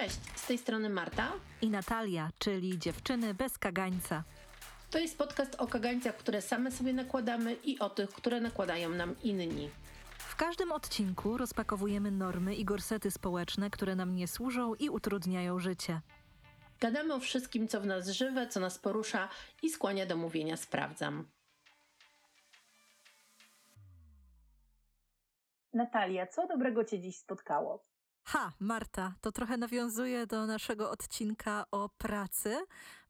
Cześć, 0.00 0.20
z 0.34 0.46
tej 0.46 0.58
strony 0.58 0.90
Marta 0.90 1.32
i 1.62 1.70
Natalia, 1.70 2.30
czyli 2.38 2.78
dziewczyny 2.78 3.34
bez 3.34 3.58
kagańca. 3.58 4.24
To 4.90 4.98
jest 4.98 5.18
podcast 5.18 5.54
o 5.54 5.66
kagańcach, 5.66 6.16
które 6.16 6.42
same 6.42 6.70
sobie 6.70 6.92
nakładamy 6.92 7.54
i 7.54 7.78
o 7.78 7.90
tych, 7.90 8.10
które 8.10 8.40
nakładają 8.40 8.88
nam 8.88 9.14
inni. 9.22 9.70
W 10.18 10.36
każdym 10.36 10.72
odcinku 10.72 11.36
rozpakowujemy 11.36 12.10
normy 12.10 12.54
i 12.54 12.64
gorsety 12.64 13.10
społeczne, 13.10 13.70
które 13.70 13.94
nam 13.94 14.14
nie 14.14 14.28
służą 14.28 14.74
i 14.74 14.90
utrudniają 14.90 15.58
życie. 15.58 16.00
Gadamy 16.80 17.14
o 17.14 17.20
wszystkim, 17.20 17.68
co 17.68 17.80
w 17.80 17.86
nas 17.86 18.08
żywe, 18.08 18.48
co 18.48 18.60
nas 18.60 18.78
porusza 18.78 19.28
i 19.62 19.70
skłania 19.70 20.06
do 20.06 20.16
mówienia 20.16 20.56
sprawdzam. 20.56 21.28
Natalia, 25.72 26.26
co 26.26 26.46
dobrego 26.46 26.84
Cię 26.84 27.00
dziś 27.00 27.16
spotkało? 27.16 27.90
Ha, 28.32 28.52
Marta, 28.60 29.14
to 29.20 29.32
trochę 29.32 29.56
nawiązuje 29.56 30.26
do 30.26 30.46
naszego 30.46 30.90
odcinka 30.90 31.64
o 31.70 31.88
pracy, 31.88 32.56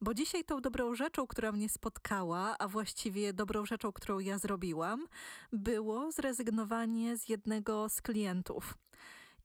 bo 0.01 0.15
dzisiaj 0.15 0.45
tą 0.45 0.61
dobrą 0.61 0.95
rzeczą, 0.95 1.27
która 1.27 1.53
mnie 1.53 1.69
spotkała, 1.69 2.59
a 2.59 2.69
właściwie 2.69 3.33
dobrą 3.33 3.67
rzeczą, 3.67 3.93
którą 3.93 4.19
ja 4.19 4.39
zrobiłam, 4.39 5.07
było 5.53 6.13
zrezygnowanie 6.13 7.17
z 7.17 7.29
jednego 7.29 7.89
z 7.89 8.03
klientów. 8.03 8.75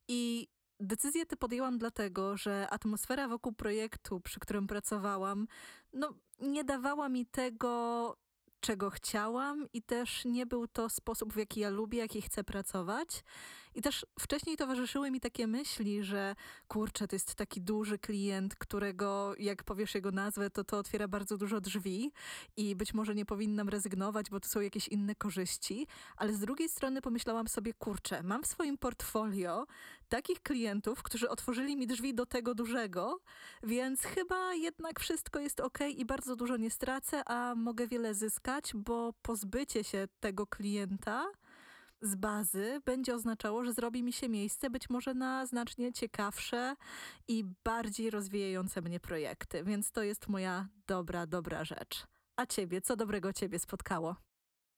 I 0.07 0.47
Decyzję 0.80 1.25
tę 1.25 1.35
podjęłam 1.38 1.77
dlatego, 1.77 2.38
że 2.38 2.69
atmosfera 2.69 3.27
wokół 3.27 3.53
projektu, 3.53 4.19
przy 4.19 4.39
którym 4.39 4.67
pracowałam, 4.67 5.47
no, 5.94 6.13
nie 6.39 6.63
dawała 6.63 7.09
mi 7.09 7.25
tego, 7.25 8.16
czego 8.59 8.89
chciałam 8.89 9.67
i 9.73 9.81
też 9.81 10.25
nie 10.25 10.45
był 10.45 10.67
to 10.67 10.89
sposób, 10.89 11.33
w 11.33 11.38
jaki 11.38 11.59
ja 11.59 11.69
lubię, 11.69 11.99
jaki 11.99 12.21
chcę 12.21 12.44
pracować. 12.44 13.23
I 13.75 13.81
też 13.81 14.05
wcześniej 14.20 14.57
towarzyszyły 14.57 15.11
mi 15.11 15.19
takie 15.19 15.47
myśli, 15.47 16.03
że 16.03 16.36
kurczę, 16.67 17.08
to 17.08 17.16
jest 17.16 17.36
taki 17.36 17.61
duży 17.61 17.97
klient, 17.97 18.55
którego 18.55 19.33
jak 19.38 19.63
powiesz 19.63 19.95
jego 19.95 20.11
nazwę, 20.11 20.50
to 20.50 20.63
to 20.63 20.77
otwiera 20.77 21.08
bardzo 21.08 21.38
dużo 21.38 21.61
drzwi 21.61 22.11
i 22.58 22.75
być 22.75 22.94
może 22.94 23.16
nie 23.16 23.25
powinnam 23.25 23.69
rezygnować, 23.69 24.30
bo 24.30 24.39
to 24.39 24.50
są 24.50 24.59
jakieś 24.59 24.88
inne 24.88 25.16
korzyści. 25.16 25.88
Ale 26.17 26.33
z 26.33 26.39
drugiej 26.39 26.69
strony 26.69 27.02
pomyślałam 27.02 27.47
sobie, 27.47 27.73
kurczę, 27.73 28.23
mam 28.23 28.44
w 28.44 28.47
swoim 28.47 28.77
portfolio 28.77 29.67
takich 30.09 30.41
klientów, 30.41 31.03
którzy 31.03 31.30
otworzyli 31.30 31.78
mi 31.78 31.88
drzwi 31.88 32.13
do 32.13 32.25
tego 32.25 32.55
dużego, 32.55 33.19
więc 33.63 34.02
chyba 34.02 34.53
jednak 34.53 35.00
wszystko 35.00 35.39
jest 35.39 35.59
ok 35.59 35.80
i 35.95 36.05
bardzo 36.05 36.35
dużo 36.35 36.57
nie 36.57 36.69
stracę, 36.69 37.30
a 37.30 37.55
mogę 37.55 37.88
wiele 37.88 38.13
zyskać 38.13 38.75
bo 38.75 39.13
pozbycie 39.22 39.83
się 39.83 40.07
tego 40.19 40.47
klienta 40.47 41.25
z 42.01 42.15
bazy 42.15 42.81
będzie 42.85 43.15
oznaczało, 43.15 43.63
że 43.63 43.73
zrobi 43.73 44.03
mi 44.03 44.13
się 44.13 44.29
miejsce 44.29 44.69
być 44.69 44.89
może 44.89 45.13
na 45.13 45.45
znacznie 45.45 45.93
ciekawsze 45.93 46.75
i 47.27 47.43
bardziej 47.63 48.09
rozwijające 48.09 48.81
mnie 48.81 48.99
projekty. 48.99 49.63
Więc 49.63 49.91
to 49.91 50.03
jest 50.03 50.27
moja 50.27 50.67
dobra, 50.88 51.27
dobra 51.27 51.63
rzecz. 51.63 52.07
A 52.38 52.45
ciebie, 52.45 52.81
co 52.81 52.95
dobrego 52.95 53.33
ciebie 53.33 53.59
spotkało? 53.59 54.16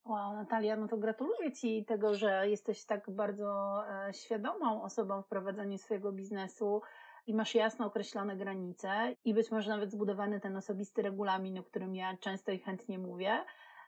Wow, 0.06 0.34
Natalia, 0.34 0.76
no 0.76 0.88
to 0.88 0.98
gratuluję 0.98 1.52
Ci 1.52 1.86
tego, 1.86 2.16
że 2.16 2.50
jesteś 2.50 2.86
tak 2.86 3.10
bardzo 3.10 3.82
e, 4.08 4.14
świadomą 4.14 4.84
osobą 4.84 5.22
w 5.22 5.28
prowadzeniu 5.28 5.78
swojego 5.78 6.12
biznesu 6.12 6.82
i 7.28 7.34
masz 7.34 7.56
jasno 7.56 7.86
określone 7.86 8.38
granice 8.38 9.16
i 9.26 9.34
być 9.34 9.52
może 9.52 9.70
nawet 9.70 9.92
zbudowany 9.92 10.40
ten 10.40 10.58
osobisty 10.58 11.02
regulamin, 11.02 11.60
o 11.60 11.64
którym 11.64 11.96
ja 11.96 12.18
często 12.18 12.52
i 12.52 12.60
chętnie 12.60 13.00
mówię 13.00 13.46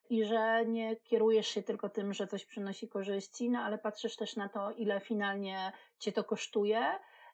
i 0.09 0.25
że 0.25 0.65
nie 0.65 0.95
kierujesz 0.95 1.47
się 1.47 1.63
tylko 1.63 1.89
tym, 1.89 2.13
że 2.13 2.27
coś 2.27 2.45
przynosi 2.45 2.89
korzyści, 2.89 3.49
no 3.49 3.59
ale 3.59 3.77
patrzysz 3.77 4.15
też 4.15 4.35
na 4.35 4.49
to, 4.49 4.71
ile 4.71 4.99
finalnie 4.99 5.71
cię 5.99 6.11
to 6.11 6.23
kosztuje. 6.23 6.81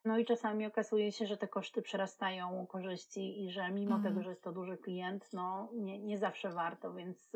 No 0.06 0.18
i 0.18 0.26
czasami 0.26 0.66
okazuje 0.66 1.12
się, 1.12 1.26
że 1.26 1.38
te 1.38 1.48
koszty 1.48 1.82
przerastają 1.82 2.68
korzyści 2.68 3.44
i 3.44 3.52
że 3.52 3.72
mimo 3.72 3.96
mm. 3.96 4.04
tego, 4.04 4.24
że 4.24 4.30
jest 4.30 4.44
to 4.44 4.52
duży 4.52 4.78
klient, 4.78 5.34
no 5.34 5.70
nie, 5.74 6.00
nie 6.00 6.18
zawsze 6.18 6.50
warto, 6.50 6.94
więc, 6.94 7.32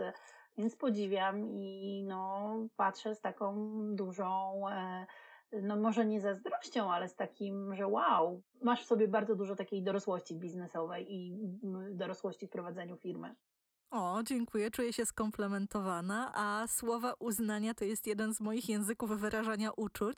więc 0.58 0.76
podziwiam 0.76 1.46
i 1.46 2.04
no 2.08 2.54
patrzę 2.76 3.16
z 3.16 3.22
taką 3.22 3.56
dużą, 3.96 4.62
e, 4.70 5.06
no 5.62 5.76
może 5.76 6.06
nie 6.06 6.22
zazdrością, 6.22 6.92
ale 6.92 7.08
z 7.08 7.16
takim, 7.16 7.76
że 7.76 7.88
wow, 7.88 8.42
masz 8.62 8.84
w 8.84 8.88
sobie 8.88 9.08
bardzo 9.08 9.36
dużo 9.36 9.56
takiej 9.56 9.84
dorosłości 9.84 10.36
biznesowej 10.36 11.14
i 11.14 11.38
dorosłości 11.92 12.48
w 12.48 12.50
prowadzeniu 12.50 12.98
firmy. 12.98 13.36
O, 13.92 14.24
dziękuję, 14.24 14.72
czuję 14.72 14.94
się 14.94 15.06
skomplementowana, 15.06 16.32
a 16.36 16.68
słowa 16.68 17.14
uznania 17.20 17.74
to 17.74 17.86
jest 17.86 18.08
jeden 18.08 18.34
z 18.34 18.42
moich 18.42 18.70
języków 18.70 19.10
wyrażania 19.10 19.72
uczuć, 19.72 20.18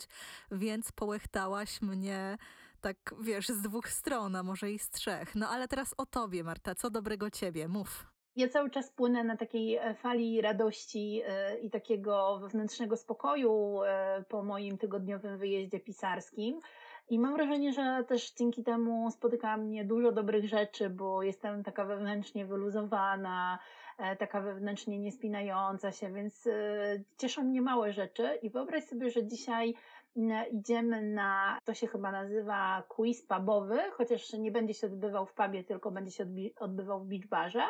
więc 0.52 0.92
połechtałaś 0.92 1.82
mnie 1.82 2.38
tak, 2.82 3.16
wiesz, 3.22 3.50
z 3.50 3.62
dwóch 3.62 3.90
stron, 3.90 4.36
a 4.36 4.44
może 4.44 4.72
i 4.72 4.80
z 4.80 4.90
trzech. 4.90 5.36
No 5.36 5.50
ale 5.50 5.68
teraz 5.68 5.94
o 5.98 6.06
tobie, 6.06 6.44
Marta, 6.44 6.76
co 6.76 6.90
dobrego 6.90 7.30
ciebie? 7.30 7.68
Mów. 7.68 8.12
Ja 8.36 8.48
cały 8.48 8.70
czas 8.70 8.92
płynę 8.92 9.24
na 9.24 9.38
takiej 9.38 9.76
e, 9.76 9.96
fali 9.96 10.42
radości 10.42 11.22
e, 11.26 11.60
i 11.60 11.70
takiego 11.70 12.40
wewnętrznego 12.40 12.98
spokoju 12.98 13.84
e, 13.84 14.24
po 14.30 14.44
moim 14.44 14.78
tygodniowym 14.78 15.38
wyjeździe 15.38 15.80
pisarskim. 15.80 16.60
I 17.12 17.20
mam 17.20 17.34
wrażenie, 17.34 17.74
że 17.74 18.04
też 18.08 18.32
dzięki 18.32 18.64
temu 18.64 19.12
spotyka 19.12 19.58
mnie 19.58 19.86
dużo 19.86 20.12
dobrych 20.12 20.48
rzeczy, 20.48 20.90
bo 20.90 21.24
jestem 21.24 21.64
taka 21.64 21.86
wewnętrznie 21.86 22.46
wyluzowana, 22.46 23.60
e, 23.98 24.16
taka 24.16 24.42
wewnętrznie 24.42 25.00
niespinająca 25.00 25.92
się, 25.92 26.14
więc 26.14 26.48
e, 26.48 26.52
cieszą 27.18 27.44
mnie 27.44 27.62
małe 27.62 27.94
rzeczy. 27.94 28.40
I 28.42 28.50
wyobraź 28.50 28.84
sobie, 28.84 29.10
że 29.10 29.26
dzisiaj 29.26 29.74
idziemy 30.52 31.02
na, 31.02 31.60
to 31.66 31.74
się 31.74 31.88
chyba 31.88 32.12
nazywa 32.12 32.84
quiz 32.88 33.26
pubowy, 33.28 33.80
chociaż 33.92 34.34
nie 34.34 34.52
będzie 34.52 34.74
się 34.74 34.88
odbywał 34.88 35.26
w 35.26 35.34
pubie, 35.34 35.64
tylko 35.64 35.92
będzie 35.92 36.12
się 36.12 36.26
odbywał 36.60 37.00
w 37.00 37.08
beach 37.08 37.28
barze. 37.28 37.64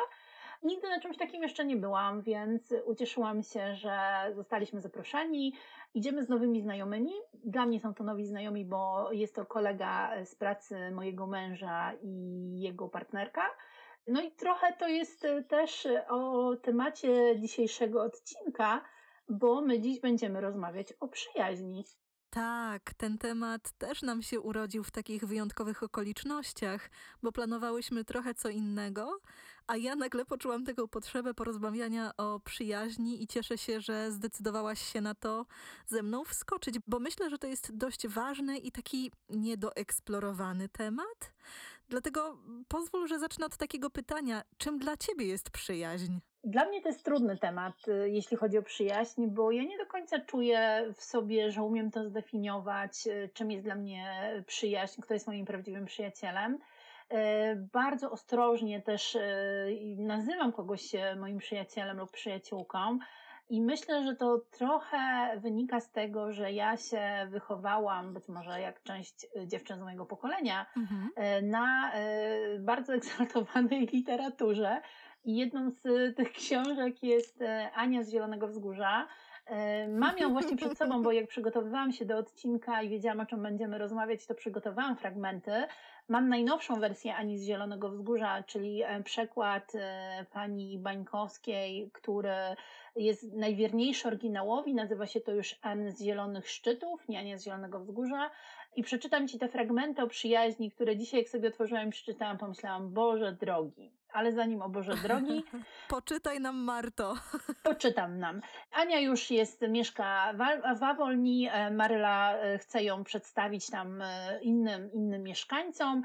Nigdy 0.62 0.88
na 0.88 1.00
czymś 1.00 1.16
takim 1.16 1.42
jeszcze 1.42 1.64
nie 1.64 1.76
byłam, 1.76 2.22
więc 2.22 2.74
ucieszyłam 2.84 3.42
się, 3.42 3.74
że 3.74 3.98
zostaliśmy 4.34 4.80
zaproszeni. 4.80 5.54
Idziemy 5.94 6.24
z 6.24 6.28
nowymi 6.28 6.62
znajomymi. 6.62 7.12
Dla 7.44 7.66
mnie 7.66 7.80
są 7.80 7.94
to 7.94 8.04
nowi 8.04 8.26
znajomi, 8.26 8.64
bo 8.64 9.12
jest 9.12 9.34
to 9.34 9.46
kolega 9.46 10.24
z 10.24 10.34
pracy 10.34 10.90
mojego 10.90 11.26
męża 11.26 11.92
i 12.02 12.60
jego 12.60 12.88
partnerka. 12.88 13.42
No 14.06 14.22
i 14.22 14.32
trochę 14.32 14.72
to 14.78 14.88
jest 14.88 15.26
też 15.48 15.88
o 16.08 16.52
temacie 16.56 17.40
dzisiejszego 17.40 18.02
odcinka, 18.02 18.84
bo 19.28 19.60
my 19.60 19.80
dziś 19.80 20.00
będziemy 20.00 20.40
rozmawiać 20.40 20.92
o 21.00 21.08
przyjaźni. 21.08 21.84
Tak, 22.30 22.94
ten 22.94 23.18
temat 23.18 23.72
też 23.78 24.02
nam 24.02 24.22
się 24.22 24.40
urodził 24.40 24.84
w 24.84 24.90
takich 24.90 25.24
wyjątkowych 25.24 25.82
okolicznościach, 25.82 26.90
bo 27.22 27.32
planowałyśmy 27.32 28.04
trochę 28.04 28.34
co 28.34 28.48
innego, 28.48 29.18
a 29.66 29.76
ja 29.76 29.96
nagle 29.96 30.24
poczułam 30.24 30.64
taką 30.64 30.88
potrzebę 30.88 31.34
porozmawiania 31.34 32.10
o 32.16 32.40
przyjaźni 32.40 33.22
i 33.22 33.26
cieszę 33.26 33.58
się, 33.58 33.80
że 33.80 34.12
zdecydowałaś 34.12 34.92
się 34.92 35.00
na 35.00 35.14
to 35.14 35.46
ze 35.86 36.02
mną 36.02 36.24
wskoczyć, 36.24 36.78
bo 36.86 36.98
myślę, 36.98 37.30
że 37.30 37.38
to 37.38 37.46
jest 37.46 37.76
dość 37.76 38.06
ważny 38.06 38.58
i 38.58 38.72
taki 38.72 39.12
niedoeksplorowany 39.28 40.68
temat. 40.68 41.32
Dlatego 41.88 42.38
pozwól, 42.68 43.08
że 43.08 43.18
zacznę 43.18 43.46
od 43.46 43.56
takiego 43.56 43.90
pytania: 43.90 44.42
czym 44.58 44.78
dla 44.78 44.96
ciebie 44.96 45.26
jest 45.26 45.50
przyjaźń? 45.50 46.12
Dla 46.44 46.64
mnie 46.64 46.82
to 46.82 46.88
jest 46.88 47.04
trudny 47.04 47.38
temat, 47.38 47.88
y, 47.88 48.10
jeśli 48.10 48.36
chodzi 48.36 48.58
o 48.58 48.62
przyjaźń, 48.62 49.26
bo 49.26 49.50
ja 49.50 49.62
nie 49.62 49.78
do 49.78 49.86
końca 49.86 50.18
czuję 50.20 50.92
w 50.96 51.02
sobie, 51.02 51.50
że 51.50 51.62
umiem 51.62 51.90
to 51.90 52.08
zdefiniować, 52.08 53.06
y, 53.06 53.30
czym 53.34 53.50
jest 53.50 53.64
dla 53.64 53.74
mnie 53.74 54.04
przyjaźń, 54.46 55.00
kto 55.00 55.14
jest 55.14 55.26
moim 55.26 55.46
prawdziwym 55.46 55.86
przyjacielem. 55.86 56.58
Y, 57.12 57.68
bardzo 57.72 58.10
ostrożnie 58.10 58.82
też 58.82 59.18
nazywam 59.96 60.52
kogoś 60.52 60.82
moim 61.16 61.38
przyjacielem 61.38 61.98
lub 61.98 62.10
przyjaciółką. 62.10 62.98
I 63.50 63.60
myślę, 63.60 64.04
że 64.04 64.16
to 64.16 64.38
trochę 64.50 65.32
wynika 65.40 65.80
z 65.80 65.90
tego, 65.90 66.32
że 66.32 66.52
ja 66.52 66.76
się 66.76 67.26
wychowałam, 67.30 68.14
być 68.14 68.28
może 68.28 68.60
jak 68.60 68.82
część 68.82 69.26
dziewczyn 69.46 69.78
z 69.78 69.82
mojego 69.82 70.06
pokolenia, 70.06 70.66
mhm. 70.76 71.10
na 71.50 71.92
bardzo 72.58 72.94
eksaltowanej 73.00 73.86
literaturze, 73.86 74.80
i 75.24 75.36
jedną 75.36 75.70
z 75.70 76.16
tych 76.16 76.32
książek 76.32 77.02
jest 77.02 77.42
e, 77.42 77.70
Ania 77.74 78.02
z 78.02 78.10
Zielonego 78.10 78.48
Wzgórza. 78.48 79.06
E, 79.46 79.88
mam 79.88 80.18
ją 80.18 80.32
właśnie 80.32 80.56
przed 80.56 80.78
sobą, 80.78 81.02
bo 81.02 81.12
jak 81.12 81.28
przygotowywałam 81.28 81.92
się 81.92 82.04
do 82.04 82.18
odcinka 82.18 82.82
i 82.82 82.88
wiedziałam, 82.88 83.20
o 83.20 83.26
czym 83.26 83.42
będziemy 83.42 83.78
rozmawiać, 83.78 84.26
to 84.26 84.34
przygotowałam 84.34 84.96
fragmenty. 84.96 85.52
Mam 86.08 86.28
najnowszą 86.28 86.80
wersję 86.80 87.14
Ani 87.14 87.38
z 87.38 87.46
Zielonego 87.46 87.90
Wzgórza, 87.90 88.42
czyli 88.42 88.82
e, 88.82 89.02
przekład 89.02 89.72
pani 90.32 90.78
Bańkowskiej, 90.78 91.90
który 91.92 92.34
jest 92.96 93.32
najwierniejszy 93.32 94.08
oryginałowi. 94.08 94.74
Nazywa 94.74 95.06
się 95.06 95.20
to 95.20 95.32
już 95.32 95.58
Anny 95.62 95.92
z 95.92 96.02
Zielonych 96.02 96.48
Szczytów, 96.48 97.08
nie 97.08 97.18
Ania 97.18 97.38
z 97.38 97.44
Zielonego 97.44 97.80
Wzgórza. 97.80 98.30
I 98.76 98.82
przeczytam 98.82 99.28
Ci 99.28 99.38
te 99.38 99.48
fragmenty 99.48 100.02
o 100.02 100.06
przyjaźni, 100.06 100.70
które 100.70 100.96
dzisiaj, 100.96 101.20
jak 101.20 101.28
sobie 101.28 101.48
otworzyłam 101.48 101.90
przeczytałam, 101.90 102.38
pomyślałam, 102.38 102.92
Boże 102.92 103.32
drogi, 103.32 103.92
ale 104.12 104.32
zanim 104.32 104.62
o 104.62 104.68
Boże 104.68 104.94
drogi. 104.96 105.44
Poczytaj 105.88 106.40
nam, 106.40 106.56
Marto. 106.56 107.14
Poczytam 107.62 108.18
nam. 108.18 108.40
Ania 108.72 109.00
już 109.00 109.30
jest, 109.30 109.60
mieszka 109.68 110.34
w 110.78 110.82
Awolni. 110.82 111.48
E, 111.52 111.70
Maryla 111.70 112.36
e, 112.36 112.58
chce 112.58 112.82
ją 112.82 113.04
przedstawić 113.04 113.70
tam 113.70 114.02
e, 114.02 114.40
innym, 114.42 114.92
innym 114.92 115.22
mieszkańcom. 115.22 116.02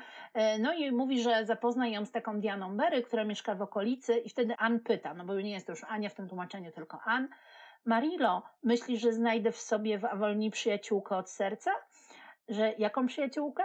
No 0.60 0.74
i 0.74 0.92
mówi, 0.92 1.22
że 1.22 1.46
zapozna 1.46 1.88
ją 1.88 2.06
z 2.06 2.12
taką 2.12 2.40
Dianą 2.40 2.78
Berry, 2.78 3.04
która 3.04 3.24
mieszka 3.24 3.56
w 3.56 3.62
okolicy. 3.62 4.18
I 4.18 4.30
wtedy 4.30 4.56
Ann 4.58 4.80
pyta, 4.80 5.14
no 5.14 5.26
bo 5.26 5.42
nie 5.42 5.52
jest 5.52 5.68
to 5.68 5.74
już 5.74 5.84
Ania 5.84 6.10
w 6.10 6.16
tym 6.16 6.28
tłumaczeniu, 6.28 6.72
tylko 6.72 7.00
Ann. 7.06 7.28
Marilo, 7.86 8.44
myślisz, 8.64 9.02
że 9.02 9.14
znajdę 9.14 9.52
w 9.52 9.58
sobie 9.58 10.00
w 10.00 10.06
Awolni 10.06 10.52
przyjaciółkę 10.52 11.18
od 11.18 11.30
serca? 11.30 11.72
Że 12.50 12.74
jaką 12.78 13.08
przyjaciółkę? 13.08 13.64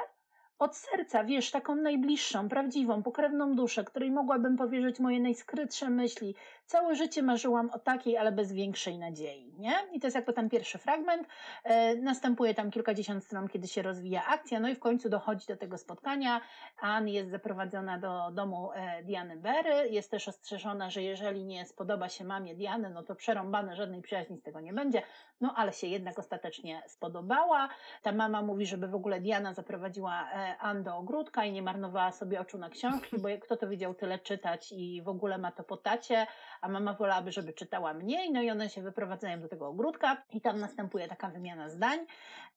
Od 0.63 0.77
serca, 0.77 1.25
wiesz, 1.25 1.51
taką 1.51 1.77
najbliższą, 1.77 2.49
prawdziwą, 2.49 3.03
pokrewną 3.03 3.55
duszę, 3.55 3.85
której 3.85 4.11
mogłabym 4.11 4.57
powierzyć 4.57 5.01
moje 5.01 5.21
najskrytsze 5.21 5.91
myśli. 5.91 6.35
Całe 6.73 6.95
życie 6.95 7.23
marzyłam 7.23 7.71
o 7.71 7.79
takiej, 7.79 8.17
ale 8.17 8.33
bez 8.33 8.53
większej 8.53 8.99
nadziei, 8.99 9.55
nie? 9.59 9.75
I 9.93 10.01
to 10.01 10.07
jest 10.07 10.15
jakby 10.15 10.33
ten 10.33 10.51
pierwszy 10.51 10.79
fragment. 10.79 11.29
E, 11.65 11.97
następuje 11.97 12.55
tam 12.55 12.71
kilkadziesiąt 12.71 13.25
stron, 13.25 13.49
kiedy 13.49 13.69
się 13.69 13.83
rozwija 13.83 14.27
akcja, 14.27 14.61
no 14.61 14.69
i 14.69 14.75
w 14.75 14.79
końcu 14.79 15.09
dochodzi 15.09 15.47
do 15.47 15.57
tego 15.57 15.79
spotkania. 15.79 16.41
Ann 16.81 17.09
jest 17.09 17.31
zaprowadzona 17.31 17.99
do 17.99 18.31
domu 18.31 18.71
e, 18.75 19.03
Diany 19.03 19.37
Berry, 19.37 19.89
jest 19.91 20.11
też 20.11 20.29
ostrzeżona, 20.29 20.91
że 20.91 21.03
jeżeli 21.03 21.45
nie 21.45 21.67
spodoba 21.67 22.09
się 22.09 22.25
mamie 22.25 22.55
Diany, 22.55 22.91
no 22.91 23.03
to 23.03 23.15
przerąbane, 23.15 23.77
żadnej 23.77 24.03
przyjaźni 24.03 24.39
z 24.39 24.43
tego 24.43 24.61
nie 24.61 24.73
będzie. 24.73 25.03
No 25.41 25.55
ale 25.57 25.73
się 25.73 25.87
jednak 25.87 26.19
ostatecznie 26.19 26.83
spodobała. 26.87 27.69
Ta 28.03 28.13
mama 28.13 28.43
mówi, 28.43 28.67
żeby 28.67 28.89
w 28.89 28.95
ogóle 28.95 29.21
Diana 29.21 29.55
zaprowadziła 29.55 30.31
e, 30.33 30.57
Ann 30.59 30.83
do 30.83 30.97
ogródka 30.97 31.45
i 31.45 31.53
nie 31.53 31.63
marnowała 31.63 32.13
sobie 32.13 32.41
oczu 32.41 32.59
na 32.59 32.71
książki, 32.71 33.19
bo 33.19 33.29
kto 33.41 33.57
to 33.57 33.69
wiedział 33.69 33.95
tyle 33.95 34.19
czytać 34.19 34.73
i 34.73 35.03
w 35.03 35.09
ogóle 35.09 35.39
ma 35.39 35.53
to 35.53 35.65
po 35.65 35.77
tacie, 35.77 36.27
a 36.63 36.69
mama 36.69 36.95
wolałaby, 36.95 37.33
żeby 37.33 37.53
czytała 37.53 37.95
mniej, 37.95 38.33
no 38.33 38.43
i 38.43 38.51
one 38.51 38.71
się 38.71 38.83
wyprowadzają 38.83 39.41
do 39.41 39.49
tego 39.49 39.69
ogródka 39.69 40.23
i 40.31 40.41
tam 40.41 40.61
następuje 40.61 41.09
taka 41.09 41.29
wymiana 41.29 41.69
zdań. 41.69 42.07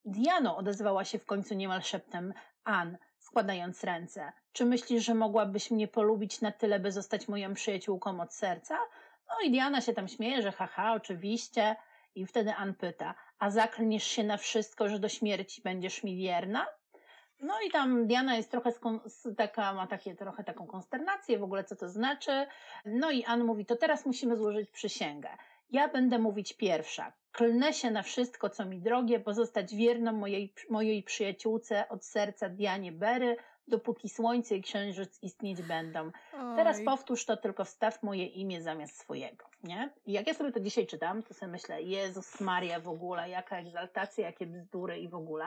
Diano 0.05 0.57
odezwała 0.57 1.05
się 1.05 1.19
w 1.19 1.25
końcu 1.25 1.53
niemal 1.53 1.81
szeptem 1.81 2.33
Ann, 2.63 2.97
składając 3.19 3.83
ręce. 3.83 4.31
Czy 4.51 4.65
myślisz, 4.65 5.05
że 5.05 5.13
mogłabyś 5.13 5.71
mnie 5.71 5.87
polubić 5.87 6.41
na 6.41 6.51
tyle, 6.51 6.79
by 6.79 6.91
zostać 6.91 7.27
moją 7.27 7.53
przyjaciółką 7.53 8.21
od 8.21 8.33
serca? 8.33 8.77
No 9.29 9.35
i 9.45 9.51
Diana 9.51 9.81
się 9.81 9.93
tam 9.93 10.07
śmieje, 10.07 10.41
że 10.41 10.51
haha, 10.51 10.93
oczywiście. 10.93 11.75
I 12.15 12.25
wtedy 12.25 12.53
Ann 12.53 12.73
pyta, 12.73 13.15
a 13.39 13.51
zaklniesz 13.51 14.03
się 14.03 14.23
na 14.23 14.37
wszystko, 14.37 14.89
że 14.89 14.99
do 14.99 15.09
śmierci 15.09 15.61
będziesz 15.61 16.03
mi 16.03 16.17
wierna? 16.17 16.67
No 17.39 17.53
i 17.67 17.71
tam 17.71 18.07
Diana 18.07 18.35
jest 18.35 18.51
trochę 18.51 18.71
taka, 19.37 19.73
ma 19.73 19.87
takie 19.87 20.15
trochę 20.15 20.43
taką 20.43 20.67
konsternację 20.67 21.39
w 21.39 21.43
ogóle, 21.43 21.63
co 21.63 21.75
to 21.75 21.89
znaczy. 21.89 22.47
No 22.85 23.11
i 23.11 23.23
Ann 23.23 23.43
mówi, 23.43 23.65
to 23.65 23.75
teraz 23.75 24.05
musimy 24.05 24.37
złożyć 24.37 24.69
przysięgę. 24.69 25.29
Ja 25.71 25.87
będę 25.87 26.19
mówić 26.19 26.53
pierwsza. 26.53 27.13
Klnę 27.31 27.73
się 27.73 27.91
na 27.91 28.03
wszystko, 28.03 28.49
co 28.49 28.65
mi 28.65 28.81
drogie, 28.81 29.19
pozostać 29.19 29.75
wierną 29.75 30.11
mojej, 30.11 30.53
mojej 30.69 31.03
przyjaciółce 31.03 31.89
od 31.89 32.05
serca 32.05 32.49
Dianie 32.49 32.91
Bery, 32.91 33.37
dopóki 33.67 34.09
słońce 34.09 34.55
i 34.55 34.61
księżyc 34.61 35.19
istnieć 35.23 35.61
będą. 35.61 36.11
Oj. 36.33 36.55
Teraz 36.55 36.81
powtórz 36.85 37.25
to, 37.25 37.37
tylko 37.37 37.65
wstaw 37.65 38.03
moje 38.03 38.25
imię 38.25 38.61
zamiast 38.61 38.97
swojego, 38.97 39.45
nie? 39.63 39.89
I 40.05 40.11
jak 40.11 40.27
ja 40.27 40.33
sobie 40.33 40.51
to 40.51 40.59
dzisiaj 40.59 40.87
czytam, 40.87 41.23
to 41.23 41.33
sobie 41.33 41.51
myślę, 41.51 41.81
Jezus 41.81 42.41
Maria 42.41 42.79
w 42.79 42.87
ogóle, 42.87 43.29
jaka 43.29 43.57
egzaltacja, 43.57 44.25
jakie 44.25 44.45
bzdury 44.45 44.99
i 44.99 45.07
w 45.07 45.15
ogóle. 45.15 45.45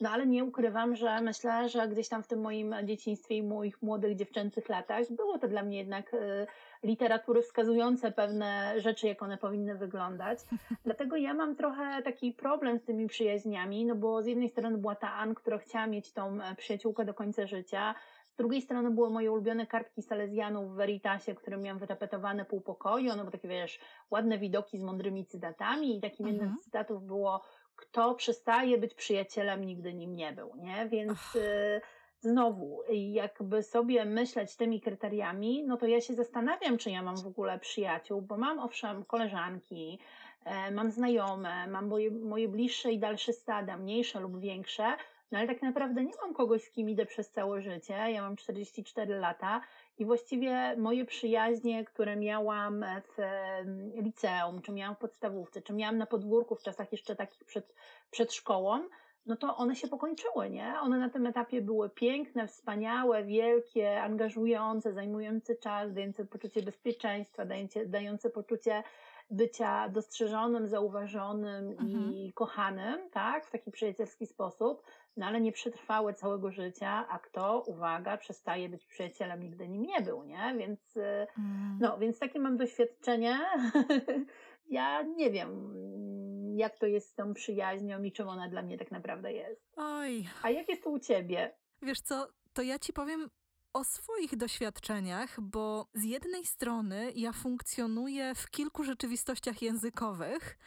No 0.00 0.10
ale 0.10 0.26
nie 0.26 0.44
ukrywam, 0.44 0.96
że 0.96 1.20
myślę, 1.20 1.68
że 1.68 1.88
gdzieś 1.88 2.08
tam 2.08 2.22
w 2.22 2.26
tym 2.26 2.40
moim 2.40 2.74
dzieciństwie 2.84 3.34
i 3.34 3.42
moich 3.42 3.82
młodych 3.82 4.16
dziewczęcych 4.16 4.68
latach 4.68 5.12
było 5.12 5.38
to 5.38 5.48
dla 5.48 5.62
mnie 5.62 5.78
jednak 5.78 6.14
y, 6.14 6.46
literatury 6.82 7.42
wskazujące 7.42 8.12
pewne 8.12 8.80
rzeczy, 8.80 9.06
jak 9.06 9.22
one 9.22 9.38
powinny 9.38 9.74
wyglądać. 9.74 10.38
Dlatego 10.84 11.16
ja 11.16 11.34
mam 11.34 11.56
trochę 11.56 12.02
taki 12.02 12.32
problem 12.32 12.78
z 12.78 12.84
tymi 12.84 13.06
przyjaźniami, 13.06 13.86
no 13.86 13.94
bo 13.94 14.22
z 14.22 14.26
jednej 14.26 14.48
strony 14.48 14.78
była 14.78 14.94
ta 14.94 15.12
Ann, 15.12 15.34
która 15.34 15.58
chciała 15.58 15.86
mieć 15.86 16.12
tą 16.12 16.42
e, 16.42 16.54
przyjaciółkę 16.54 17.04
do 17.04 17.14
końca 17.14 17.46
życia, 17.46 17.94
z 18.28 18.36
drugiej 18.36 18.62
strony 18.62 18.90
były 18.90 19.10
moje 19.10 19.32
ulubione 19.32 19.66
kartki 19.66 20.02
Salezjanów 20.02 20.72
w 20.72 20.74
Veritasie, 20.74 21.34
które 21.34 21.56
miałam 21.56 21.78
wytapetowane 21.78 22.44
pół 22.44 22.60
pokoju, 22.60 23.12
one 23.12 23.20
były 23.22 23.32
takie, 23.32 23.48
wiesz, 23.48 23.80
ładne 24.10 24.38
widoki 24.38 24.78
z 24.78 24.82
mądrymi 24.82 25.26
cytatami 25.26 25.96
i 25.96 26.00
takim 26.00 26.26
mhm. 26.26 26.34
jednym 26.34 26.58
z 26.58 26.64
cytatów 26.64 27.04
było 27.04 27.42
kto 27.78 28.14
przestaje 28.14 28.78
być 28.78 28.94
przyjacielem, 28.94 29.64
nigdy 29.64 29.94
nim 29.94 30.16
nie 30.16 30.32
był, 30.32 30.56
nie? 30.56 30.88
Więc 30.88 31.36
y, 31.36 31.80
znowu, 32.20 32.82
jakby 32.90 33.62
sobie 33.62 34.04
myśleć 34.04 34.56
tymi 34.56 34.80
kryteriami, 34.80 35.64
no 35.66 35.76
to 35.76 35.86
ja 35.86 36.00
się 36.00 36.14
zastanawiam, 36.14 36.78
czy 36.78 36.90
ja 36.90 37.02
mam 37.02 37.16
w 37.16 37.26
ogóle 37.26 37.58
przyjaciół, 37.58 38.22
bo 38.22 38.36
mam 38.36 38.58
owszem 38.58 39.04
koleżanki, 39.04 39.98
e, 40.44 40.70
mam 40.70 40.90
znajome, 40.90 41.66
mam 41.66 41.86
moje, 41.86 42.10
moje 42.10 42.48
bliższe 42.48 42.92
i 42.92 42.98
dalsze 42.98 43.32
stada, 43.32 43.76
mniejsze 43.76 44.20
lub 44.20 44.40
większe, 44.40 44.96
no 45.32 45.38
ale 45.38 45.48
tak 45.48 45.62
naprawdę 45.62 46.04
nie 46.04 46.12
mam 46.22 46.34
kogoś, 46.34 46.62
z 46.62 46.70
kim 46.70 46.90
idę 46.90 47.06
przez 47.06 47.30
całe 47.30 47.62
życie. 47.62 47.94
Ja 47.94 48.22
mam 48.22 48.36
44 48.36 49.14
lata 49.14 49.60
i 49.98 50.04
właściwie 50.04 50.76
moje 50.76 51.04
przyjaźnie, 51.04 51.84
które 51.84 52.16
miałam 52.16 52.84
w 53.16 53.16
liceum, 54.02 54.62
czy 54.62 54.72
miałam 54.72 54.94
w 54.96 54.98
podstawówce, 54.98 55.62
czy 55.62 55.72
miałam 55.72 55.98
na 55.98 56.06
podwórku 56.06 56.54
w 56.54 56.62
czasach 56.62 56.92
jeszcze 56.92 57.16
takich 57.16 57.44
przed, 57.44 57.74
przed 58.10 58.32
szkołą, 58.32 58.80
no 59.26 59.36
to 59.36 59.56
one 59.56 59.76
się 59.76 59.88
pokończyły, 59.88 60.50
nie? 60.50 60.74
One 60.80 60.98
na 60.98 61.10
tym 61.10 61.26
etapie 61.26 61.62
były 61.62 61.90
piękne, 61.90 62.48
wspaniałe, 62.48 63.24
wielkie, 63.24 64.02
angażujące, 64.02 64.92
zajmujące 64.92 65.56
czas, 65.56 65.92
dające 65.92 66.24
poczucie 66.24 66.62
bezpieczeństwa, 66.62 67.44
dające, 67.44 67.86
dające 67.86 68.30
poczucie 68.30 68.82
bycia 69.30 69.88
dostrzeżonym, 69.88 70.66
zauważonym 70.66 71.70
mhm. 71.70 72.14
i 72.14 72.32
kochanym, 72.32 73.10
tak? 73.10 73.46
W 73.46 73.50
taki 73.50 73.70
przyjacielski 73.70 74.26
sposób 74.26 74.82
no 75.18 75.26
ale 75.26 75.40
nie 75.40 75.52
przetrwały 75.52 76.14
całego 76.14 76.50
życia, 76.50 77.06
a 77.08 77.18
kto, 77.18 77.60
uwaga, 77.66 78.16
przestaje 78.16 78.68
być 78.68 78.86
przyjacielem, 78.86 79.42
nigdy 79.42 79.68
nim 79.68 79.82
nie 79.82 80.00
był, 80.00 80.24
nie? 80.24 80.54
Więc, 80.58 80.96
mm. 80.96 81.78
no, 81.80 81.98
więc 81.98 82.18
takie 82.18 82.40
mam 82.40 82.56
doświadczenie. 82.56 83.38
ja 84.70 85.02
nie 85.02 85.30
wiem, 85.30 85.74
jak 86.56 86.78
to 86.78 86.86
jest 86.86 87.10
z 87.10 87.14
tą 87.14 87.34
przyjaźnią 87.34 88.02
i 88.02 88.12
czym 88.12 88.28
ona 88.28 88.48
dla 88.48 88.62
mnie 88.62 88.78
tak 88.78 88.90
naprawdę 88.90 89.32
jest. 89.32 89.72
Oj. 89.76 90.24
A 90.42 90.50
jak 90.50 90.68
jest 90.68 90.84
to 90.84 90.90
u 90.90 90.98
ciebie? 90.98 91.54
Wiesz 91.82 92.00
co, 92.00 92.28
to 92.52 92.62
ja 92.62 92.78
ci 92.78 92.92
powiem 92.92 93.30
o 93.72 93.84
swoich 93.84 94.36
doświadczeniach, 94.36 95.40
bo 95.40 95.86
z 95.94 96.04
jednej 96.04 96.46
strony 96.46 97.12
ja 97.14 97.32
funkcjonuję 97.32 98.34
w 98.34 98.50
kilku 98.50 98.84
rzeczywistościach 98.84 99.62
językowych 99.62 100.58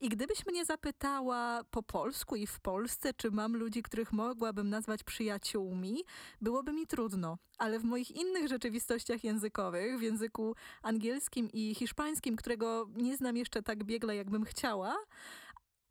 i 0.00 0.08
gdybyś 0.08 0.46
mnie 0.46 0.64
zapytała 0.64 1.64
po 1.70 1.82
polsku 1.82 2.36
i 2.36 2.46
w 2.46 2.60
Polsce, 2.60 3.14
czy 3.14 3.30
mam 3.30 3.56
ludzi, 3.56 3.82
których 3.82 4.12
mogłabym 4.12 4.68
nazwać 4.68 5.04
przyjaciółmi, 5.04 6.04
byłoby 6.40 6.72
mi 6.72 6.86
trudno. 6.86 7.38
Ale 7.58 7.78
w 7.78 7.84
moich 7.84 8.10
innych 8.10 8.48
rzeczywistościach 8.48 9.24
językowych, 9.24 9.98
w 9.98 10.02
języku 10.02 10.54
angielskim 10.82 11.48
i 11.52 11.74
hiszpańskim, 11.74 12.36
którego 12.36 12.86
nie 12.96 13.16
znam 13.16 13.36
jeszcze 13.36 13.62
tak 13.62 13.84
biegle, 13.84 14.16
jakbym 14.16 14.44
chciała, 14.44 14.96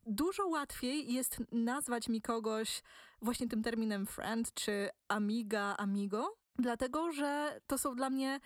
dużo 0.06 0.48
łatwiej 0.48 1.14
jest 1.14 1.38
nazwać 1.52 2.10
mi 2.10 2.22
kogoś 2.22 2.82
właśnie 3.22 3.48
tym 3.48 3.64
terminem 3.64 4.06
friend 4.06 4.54
czy 4.54 4.90
amiga, 5.08 5.76
amigo, 5.78 6.38
dlatego 6.60 7.12
że 7.12 7.62
to 7.68 7.78
są 7.78 7.96
dla 7.96 8.10
mnie 8.10 8.40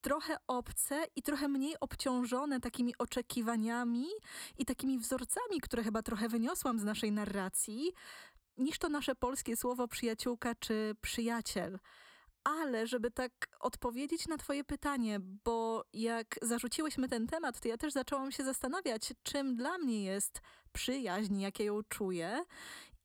trochę 0.00 0.36
obce 0.46 1.04
i 1.16 1.22
trochę 1.22 1.48
mniej 1.48 1.74
obciążone 1.80 2.60
takimi 2.60 2.94
oczekiwaniami 2.98 4.06
i 4.58 4.64
takimi 4.64 4.98
wzorcami, 4.98 5.60
które 5.62 5.82
chyba 5.82 6.02
trochę 6.02 6.28
wyniosłam 6.28 6.78
z 6.78 6.84
naszej 6.84 7.12
narracji, 7.12 7.92
niż 8.56 8.78
to 8.78 8.88
nasze 8.88 9.14
polskie 9.14 9.56
słowo 9.56 9.88
przyjaciółka 9.88 10.54
czy 10.54 10.94
przyjaciel. 11.00 11.78
Ale 12.44 12.86
żeby 12.86 13.10
tak 13.10 13.32
odpowiedzieć 13.60 14.28
na 14.28 14.36
Twoje 14.36 14.64
pytanie, 14.64 15.20
bo 15.44 15.84
jak 15.92 16.26
zarzuciłyśmy 16.42 17.08
ten 17.08 17.26
temat, 17.26 17.60
to 17.60 17.68
ja 17.68 17.76
też 17.76 17.92
zaczęłam 17.92 18.32
się 18.32 18.44
zastanawiać, 18.44 19.12
czym 19.22 19.56
dla 19.56 19.78
mnie 19.78 20.04
jest 20.04 20.40
przyjaźń, 20.72 21.40
jak 21.40 21.58
ja 21.58 21.64
ją 21.64 21.82
czuję. 21.88 22.44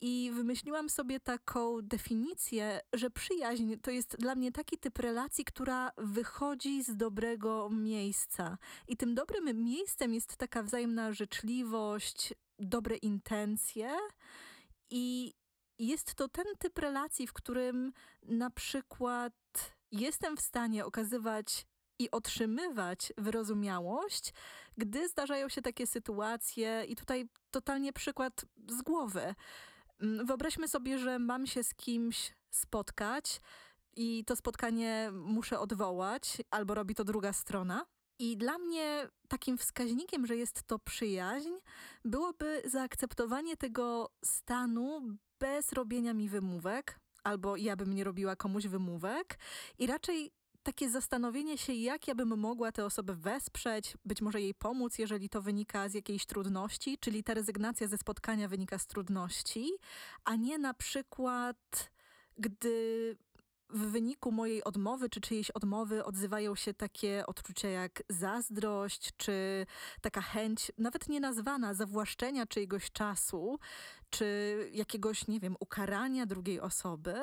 I 0.01 0.31
wymyśliłam 0.33 0.89
sobie 0.89 1.19
taką 1.19 1.81
definicję, 1.81 2.79
że 2.93 3.09
przyjaźń 3.09 3.75
to 3.81 3.91
jest 3.91 4.17
dla 4.19 4.35
mnie 4.35 4.51
taki 4.51 4.77
typ 4.77 4.99
relacji, 4.99 5.45
która 5.45 5.91
wychodzi 5.97 6.83
z 6.83 6.97
dobrego 6.97 7.69
miejsca. 7.69 8.57
I 8.87 8.97
tym 8.97 9.15
dobrym 9.15 9.63
miejscem 9.63 10.13
jest 10.13 10.37
taka 10.37 10.63
wzajemna 10.63 11.11
życzliwość, 11.11 12.33
dobre 12.59 12.95
intencje 12.95 13.97
i 14.89 15.33
jest 15.79 16.15
to 16.15 16.27
ten 16.27 16.45
typ 16.59 16.79
relacji, 16.79 17.27
w 17.27 17.33
którym 17.33 17.93
na 18.23 18.49
przykład 18.49 19.33
jestem 19.91 20.37
w 20.37 20.41
stanie 20.41 20.85
okazywać 20.85 21.65
i 21.99 22.11
otrzymywać 22.11 23.13
wyrozumiałość, 23.17 24.33
gdy 24.77 25.09
zdarzają 25.09 25.49
się 25.49 25.61
takie 25.61 25.87
sytuacje, 25.87 26.85
i 26.87 26.95
tutaj 26.95 27.29
totalnie 27.51 27.93
przykład 27.93 28.45
z 28.67 28.81
głowy. 28.81 29.35
Mm, 29.99 30.25
wyobraźmy 30.25 30.67
sobie, 30.67 30.99
że 30.99 31.19
mam 31.19 31.47
się 31.47 31.63
z 31.63 31.73
kimś 31.73 32.33
spotkać 32.51 33.41
i 33.95 34.25
to 34.25 34.35
spotkanie 34.35 35.09
muszę 35.13 35.59
odwołać, 35.59 36.37
albo 36.51 36.75
robi 36.75 36.95
to 36.95 37.03
druga 37.03 37.33
strona. 37.33 37.85
I 38.19 38.37
dla 38.37 38.57
mnie 38.57 39.07
takim 39.27 39.57
wskaźnikiem, 39.57 40.25
że 40.25 40.35
jest 40.35 40.63
to 40.63 40.79
przyjaźń, 40.79 41.49
byłoby 42.05 42.61
zaakceptowanie 42.65 43.57
tego 43.57 44.09
stanu 44.25 45.01
bez 45.39 45.73
robienia 45.73 46.13
mi 46.13 46.29
wymówek, 46.29 46.99
albo 47.23 47.55
ja 47.55 47.75
bym 47.75 47.93
nie 47.93 48.03
robiła 48.03 48.35
komuś 48.35 48.67
wymówek, 48.67 49.39
i 49.79 49.87
raczej 49.87 50.31
takie 50.65 50.89
zastanowienie 50.89 51.57
się, 51.57 51.73
jak 51.73 52.07
ja 52.07 52.15
bym 52.15 52.39
mogła 52.39 52.71
tę 52.71 52.85
osobę 52.85 53.13
wesprzeć, 53.13 53.97
być 54.05 54.21
może 54.21 54.41
jej 54.41 54.53
pomóc, 54.53 54.97
jeżeli 54.97 55.29
to 55.29 55.41
wynika 55.41 55.89
z 55.89 55.93
jakiejś 55.93 56.25
trudności, 56.25 56.97
czyli 56.97 57.23
ta 57.23 57.33
rezygnacja 57.33 57.87
ze 57.87 57.97
spotkania 57.97 58.47
wynika 58.47 58.77
z 58.77 58.87
trudności, 58.87 59.71
a 60.23 60.35
nie 60.35 60.57
na 60.57 60.73
przykład, 60.73 61.91
gdy 62.37 63.17
w 63.69 63.79
wyniku 63.79 64.31
mojej 64.31 64.63
odmowy 64.63 65.09
czy 65.09 65.21
czyjejś 65.21 65.51
odmowy 65.51 66.05
odzywają 66.05 66.55
się 66.55 66.73
takie 66.73 67.25
odczucia 67.25 67.67
jak 67.67 68.03
zazdrość, 68.09 69.11
czy 69.17 69.65
taka 70.01 70.21
chęć, 70.21 70.71
nawet 70.77 71.09
nienazwana, 71.09 71.73
zawłaszczenia 71.73 72.45
czyjegoś 72.45 72.91
czasu, 72.91 73.59
czy 74.09 74.69
jakiegoś, 74.73 75.27
nie 75.27 75.39
wiem, 75.39 75.55
ukarania 75.59 76.25
drugiej 76.25 76.59
osoby, 76.59 77.15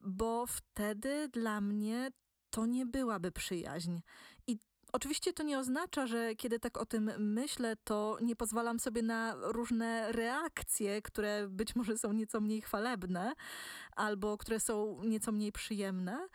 bo 0.00 0.46
wtedy 0.46 1.28
dla 1.28 1.60
mnie 1.60 2.10
to 2.52 2.66
nie 2.66 2.86
byłaby 2.86 3.32
przyjaźń. 3.32 3.98
I 4.46 4.58
Oczywiście 4.94 5.32
to 5.32 5.42
nie 5.42 5.58
oznacza, 5.58 6.06
że 6.06 6.34
kiedy 6.34 6.58
tak 6.58 6.78
o 6.78 6.86
tym 6.86 7.10
myślę, 7.18 7.76
to 7.84 8.18
nie 8.22 8.36
pozwalam 8.36 8.80
sobie 8.80 9.02
na 9.02 9.34
różne 9.40 10.12
reakcje, 10.12 11.02
które 11.02 11.48
być 11.48 11.76
może 11.76 11.98
są 11.98 12.12
nieco 12.12 12.40
mniej 12.40 12.62
chwalebne 12.62 13.32
albo 13.96 14.38
które 14.38 14.60
są 14.60 15.02
nieco 15.04 15.32
mniej 15.32 15.52
przyjemne, 15.52 16.28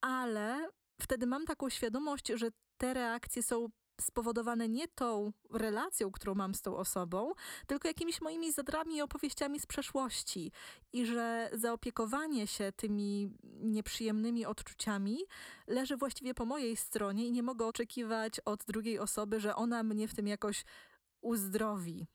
ale 0.00 0.68
wtedy 1.02 1.26
mam 1.26 1.44
taką 1.44 1.68
świadomość, 1.68 2.32
że 2.34 2.48
te 2.78 2.94
reakcje 2.94 3.42
są 3.42 3.66
spowodowane 4.00 4.68
nie 4.68 4.88
tą 4.88 5.32
relacją, 5.50 6.10
którą 6.10 6.34
mam 6.34 6.54
z 6.54 6.62
tą 6.62 6.76
osobą, 6.76 7.32
tylko 7.66 7.88
jakimiś 7.88 8.20
moimi 8.20 8.52
zadrami 8.52 8.96
i 8.96 9.02
opowieściami 9.02 9.60
z 9.60 9.66
przeszłości. 9.66 10.52
I 10.92 11.06
że 11.06 11.50
zaopiekowanie 11.52 12.46
się 12.46 12.72
tymi 12.72 13.30
nieprzyjemnymi 13.44 14.46
odczuciami 14.46 15.18
leży 15.66 15.96
właściwie 15.96 16.34
po 16.34 16.44
mojej 16.44 16.76
stronie 16.76 17.26
i 17.26 17.32
nie 17.32 17.42
mogę 17.42 17.66
oczekiwać 17.66 18.40
od 18.40 18.64
drugiej 18.64 18.98
osoby, 18.98 19.40
że 19.40 19.56
ona 19.56 19.82
mnie 19.82 20.08
w 20.08 20.14
tym 20.14 20.26
jakoś 20.26 20.64
uzdrowi. 21.20 22.06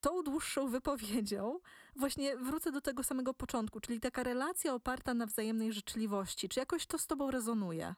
Tą 0.00 0.22
dłuższą 0.22 0.68
wypowiedzią 0.68 1.60
właśnie 1.96 2.36
wrócę 2.36 2.72
do 2.72 2.80
tego 2.80 3.02
samego 3.02 3.34
początku, 3.34 3.80
czyli 3.80 4.00
taka 4.00 4.22
relacja 4.22 4.74
oparta 4.74 5.14
na 5.14 5.26
wzajemnej 5.26 5.72
życzliwości. 5.72 6.48
Czy 6.48 6.60
jakoś 6.60 6.86
to 6.86 6.98
z 6.98 7.06
tobą 7.06 7.30
rezonuje? 7.30 7.94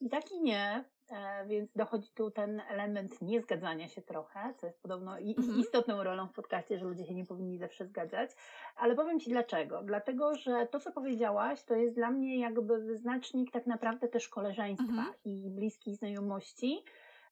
I 0.00 0.08
tak 0.08 0.32
i 0.32 0.40
nie. 0.40 0.84
E, 1.10 1.46
więc 1.46 1.72
dochodzi 1.76 2.10
tu 2.14 2.30
ten 2.30 2.62
element 2.68 3.22
niezgadzania 3.22 3.88
się 3.88 4.02
trochę, 4.02 4.54
co 4.56 4.66
jest 4.66 4.82
podobno 4.82 5.18
mhm. 5.18 5.60
istotną 5.60 6.04
rolą 6.04 6.26
w 6.28 6.32
podcaście, 6.32 6.78
że 6.78 6.84
ludzie 6.84 7.06
się 7.06 7.14
nie 7.14 7.26
powinni 7.26 7.58
zawsze 7.58 7.86
zgadzać. 7.86 8.30
Ale 8.76 8.94
powiem 8.94 9.20
Ci 9.20 9.30
dlaczego. 9.30 9.82
Dlatego, 9.82 10.34
że 10.34 10.66
to, 10.66 10.80
co 10.80 10.92
powiedziałaś, 10.92 11.62
to 11.62 11.74
jest 11.74 11.94
dla 11.94 12.10
mnie 12.10 12.40
jakby 12.40 12.78
wyznacznik 12.78 13.50
tak 13.50 13.66
naprawdę 13.66 14.08
też 14.08 14.28
koleżeństwa 14.28 14.88
mhm. 14.88 15.14
i 15.24 15.50
bliskiej 15.50 15.94
znajomości. 15.94 16.82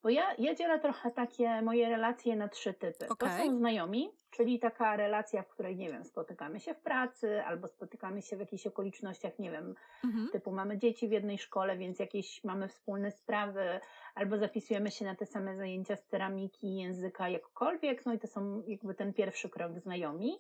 Bo 0.05 0.11
ja, 0.11 0.35
ja 0.39 0.55
dzielę 0.55 0.81
trochę 0.81 1.11
takie 1.11 1.63
moje 1.63 1.89
relacje 1.89 2.37
na 2.37 2.49
trzy 2.49 2.75
typy. 2.75 3.09
Okay. 3.09 3.39
To 3.39 3.45
są 3.45 3.57
znajomi, 3.57 4.11
czyli 4.31 4.59
taka 4.59 4.97
relacja, 4.97 5.43
w 5.43 5.49
której, 5.49 5.77
nie 5.77 5.93
wiem, 5.93 6.05
spotykamy 6.05 6.61
się 6.61 6.75
w 6.75 6.81
pracy, 6.81 7.45
albo 7.45 7.69
spotykamy 7.69 8.23
się 8.23 8.37
w 8.37 8.41
jakichś 8.41 8.67
okolicznościach, 8.67 9.39
nie 9.39 9.51
wiem, 9.51 9.75
mhm. 10.05 10.29
typu 10.33 10.53
mamy 10.53 10.79
dzieci 10.79 11.09
w 11.09 11.13
jednej 11.13 11.39
szkole, 11.39 11.77
więc 11.77 11.99
jakieś 11.99 12.45
mamy 12.45 12.69
wspólne 12.69 13.11
sprawy, 13.11 13.81
albo 14.15 14.39
zapisujemy 14.39 14.91
się 14.91 15.05
na 15.05 15.15
te 15.15 15.27
same 15.27 15.57
zajęcia 15.57 15.97
z 15.97 16.05
ceramiki, 16.05 16.77
języka, 16.77 17.29
jakkolwiek, 17.29 18.07
no 18.07 18.13
i 18.13 18.19
to 18.19 18.27
są 18.27 18.63
jakby 18.67 18.95
ten 18.95 19.13
pierwszy 19.13 19.49
krok 19.49 19.79
znajomi. 19.79 20.39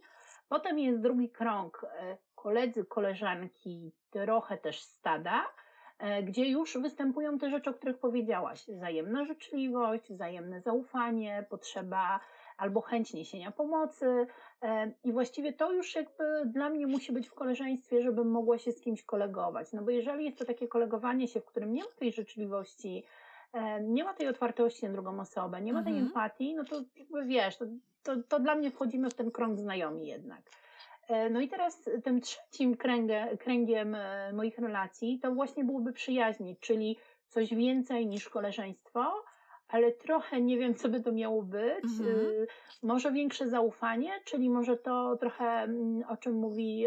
Potem 0.48 0.78
jest 0.78 1.00
drugi 1.00 1.30
krąg, 1.30 1.86
e, 1.98 2.16
koledzy, 2.34 2.84
koleżanki, 2.84 3.92
trochę 4.10 4.58
też 4.58 4.82
stada, 4.82 5.44
gdzie 6.22 6.48
już 6.48 6.78
występują 6.78 7.38
te 7.38 7.50
rzeczy, 7.50 7.70
o 7.70 7.74
których 7.74 7.98
powiedziałaś. 7.98 8.64
Wzajemna 8.68 9.24
życzliwość, 9.24 10.12
wzajemne 10.12 10.60
zaufanie, 10.60 11.46
potrzeba 11.50 12.20
albo 12.56 12.80
chęć 12.80 13.14
niesienia 13.14 13.50
pomocy. 13.50 14.26
E, 14.62 14.92
I 15.04 15.12
właściwie 15.12 15.52
to 15.52 15.72
już 15.72 15.94
jakby 15.94 16.24
dla 16.46 16.70
mnie 16.70 16.86
musi 16.86 17.12
być 17.12 17.28
w 17.28 17.34
koleżeństwie, 17.34 18.02
żebym 18.02 18.30
mogła 18.30 18.58
się 18.58 18.72
z 18.72 18.80
kimś 18.80 19.02
kolegować. 19.02 19.72
No 19.72 19.82
bo 19.82 19.90
jeżeli 19.90 20.24
jest 20.24 20.38
to 20.38 20.44
takie 20.44 20.68
kolegowanie 20.68 21.28
się, 21.28 21.40
w 21.40 21.44
którym 21.44 21.72
nie 21.72 21.82
ma 21.82 21.90
tej 21.98 22.12
życzliwości, 22.12 23.04
e, 23.52 23.80
nie 23.80 24.04
ma 24.04 24.14
tej 24.14 24.28
otwartości 24.28 24.86
na 24.86 24.92
drugą 24.92 25.20
osobę, 25.20 25.60
nie 25.60 25.72
ma 25.72 25.82
tej 25.82 25.92
mhm. 25.92 26.06
empatii, 26.06 26.54
no 26.54 26.64
to 26.64 26.82
jakby 26.96 27.24
wiesz, 27.24 27.56
to, 27.56 27.64
to, 28.02 28.22
to 28.28 28.40
dla 28.40 28.54
mnie 28.54 28.70
wchodzimy 28.70 29.10
w 29.10 29.14
ten 29.14 29.30
krąg 29.30 29.58
znajomi 29.58 30.06
jednak. 30.06 30.42
E, 31.08 31.30
no 31.30 31.40
i 31.40 31.48
teraz 31.48 31.82
tym 32.04 32.20
trzecim 32.20 32.76
kręgę, 32.76 33.36
kręgiem 33.36 33.94
e, 33.94 34.32
moich 34.32 34.58
relacji 34.58 35.20
to 35.22 35.34
właśnie 35.34 35.64
byłoby 35.64 35.92
przyjaźni, 35.92 36.56
czyli 36.60 36.98
coś 37.28 37.54
więcej 37.54 38.06
niż 38.06 38.28
koleżeństwo, 38.28 39.24
ale 39.68 39.92
trochę 39.92 40.40
nie 40.40 40.58
wiem, 40.58 40.74
co 40.74 40.88
by 40.88 41.00
to 41.00 41.12
miało 41.12 41.42
być. 41.42 41.84
Mhm. 41.84 42.18
E, 42.18 42.46
może 42.82 43.12
większe 43.12 43.48
zaufanie, 43.48 44.12
czyli 44.24 44.50
może 44.50 44.76
to 44.76 45.16
trochę 45.16 45.44
mm, 45.44 46.02
o 46.08 46.16
czym 46.16 46.34
mówi 46.34 46.86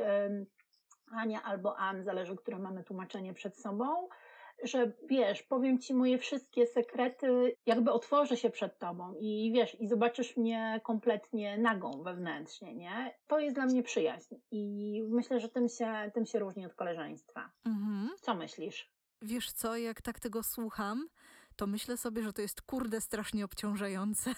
Ania 1.11 1.43
albo 1.43 1.77
Ann, 1.77 2.03
zależy, 2.03 2.35
które 2.35 2.59
mamy 2.59 2.83
tłumaczenie 2.83 3.33
przed 3.33 3.57
sobą 3.57 4.07
że 4.63 4.91
wiesz, 5.09 5.43
powiem 5.43 5.79
ci 5.79 5.93
moje 5.93 6.17
wszystkie 6.17 6.67
sekrety, 6.67 7.55
jakby 7.65 7.91
otworzę 7.91 8.37
się 8.37 8.49
przed 8.49 8.79
tobą 8.79 9.13
i 9.19 9.51
wiesz, 9.55 9.81
i 9.81 9.87
zobaczysz 9.87 10.37
mnie 10.37 10.81
kompletnie 10.83 11.57
nagą 11.57 12.03
wewnętrznie, 12.03 12.75
nie? 12.75 13.15
To 13.27 13.39
jest 13.39 13.55
dla 13.55 13.65
mnie 13.65 13.83
przyjaźń 13.83 14.35
i 14.51 15.03
myślę, 15.09 15.39
że 15.39 15.49
tym 15.49 15.69
się, 15.69 16.11
tym 16.13 16.25
się 16.25 16.39
różni 16.39 16.65
od 16.65 16.73
koleżeństwa. 16.73 17.51
Mhm. 17.65 18.09
Co 18.21 18.35
myślisz? 18.35 18.91
Wiesz 19.21 19.51
co, 19.51 19.77
jak 19.77 20.01
tak 20.01 20.19
tego 20.19 20.43
słucham, 20.43 21.07
to 21.55 21.67
myślę 21.67 21.97
sobie, 21.97 22.23
że 22.23 22.33
to 22.33 22.41
jest 22.41 22.61
kurde 22.61 23.01
strasznie 23.01 23.45
obciążające. 23.45 24.33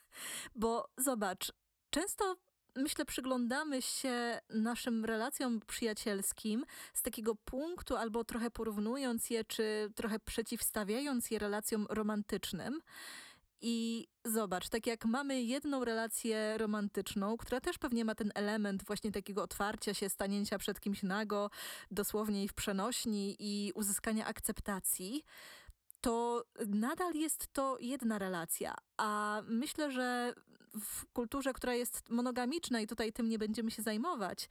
Bo 0.54 0.88
zobacz, 0.96 1.52
często 1.90 2.36
myślę, 2.76 3.04
przyglądamy 3.04 3.82
się 3.82 4.40
naszym 4.50 5.04
relacjom 5.04 5.60
przyjacielskim 5.60 6.64
z 6.94 7.02
takiego 7.02 7.34
punktu, 7.34 7.96
albo 7.96 8.24
trochę 8.24 8.50
porównując 8.50 9.30
je, 9.30 9.44
czy 9.44 9.90
trochę 9.94 10.20
przeciwstawiając 10.20 11.30
je 11.30 11.38
relacjom 11.38 11.86
romantycznym. 11.90 12.80
I 13.64 14.08
zobacz, 14.24 14.68
tak 14.68 14.86
jak 14.86 15.04
mamy 15.04 15.42
jedną 15.42 15.84
relację 15.84 16.58
romantyczną, 16.58 17.36
która 17.36 17.60
też 17.60 17.78
pewnie 17.78 18.04
ma 18.04 18.14
ten 18.14 18.32
element 18.34 18.84
właśnie 18.84 19.12
takiego 19.12 19.42
otwarcia 19.42 19.94
się, 19.94 20.08
stanięcia 20.08 20.58
przed 20.58 20.80
kimś 20.80 21.02
nago, 21.02 21.50
dosłownie 21.90 22.44
i 22.44 22.48
w 22.48 22.54
przenośni 22.54 23.36
i 23.38 23.72
uzyskania 23.74 24.26
akceptacji, 24.26 25.24
to 26.02 26.44
nadal 26.66 27.14
jest 27.14 27.52
to 27.52 27.76
jedna 27.80 28.18
relacja. 28.18 28.74
A 28.96 29.42
myślę, 29.46 29.90
że 29.90 30.34
w 30.74 31.06
kulturze, 31.12 31.52
która 31.52 31.74
jest 31.74 32.10
monogamiczna 32.10 32.80
i 32.80 32.86
tutaj 32.86 33.12
tym 33.12 33.28
nie 33.28 33.38
będziemy 33.38 33.70
się 33.70 33.82
zajmować, 33.82 34.48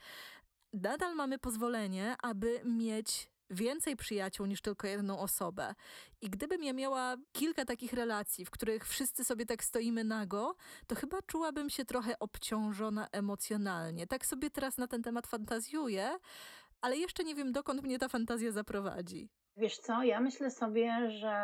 nadal 0.73 1.15
mamy 1.15 1.39
pozwolenie, 1.39 2.15
aby 2.23 2.61
mieć 2.65 3.31
więcej 3.49 3.95
przyjaciół 3.95 4.45
niż 4.45 4.61
tylko 4.61 4.87
jedną 4.87 5.19
osobę. 5.19 5.75
I 6.21 6.29
gdybym 6.29 6.63
ja 6.63 6.73
miała 6.73 7.15
kilka 7.31 7.65
takich 7.65 7.93
relacji, 7.93 8.45
w 8.45 8.49
których 8.49 8.87
wszyscy 8.87 9.23
sobie 9.23 9.45
tak 9.45 9.63
stoimy 9.63 10.03
nago, 10.03 10.55
to 10.87 10.95
chyba 10.95 11.21
czułabym 11.21 11.69
się 11.69 11.85
trochę 11.85 12.19
obciążona 12.19 13.07
emocjonalnie. 13.11 14.07
Tak 14.07 14.25
sobie 14.25 14.49
teraz 14.49 14.77
na 14.77 14.87
ten 14.87 15.03
temat 15.03 15.27
fantazjuję, 15.27 16.17
ale 16.81 16.97
jeszcze 16.97 17.23
nie 17.23 17.35
wiem, 17.35 17.51
dokąd 17.51 17.83
mnie 17.83 17.99
ta 17.99 18.09
fantazja 18.09 18.51
zaprowadzi. 18.51 19.29
Wiesz 19.57 19.77
co, 19.77 20.03
ja 20.03 20.19
myślę 20.19 20.51
sobie, 20.51 21.09
że 21.09 21.35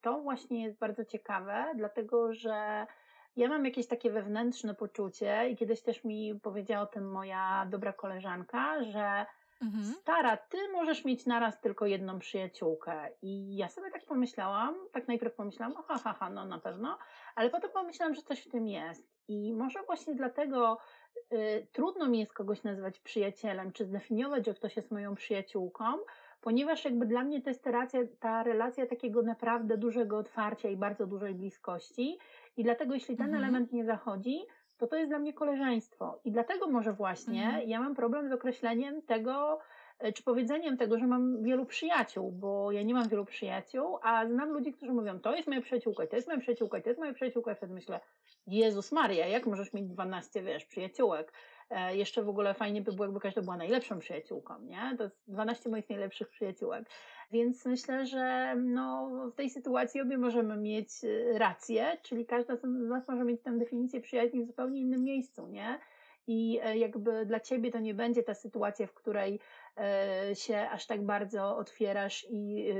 to 0.00 0.20
właśnie 0.20 0.62
jest 0.62 0.78
bardzo 0.78 1.04
ciekawe, 1.04 1.72
dlatego 1.74 2.32
że 2.32 2.86
ja 3.36 3.48
mam 3.48 3.64
jakieś 3.64 3.86
takie 3.86 4.10
wewnętrzne 4.10 4.74
poczucie 4.74 5.48
i 5.50 5.56
kiedyś 5.56 5.82
też 5.82 6.04
mi 6.04 6.40
powiedziała 6.42 6.82
o 6.82 6.86
tym 6.86 7.10
moja 7.10 7.66
dobra 7.70 7.92
koleżanka, 7.92 8.84
że 8.84 9.26
mhm. 9.62 9.84
stara, 9.84 10.36
ty 10.36 10.58
możesz 10.72 11.04
mieć 11.04 11.26
naraz 11.26 11.60
tylko 11.60 11.86
jedną 11.86 12.18
przyjaciółkę. 12.18 13.08
I 13.22 13.56
ja 13.56 13.68
sobie 13.68 13.90
tak 13.90 14.04
pomyślałam, 14.04 14.74
tak 14.92 15.08
najpierw 15.08 15.34
pomyślałam, 15.34 15.74
aha, 15.78 16.00
ha, 16.04 16.12
ha, 16.18 16.30
no 16.30 16.44
na 16.44 16.58
pewno, 16.58 16.98
ale 17.34 17.50
potem 17.50 17.70
pomyślałam, 17.70 18.14
że 18.14 18.22
coś 18.22 18.40
w 18.40 18.50
tym 18.50 18.68
jest. 18.68 19.08
I 19.28 19.52
może 19.52 19.82
właśnie 19.82 20.14
dlatego 20.14 20.78
y, 21.32 21.66
trudno 21.72 22.08
mi 22.08 22.18
jest 22.18 22.32
kogoś 22.32 22.62
nazwać 22.62 22.98
przyjacielem, 22.98 23.72
czy 23.72 23.84
zdefiniować, 23.84 24.46
że 24.46 24.54
ktoś 24.54 24.76
jest 24.76 24.90
moją 24.90 25.14
przyjaciółką, 25.14 25.84
ponieważ 26.40 26.84
jakby 26.84 27.06
dla 27.06 27.24
mnie 27.24 27.42
to 27.42 27.50
jest 27.50 27.64
ta 27.64 27.70
relacja, 27.70 28.00
ta 28.20 28.42
relacja 28.42 28.86
takiego 28.86 29.22
naprawdę 29.22 29.78
dużego 29.78 30.18
otwarcia 30.18 30.68
i 30.68 30.76
bardzo 30.76 31.06
dużej 31.06 31.34
bliskości. 31.34 32.18
I 32.56 32.64
dlatego, 32.64 32.94
jeśli 32.94 33.16
ten 33.16 33.26
mhm. 33.26 33.44
element 33.44 33.72
nie 33.72 33.84
zachodzi, 33.84 34.46
to 34.80 34.86
to 34.86 34.96
jest 34.96 35.10
dla 35.10 35.18
mnie 35.18 35.32
koleżeństwo. 35.32 36.20
I 36.24 36.32
dlatego 36.32 36.66
może 36.66 36.92
właśnie 36.92 37.44
mhm. 37.44 37.68
ja 37.68 37.80
mam 37.80 37.94
problem 37.94 38.28
z 38.28 38.32
określeniem 38.32 39.02
tego, 39.02 39.58
e, 39.98 40.12
czy 40.12 40.22
powiedzeniem 40.22 40.76
tego, 40.76 40.98
że 40.98 41.06
mam 41.06 41.42
wielu 41.42 41.66
przyjaciół, 41.66 42.32
bo 42.32 42.72
ja 42.72 42.82
nie 42.82 42.94
mam 42.94 43.08
wielu 43.08 43.24
przyjaciół, 43.24 43.98
a 44.02 44.26
znam 44.26 44.50
ludzi, 44.50 44.72
którzy 44.72 44.92
mówią, 44.92 45.20
to 45.20 45.36
jest 45.36 45.48
moja 45.48 45.60
przyjaciółka, 45.60 46.06
to 46.06 46.16
jest 46.16 46.28
moja 46.28 46.40
przyjaciółka, 46.40 46.80
to 46.80 46.88
jest 46.88 47.00
moja 47.00 47.12
przyjaciółka, 47.12 47.52
i 47.52 47.54
wtedy 47.54 47.74
myślę, 47.74 48.00
Jezus 48.46 48.92
Maria, 48.92 49.26
jak 49.26 49.46
możesz 49.46 49.72
mieć 49.72 49.86
12, 49.86 50.42
wiesz, 50.42 50.64
przyjaciółek? 50.64 51.32
E, 51.70 51.96
jeszcze 51.96 52.22
w 52.22 52.28
ogóle 52.28 52.54
fajnie 52.54 52.82
by 52.82 52.92
było, 52.92 53.04
jakby 53.04 53.20
każda 53.20 53.42
była 53.42 53.56
najlepszą 53.56 53.98
przyjaciółką, 53.98 54.54
nie? 54.62 54.94
To 54.98 55.04
jest 55.04 55.16
12 55.28 55.70
moich 55.70 55.90
najlepszych 55.90 56.28
przyjaciółek. 56.28 56.90
Więc 57.30 57.66
myślę, 57.66 58.06
że 58.06 58.54
no, 58.56 59.10
w 59.32 59.34
tej 59.34 59.50
sytuacji 59.50 60.00
obie 60.00 60.18
możemy 60.18 60.56
mieć 60.56 60.88
e, 61.04 61.38
rację, 61.38 61.96
czyli 62.02 62.26
każda 62.26 62.56
z 62.56 62.64
nas 62.64 63.08
może 63.08 63.24
mieć 63.24 63.42
tę 63.42 63.58
definicję 63.58 64.00
przyjaźni 64.00 64.42
w 64.42 64.46
zupełnie 64.46 64.80
innym 64.80 65.02
miejscu, 65.04 65.48
nie? 65.48 65.78
I 66.26 66.60
e, 66.62 66.78
jakby 66.78 67.26
dla 67.26 67.40
ciebie 67.40 67.70
to 67.70 67.78
nie 67.78 67.94
będzie 67.94 68.22
ta 68.22 68.34
sytuacja, 68.34 68.86
w 68.86 68.94
której 68.94 69.40
się 70.34 70.68
aż 70.70 70.86
tak 70.86 71.06
bardzo 71.06 71.56
otwierasz 71.56 72.26
i 72.30 72.72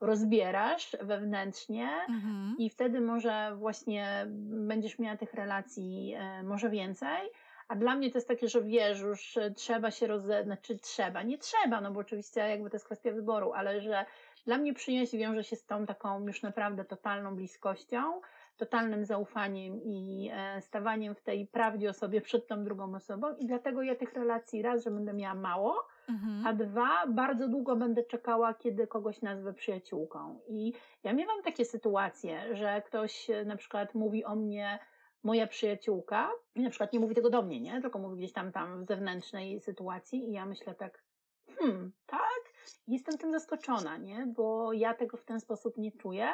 rozbierasz 0.00 0.96
wewnętrznie 1.02 1.88
mhm. 2.08 2.54
i 2.58 2.70
wtedy 2.70 3.00
może 3.00 3.56
właśnie 3.56 4.26
będziesz 4.46 4.98
miała 4.98 5.16
tych 5.16 5.34
relacji 5.34 6.14
może 6.44 6.70
więcej, 6.70 7.30
a 7.68 7.76
dla 7.76 7.94
mnie 7.94 8.10
to 8.10 8.18
jest 8.18 8.28
takie, 8.28 8.48
że 8.48 8.62
wiesz, 8.62 9.00
już 9.00 9.38
trzeba 9.56 9.90
się 9.90 10.06
rozeznać, 10.06 10.44
znaczy 10.44 10.78
trzeba, 10.78 11.22
nie 11.22 11.38
trzeba, 11.38 11.80
no 11.80 11.90
bo 11.90 12.00
oczywiście 12.00 12.40
jakby 12.40 12.70
to 12.70 12.76
jest 12.76 12.86
kwestia 12.86 13.12
wyboru, 13.12 13.52
ale 13.52 13.80
że 13.80 14.04
dla 14.46 14.58
mnie 14.58 14.74
przyjaźń 14.74 15.18
wiąże 15.18 15.44
się 15.44 15.56
z 15.56 15.66
tą 15.66 15.86
taką 15.86 16.26
już 16.26 16.42
naprawdę 16.42 16.84
totalną 16.84 17.36
bliskością, 17.36 18.20
totalnym 18.56 19.04
zaufaniem 19.04 19.80
i 19.84 20.30
e, 20.32 20.60
stawaniem 20.60 21.14
w 21.14 21.20
tej 21.20 21.46
prawdzie 21.46 21.90
o 21.90 21.92
sobie 21.92 22.20
przed 22.20 22.46
tą 22.46 22.64
drugą 22.64 22.94
osobą 22.94 23.36
i 23.36 23.46
dlatego 23.46 23.82
ja 23.82 23.94
tych 23.94 24.12
relacji 24.14 24.62
raz, 24.62 24.84
że 24.84 24.90
będę 24.90 25.12
miała 25.12 25.34
mało, 25.34 25.86
mhm. 26.08 26.46
a 26.46 26.52
dwa, 26.52 27.06
bardzo 27.08 27.48
długo 27.48 27.76
będę 27.76 28.04
czekała, 28.04 28.54
kiedy 28.54 28.86
kogoś 28.86 29.22
nazwę 29.22 29.52
przyjaciółką. 29.52 30.40
I 30.48 30.72
ja 31.04 31.12
miałam 31.12 31.42
takie 31.42 31.64
sytuacje, 31.64 32.56
że 32.56 32.82
ktoś 32.86 33.30
e, 33.30 33.44
na 33.44 33.56
przykład 33.56 33.94
mówi 33.94 34.24
o 34.24 34.36
mnie, 34.36 34.78
moja 35.22 35.46
przyjaciółka, 35.46 36.30
na 36.56 36.70
przykład 36.70 36.92
nie 36.92 37.00
mówi 37.00 37.14
tego 37.14 37.30
do 37.30 37.42
mnie, 37.42 37.60
nie? 37.60 37.80
Tylko 37.80 37.98
mówi 37.98 38.16
gdzieś 38.16 38.32
tam, 38.32 38.52
tam 38.52 38.84
w 38.84 38.86
zewnętrznej 38.86 39.60
sytuacji 39.60 40.28
i 40.28 40.32
ja 40.32 40.46
myślę 40.46 40.74
tak, 40.74 41.04
hmm, 41.58 41.92
tak? 42.06 42.40
Jestem 42.88 43.18
tym 43.18 43.32
zaskoczona, 43.32 43.96
nie? 43.96 44.26
Bo 44.26 44.72
ja 44.72 44.94
tego 44.94 45.16
w 45.16 45.24
ten 45.24 45.40
sposób 45.40 45.76
nie 45.76 45.92
czuję, 45.92 46.32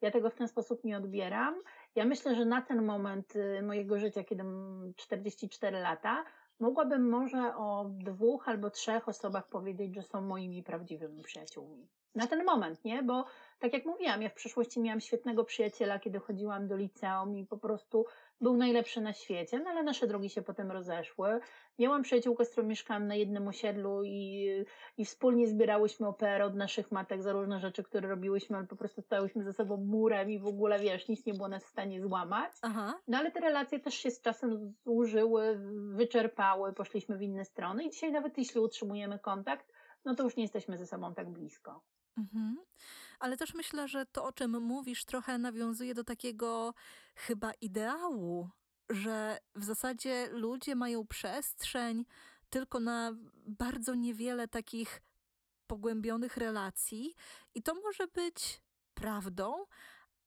ja 0.00 0.10
tego 0.10 0.30
w 0.30 0.34
ten 0.34 0.48
sposób 0.48 0.84
nie 0.84 0.96
odbieram. 0.96 1.54
Ja 1.94 2.04
myślę, 2.04 2.34
że 2.34 2.44
na 2.44 2.62
ten 2.62 2.84
moment 2.84 3.36
y, 3.36 3.62
mojego 3.62 3.98
życia, 3.98 4.24
kiedy 4.24 4.44
mam 4.44 4.92
44 4.96 5.80
lata, 5.80 6.24
mogłabym 6.60 7.08
może 7.08 7.56
o 7.56 7.86
dwóch 7.88 8.48
albo 8.48 8.70
trzech 8.70 9.08
osobach 9.08 9.48
powiedzieć, 9.48 9.94
że 9.94 10.02
są 10.02 10.20
moimi 10.20 10.62
prawdziwymi 10.62 11.22
przyjaciółmi. 11.22 11.88
Na 12.14 12.26
ten 12.26 12.44
moment, 12.44 12.84
nie? 12.84 13.02
Bo 13.02 13.24
tak 13.58 13.72
jak 13.72 13.84
mówiłam, 13.84 14.22
ja 14.22 14.28
w 14.28 14.34
przeszłości 14.34 14.80
miałam 14.80 15.00
świetnego 15.00 15.44
przyjaciela, 15.44 15.98
kiedy 15.98 16.18
chodziłam 16.18 16.68
do 16.68 16.76
liceum 16.76 17.36
i 17.36 17.46
po 17.46 17.58
prostu 17.58 18.06
był 18.40 18.56
najlepszy 18.56 19.00
na 19.00 19.12
świecie, 19.12 19.58
no 19.58 19.70
ale 19.70 19.82
nasze 19.82 20.06
drogi 20.06 20.30
się 20.30 20.42
potem 20.42 20.70
rozeszły. 20.70 21.40
Miałam 21.78 22.02
przyjaciółkę, 22.02 22.44
z 22.44 22.50
którą 22.50 22.66
mieszkałam 22.66 23.06
na 23.06 23.14
jednym 23.14 23.48
osiedlu 23.48 24.04
i, 24.04 24.48
i 24.96 25.04
wspólnie 25.04 25.48
zbierałyśmy 25.48 26.06
OPR 26.06 26.42
od 26.42 26.54
naszych 26.54 26.92
matek 26.92 27.22
za 27.22 27.32
różne 27.32 27.60
rzeczy, 27.60 27.82
które 27.82 28.08
robiłyśmy, 28.08 28.56
ale 28.56 28.66
po 28.66 28.76
prostu 28.76 29.02
stałyśmy 29.02 29.44
ze 29.44 29.52
sobą 29.52 29.76
murem 29.76 30.30
i 30.30 30.38
w 30.38 30.46
ogóle, 30.46 30.78
wiesz, 30.78 31.08
nic 31.08 31.26
nie 31.26 31.34
było 31.34 31.48
nas 31.48 31.64
w 31.64 31.68
stanie 31.68 32.02
złamać. 32.02 32.52
Aha. 32.62 32.94
No 33.08 33.18
ale 33.18 33.30
te 33.30 33.40
relacje 33.40 33.80
też 33.80 33.94
się 33.94 34.10
z 34.10 34.20
czasem 34.20 34.74
zużyły, 34.86 35.60
wyczerpały, 35.94 36.72
poszliśmy 36.72 37.18
w 37.18 37.22
inne 37.22 37.44
strony 37.44 37.84
i 37.84 37.90
dzisiaj 37.90 38.12
nawet 38.12 38.38
jeśli 38.38 38.60
utrzymujemy 38.60 39.18
kontakt, 39.18 39.72
no 40.04 40.14
to 40.14 40.22
już 40.22 40.36
nie 40.36 40.42
jesteśmy 40.42 40.78
ze 40.78 40.86
sobą 40.86 41.14
tak 41.14 41.30
blisko. 41.30 41.82
Mhm. 42.18 42.56
Ale 43.18 43.36
też 43.36 43.54
myślę, 43.54 43.88
że 43.88 44.06
to, 44.06 44.24
o 44.24 44.32
czym 44.32 44.62
mówisz, 44.62 45.04
trochę 45.04 45.38
nawiązuje 45.38 45.94
do 45.94 46.04
takiego 46.04 46.74
chyba 47.14 47.52
ideału, 47.60 48.48
że 48.90 49.38
w 49.54 49.64
zasadzie 49.64 50.28
ludzie 50.32 50.74
mają 50.74 51.06
przestrzeń 51.06 52.04
tylko 52.50 52.80
na 52.80 53.12
bardzo 53.46 53.94
niewiele 53.94 54.48
takich 54.48 55.00
pogłębionych 55.66 56.36
relacji, 56.36 57.14
i 57.54 57.62
to 57.62 57.74
może 57.74 58.06
być 58.06 58.62
prawdą, 58.94 59.64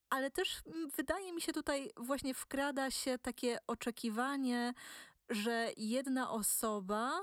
ale 0.10 0.32
też 0.32 0.62
wydaje 0.96 1.34
mi 1.34 1.42
się 1.42 1.54
tutaj 1.54 1.92
właśnie 1.98 2.34
wkrada 2.34 2.92
się 2.92 3.20
takie 3.20 3.58
oczekiwanie, 3.68 4.74
że 5.30 5.72
jedna 5.78 6.32
osoba 6.32 7.22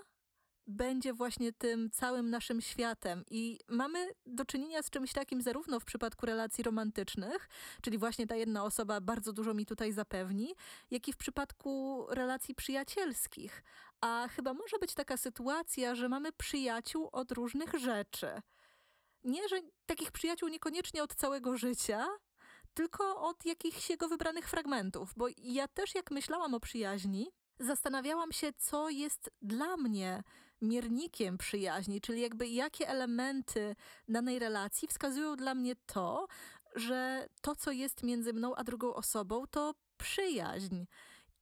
będzie 0.69 1.13
właśnie 1.13 1.53
tym 1.53 1.91
całym 1.91 2.31
naszym 2.31 2.61
światem. 2.61 3.25
I 3.31 3.59
mamy 3.69 4.09
do 4.27 4.45
czynienia 4.45 4.83
z 4.83 4.91
czymś 4.91 5.13
takim 5.13 5.43
zarówno 5.43 5.81
w 5.81 5.85
przypadku 5.85 6.27
relacji 6.27 6.65
romantycznych, 6.65 7.49
czyli 7.83 7.99
właśnie 7.99 8.27
ta 8.27 8.37
jedna 8.37 8.65
osoba 8.65 9.01
bardzo 9.01 9.33
dużo 9.33 9.55
mi 9.55 9.67
tutaj 9.67 9.93
zapewni, 9.93 10.55
jak 10.91 11.09
i 11.09 11.13
w 11.13 11.17
przypadku 11.17 12.05
relacji 12.11 12.55
przyjacielskich. 12.55 13.63
A 14.01 14.29
chyba 14.29 14.55
może 14.55 14.79
być 14.79 14.95
taka 14.95 15.17
sytuacja, 15.17 15.95
że 15.95 16.09
mamy 16.09 16.33
przyjaciół 16.33 17.09
od 17.13 17.33
różnych 17.33 17.75
rzeczy. 17.75 18.43
Nie, 19.25 19.49
że 19.49 19.57
takich 19.87 20.11
przyjaciół 20.11 20.49
niekoniecznie 20.49 21.03
od 21.03 21.15
całego 21.15 21.57
życia, 21.57 22.07
tylko 22.75 23.23
od 23.23 23.45
jakichś 23.45 23.91
jego 23.91 24.09
wybranych 24.09 24.49
fragmentów. 24.49 25.13
Bo 25.17 25.27
ja 25.39 25.69
też, 25.69 25.95
jak 25.95 26.11
myślałam 26.11 26.55
o 26.55 26.61
przyjaźni, 26.61 27.31
zastanawiałam 27.61 28.33
się, 28.33 28.53
co 28.53 28.89
jest 28.89 29.31
dla 29.43 29.77
mnie 29.77 30.23
miernikiem 30.63 31.39
przyjaźni, 31.39 32.01
czyli 32.01 32.21
jakby 32.21 32.49
jakie 32.49 32.89
elementy 32.89 33.77
danej 34.09 34.39
relacji 34.39 34.89
wskazują 34.89 35.37
dla 35.37 35.55
mnie 35.55 35.77
to, 35.87 36.27
że 36.75 37.29
to, 37.43 37.57
co 37.57 37.71
jest 37.71 38.03
między 38.03 38.33
mną 38.33 38.55
a 38.55 38.65
drugą 38.65 38.95
osobą, 38.95 39.47
to 39.47 39.75
przyjaźń. 39.97 40.85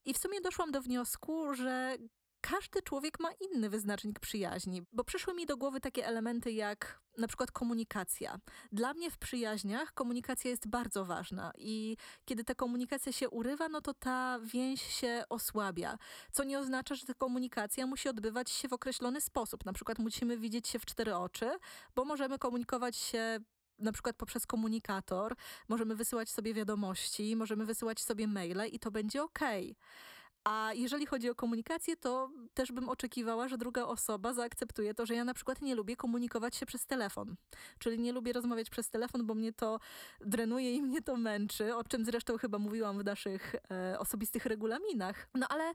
I 0.05 0.15
w 0.15 0.19
sumie 0.19 0.41
doszłam 0.41 0.73
do 0.73 0.83
wniosku, 0.83 1.55
że 1.55 1.97
każdy 2.41 2.83
człowiek 2.83 3.21
ma 3.21 3.29
inny 3.33 3.71
wyznacznik 3.71 4.21
przyjaźni, 4.21 4.83
bo 4.93 5.05
przyszły 5.05 5.35
mi 5.35 5.47
do 5.47 5.57
głowy 5.57 5.81
takie 5.81 6.07
elementy 6.07 6.53
jak 6.53 7.01
na 7.19 7.29
przykład 7.29 7.51
komunikacja. 7.51 8.39
Dla 8.73 8.95
mnie 8.95 9.11
w 9.11 9.19
przyjaźniach 9.19 9.93
komunikacja 9.95 10.51
jest 10.51 10.69
bardzo 10.69 11.05
ważna 11.05 11.53
i 11.59 11.97
kiedy 12.25 12.45
ta 12.45 12.55
komunikacja 12.55 13.13
się 13.13 13.29
urywa, 13.29 13.69
no 13.69 13.81
to 13.81 13.95
ta 13.95 14.39
więź 14.45 14.83
się 14.83 15.25
osłabia, 15.29 15.99
co 16.33 16.45
nie 16.45 16.59
oznacza, 16.59 16.95
że 16.95 17.07
ta 17.07 17.15
komunikacja 17.15 17.87
musi 17.87 18.09
odbywać 18.09 18.51
się 18.51 18.69
w 18.69 18.73
określony 18.73 19.21
sposób. 19.21 19.65
Na 19.65 19.73
przykład 19.73 19.99
musimy 19.99 20.39
widzieć 20.39 20.69
się 20.69 20.79
w 20.79 20.87
cztery 20.87 21.17
oczy, 21.17 21.51
bo 21.95 22.05
możemy 22.05 22.39
komunikować 22.39 22.97
się 22.97 23.41
na 23.79 23.93
przykład 23.93 24.17
poprzez 24.17 24.47
komunikator, 24.47 25.37
możemy 25.69 25.97
wysyłać 25.97 26.31
sobie 26.31 26.55
wiadomości, 26.55 27.37
możemy 27.37 27.65
wysyłać 27.65 28.01
sobie 28.01 28.27
maile 28.27 28.67
i 28.73 28.79
to 28.79 28.91
będzie 28.91 29.23
ok. 29.23 29.41
A 30.49 30.73
jeżeli 30.75 31.07
chodzi 31.07 31.31
o 31.31 31.35
komunikację, 31.35 31.97
to 31.97 32.31
też 32.55 32.73
bym 32.73 32.89
oczekiwała, 32.89 33.49
że 33.49 33.59
druga 33.59 33.85
osoba 33.85 34.33
zaakceptuje 34.33 34.95
to, 34.95 35.07
że 35.07 35.15
ja 35.15 35.25
na 35.25 35.35
przykład 35.35 35.63
nie 35.63 35.75
lubię 35.75 35.97
komunikować 35.97 36.57
się 36.57 36.67
przez 36.67 36.87
telefon. 36.87 37.37
Czyli 37.79 37.99
nie 37.99 38.13
lubię 38.13 38.33
rozmawiać 38.33 38.71
przez 38.71 38.91
telefon, 38.91 39.27
bo 39.27 39.35
mnie 39.35 39.53
to 39.53 39.81
drenuje 40.21 40.75
i 40.75 40.83
mnie 40.83 41.03
to 41.03 41.17
męczy, 41.17 41.77
o 41.77 41.85
czym 41.85 42.05
zresztą 42.05 42.39
chyba 42.39 42.59
mówiłam 42.59 42.99
w 42.99 43.05
naszych 43.05 43.55
e, 43.71 43.99
osobistych 43.99 44.47
regulaminach. 44.47 45.29
No 45.35 45.47
ale 45.49 45.73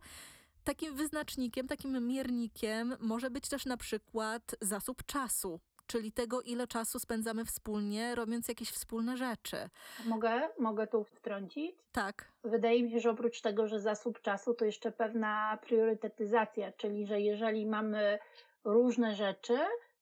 takim 0.63 0.95
wyznacznikiem, 0.95 1.67
takim 1.67 2.07
miernikiem 2.07 2.95
może 2.99 3.29
być 3.29 3.49
też 3.49 3.65
na 3.65 3.77
przykład 3.77 4.55
zasób 4.61 5.05
czasu 5.05 5.59
czyli 5.91 6.11
tego, 6.11 6.41
ile 6.41 6.67
czasu 6.67 6.99
spędzamy 6.99 7.45
wspólnie, 7.45 8.15
robiąc 8.15 8.47
jakieś 8.47 8.69
wspólne 8.69 9.17
rzeczy. 9.17 9.57
Mogę? 10.05 10.49
Mogę 10.59 10.87
tu 10.87 11.03
wtrącić? 11.03 11.75
Tak. 11.91 12.25
Wydaje 12.43 12.83
mi 12.83 12.91
się, 12.91 12.99
że 12.99 13.09
oprócz 13.09 13.41
tego, 13.41 13.67
że 13.67 13.79
zasób 13.79 14.21
czasu, 14.21 14.53
to 14.53 14.65
jeszcze 14.65 14.91
pewna 14.91 15.57
priorytetyzacja, 15.61 16.71
czyli 16.71 17.05
że 17.05 17.21
jeżeli 17.21 17.65
mamy 17.65 18.19
różne 18.63 19.15
rzeczy, 19.15 19.57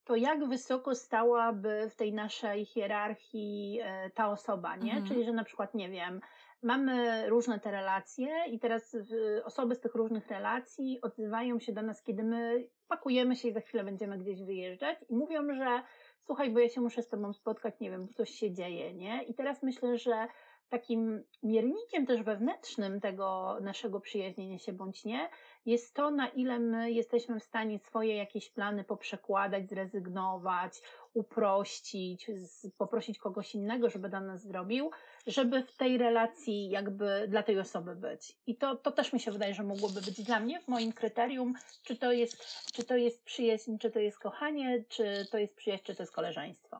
to 0.06 0.15
jak 0.15 0.47
wysoko 0.47 0.95
stałaby 0.95 1.89
w 1.89 1.95
tej 1.95 2.13
naszej 2.13 2.65
hierarchii 2.65 3.80
e, 3.84 4.10
ta 4.10 4.30
osoba, 4.30 4.75
nie? 4.75 4.91
Mhm. 4.91 5.08
Czyli, 5.08 5.25
że 5.25 5.34
na 5.34 5.43
przykład, 5.43 5.73
nie 5.73 5.89
wiem, 5.89 6.21
mamy 6.62 7.30
różne 7.30 7.60
te 7.60 7.72
relacje 7.72 8.30
i 8.48 8.60
teraz 8.60 8.98
osoby 9.43 9.76
z 9.76 9.80
tych 9.80 9.95
różnych 9.95 10.28
relacji 10.28 11.02
odzywają 11.02 11.60
się 11.60 11.74
do 11.74 11.82
nas, 11.82 12.04
kiedy 12.04 12.24
my 12.24 12.67
pakujemy 12.88 13.36
się 13.36 13.48
i 13.48 13.54
za 13.54 13.62
chwilę 13.62 13.84
będziemy 13.84 14.17
gdzieś 14.17 14.43
wyjeżdżać 14.43 14.98
i 15.10 15.15
mówią, 15.15 15.56
że 15.56 15.82
słuchaj, 16.19 16.52
bo 16.52 16.60
ja 16.60 16.69
się 16.69 16.82
muszę 16.82 17.02
z 17.04 17.10
tobą 17.10 17.34
spotkać, 17.34 17.80
nie 17.80 17.91
wiem, 17.91 18.08
coś 18.08 18.30
się 18.30 18.52
dzieje, 18.52 18.93
nie? 18.93 19.24
I 19.24 19.34
teraz 19.34 19.63
myślę, 19.63 19.98
że 19.98 20.28
takim 20.69 21.24
miernikiem 21.43 22.06
też 22.06 22.24
wewnętrznym 22.24 23.02
tego 23.02 23.58
naszego 23.62 24.00
przyjaźnienia 24.00 24.60
się 24.60 24.74
bądź 24.74 25.06
nie, 25.06 25.30
jest 25.65 25.95
to, 25.95 26.12
na 26.12 26.28
ile 26.28 26.60
my 26.60 26.91
jesteśmy 26.91 27.39
w 27.39 27.43
stanie 27.43 27.80
swoje 27.80 28.15
jakieś 28.15 28.52
plany 28.52 28.84
poprzekładać, 28.84 29.69
zrezygnować, 29.69 30.82
uprościć, 31.13 32.32
poprosić 32.78 33.19
kogoś 33.19 33.56
innego, 33.56 33.89
żeby 33.89 34.10
dla 34.10 34.22
nas 34.22 34.41
zrobił, 34.41 34.91
żeby 35.27 35.63
w 35.63 35.77
tej 35.77 35.97
relacji 35.97 36.69
jakby 36.69 37.25
dla 37.27 37.43
tej 37.43 37.60
osoby 37.60 37.95
być. 37.95 38.38
I 38.47 38.55
to, 38.55 38.75
to 38.75 38.91
też 38.91 39.13
mi 39.13 39.19
się 39.19 39.32
wydaje, 39.32 39.53
że 39.53 39.63
mogłoby 39.63 40.01
być 40.01 40.21
dla 40.21 40.39
mnie 40.39 40.60
w 40.60 40.67
moim 40.67 40.93
kryterium, 40.93 41.53
czy 41.84 41.95
to 41.95 42.12
jest, 42.12 42.65
czy 42.73 42.84
to 42.84 42.97
jest 42.97 43.23
przyjaźń, 43.23 43.77
czy 43.77 43.91
to 43.91 43.99
jest 43.99 44.19
kochanie, 44.19 44.84
czy 44.89 45.27
to 45.32 45.38
jest 45.38 45.55
przyjaźń, 45.55 45.84
czy 45.84 45.95
to 45.95 46.03
jest 46.03 46.13
koleżeństwo. 46.13 46.79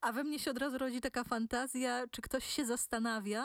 A 0.00 0.12
we 0.12 0.24
mnie 0.24 0.38
się 0.38 0.50
od 0.50 0.58
razu 0.58 0.78
rodzi 0.78 1.00
taka 1.00 1.24
fantazja, 1.24 2.04
czy 2.10 2.22
ktoś 2.22 2.44
się 2.44 2.64
zastanawia, 2.64 3.44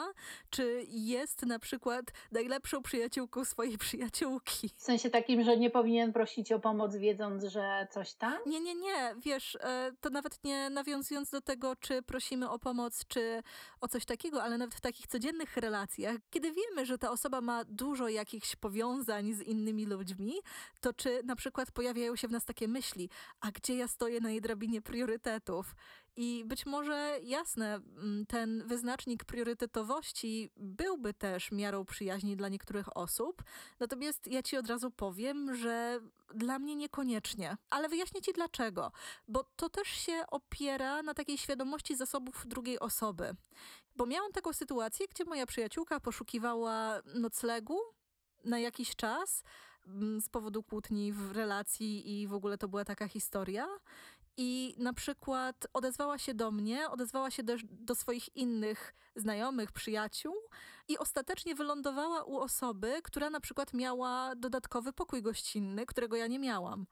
czy 0.50 0.84
jest 0.88 1.46
na 1.46 1.58
przykład 1.58 2.04
najlepszą 2.32 2.82
przyjaciółką 2.82 3.44
swojej 3.44 3.78
przyjaciółki. 3.78 4.68
W 4.76 4.82
sensie 4.82 5.10
takim, 5.10 5.44
że 5.44 5.56
nie 5.56 5.70
powinien 5.70 6.12
prosić 6.12 6.52
o 6.52 6.58
pomoc, 6.58 6.96
wiedząc, 6.96 7.44
że 7.44 7.86
coś 7.90 8.14
tam? 8.14 8.34
Nie, 8.46 8.60
nie, 8.60 8.74
nie. 8.74 9.14
Wiesz, 9.18 9.58
e, 9.60 9.92
to 10.00 10.10
nawet 10.10 10.44
nie 10.44 10.70
nawiązując 10.70 11.30
do 11.30 11.40
tego, 11.40 11.76
czy 11.76 12.02
prosimy 12.02 12.50
o 12.50 12.58
pomoc, 12.58 13.04
czy 13.08 13.42
o 13.80 13.88
coś 13.88 14.04
takiego, 14.04 14.21
ale 14.42 14.58
nawet 14.58 14.74
w 14.74 14.80
takich 14.80 15.06
codziennych 15.06 15.56
relacjach, 15.56 16.16
kiedy 16.30 16.52
wiemy, 16.52 16.86
że 16.86 16.98
ta 16.98 17.10
osoba 17.10 17.40
ma 17.40 17.64
dużo 17.64 18.08
jakichś 18.08 18.56
powiązań 18.56 19.32
z 19.32 19.40
innymi 19.40 19.86
ludźmi, 19.86 20.34
to 20.80 20.92
czy 20.92 21.22
na 21.24 21.36
przykład 21.36 21.70
pojawiają 21.70 22.16
się 22.16 22.28
w 22.28 22.32
nas 22.32 22.44
takie 22.44 22.68
myśli, 22.68 23.10
a 23.40 23.50
gdzie 23.50 23.76
ja 23.76 23.88
stoję 23.88 24.20
na 24.20 24.30
jej 24.30 24.40
drabinie 24.40 24.82
priorytetów? 24.82 25.74
I 26.16 26.44
być 26.46 26.66
może 26.66 27.18
jasne, 27.22 27.74
mm, 27.74 28.26
ten 28.26 28.66
wyznacznik 28.66 29.24
priorytetowości 29.24 30.50
byłby 30.56 31.14
też 31.14 31.52
miarą 31.52 31.84
przyjaźni 31.84 32.36
dla 32.36 32.48
niektórych 32.48 32.96
osób, 32.96 33.42
natomiast 33.80 34.26
ja 34.26 34.42
ci 34.42 34.56
od 34.56 34.66
razu 34.66 34.90
powiem, 34.90 35.54
że 35.56 36.00
dla 36.34 36.58
mnie 36.58 36.76
niekoniecznie. 36.76 37.56
Ale 37.70 37.88
wyjaśnię 37.88 38.20
ci 38.20 38.32
dlaczego. 38.32 38.92
Bo 39.28 39.44
to 39.56 39.68
też 39.68 39.88
się 39.88 40.24
opiera 40.30 41.02
na 41.02 41.14
takiej 41.14 41.38
świadomości 41.38 41.96
zasobów 41.96 42.42
drugiej 42.46 42.78
osoby. 42.78 43.36
Bo 43.96 44.06
miałam 44.06 44.32
taką 44.32 44.52
sytuację, 44.52 45.06
gdzie 45.08 45.24
moja 45.24 45.46
przyjaciółka 45.46 46.00
poszukiwała 46.00 47.02
noclegu 47.14 47.78
na 48.44 48.58
jakiś 48.58 48.96
czas 48.96 49.42
mm, 49.86 50.20
z 50.20 50.28
powodu 50.28 50.62
kłótni 50.62 51.12
w 51.12 51.32
relacji 51.32 52.20
i 52.20 52.26
w 52.26 52.34
ogóle 52.34 52.58
to 52.58 52.68
była 52.68 52.84
taka 52.84 53.08
historia. 53.08 53.66
I 54.36 54.74
na 54.78 54.92
przykład 54.92 55.66
odezwała 55.72 56.18
się 56.18 56.34
do 56.34 56.50
mnie, 56.50 56.90
odezwała 56.90 57.30
się 57.30 57.42
do, 57.42 57.56
do, 57.70 57.94
swoich 57.94 58.36
innych 58.36 58.94
znajomych, 59.16 59.72
przyjaciół 59.72 60.34
i 60.88 60.98
ostatecznie 60.98 61.54
wylądowała 61.54 62.24
u 62.24 62.36
osoby, 62.38 63.00
która 63.04 63.30
na 63.30 63.40
przykład 63.40 63.74
miała 63.74 64.34
dodatkowy 64.36 64.92
pokój 64.92 65.22
gościnny, 65.22 65.86
którego 65.86 66.16
ja 66.16 66.26
nie 66.26 66.38
miałam. 66.38 66.86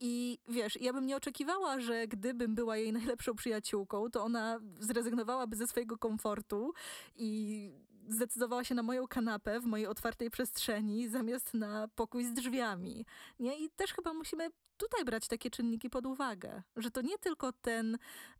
I 0.00 0.38
wiesz, 0.48 0.80
ja 0.80 0.92
bym 0.92 1.06
nie 1.06 1.16
oczekiwała, 1.16 1.80
że 1.80 2.08
gdybym 2.08 2.54
była 2.54 2.76
jej 2.76 2.92
najlepszą 2.92 3.34
przyjaciółką, 3.34 4.10
to 4.10 4.22
ona 4.24 4.60
zrezygnowałaby 4.80 5.56
ze 5.56 5.66
swojego 5.66 5.98
komfortu 5.98 6.72
i 7.16 7.70
zdecydowała 8.08 8.64
się 8.64 8.74
na 8.74 8.82
moją 8.82 9.08
kanapę 9.08 9.60
w 9.60 9.64
mojej 9.64 9.86
otwartej 9.86 10.30
przestrzeni 10.30 11.08
zamiast 11.08 11.54
na 11.54 11.88
pokój 11.88 12.24
z 12.24 12.32
drzwiami. 12.32 13.06
Nie? 13.38 13.58
I 13.58 13.70
też 13.70 13.92
chyba 13.92 14.12
musimy 14.14 14.50
tutaj 14.76 15.04
brać 15.04 15.28
takie 15.28 15.50
czynniki 15.50 15.90
pod 15.90 16.06
uwagę, 16.06 16.62
że 16.76 16.90
to 16.90 17.02
nie 17.02 17.18
tylko 17.18 17.52
ten 17.52 17.98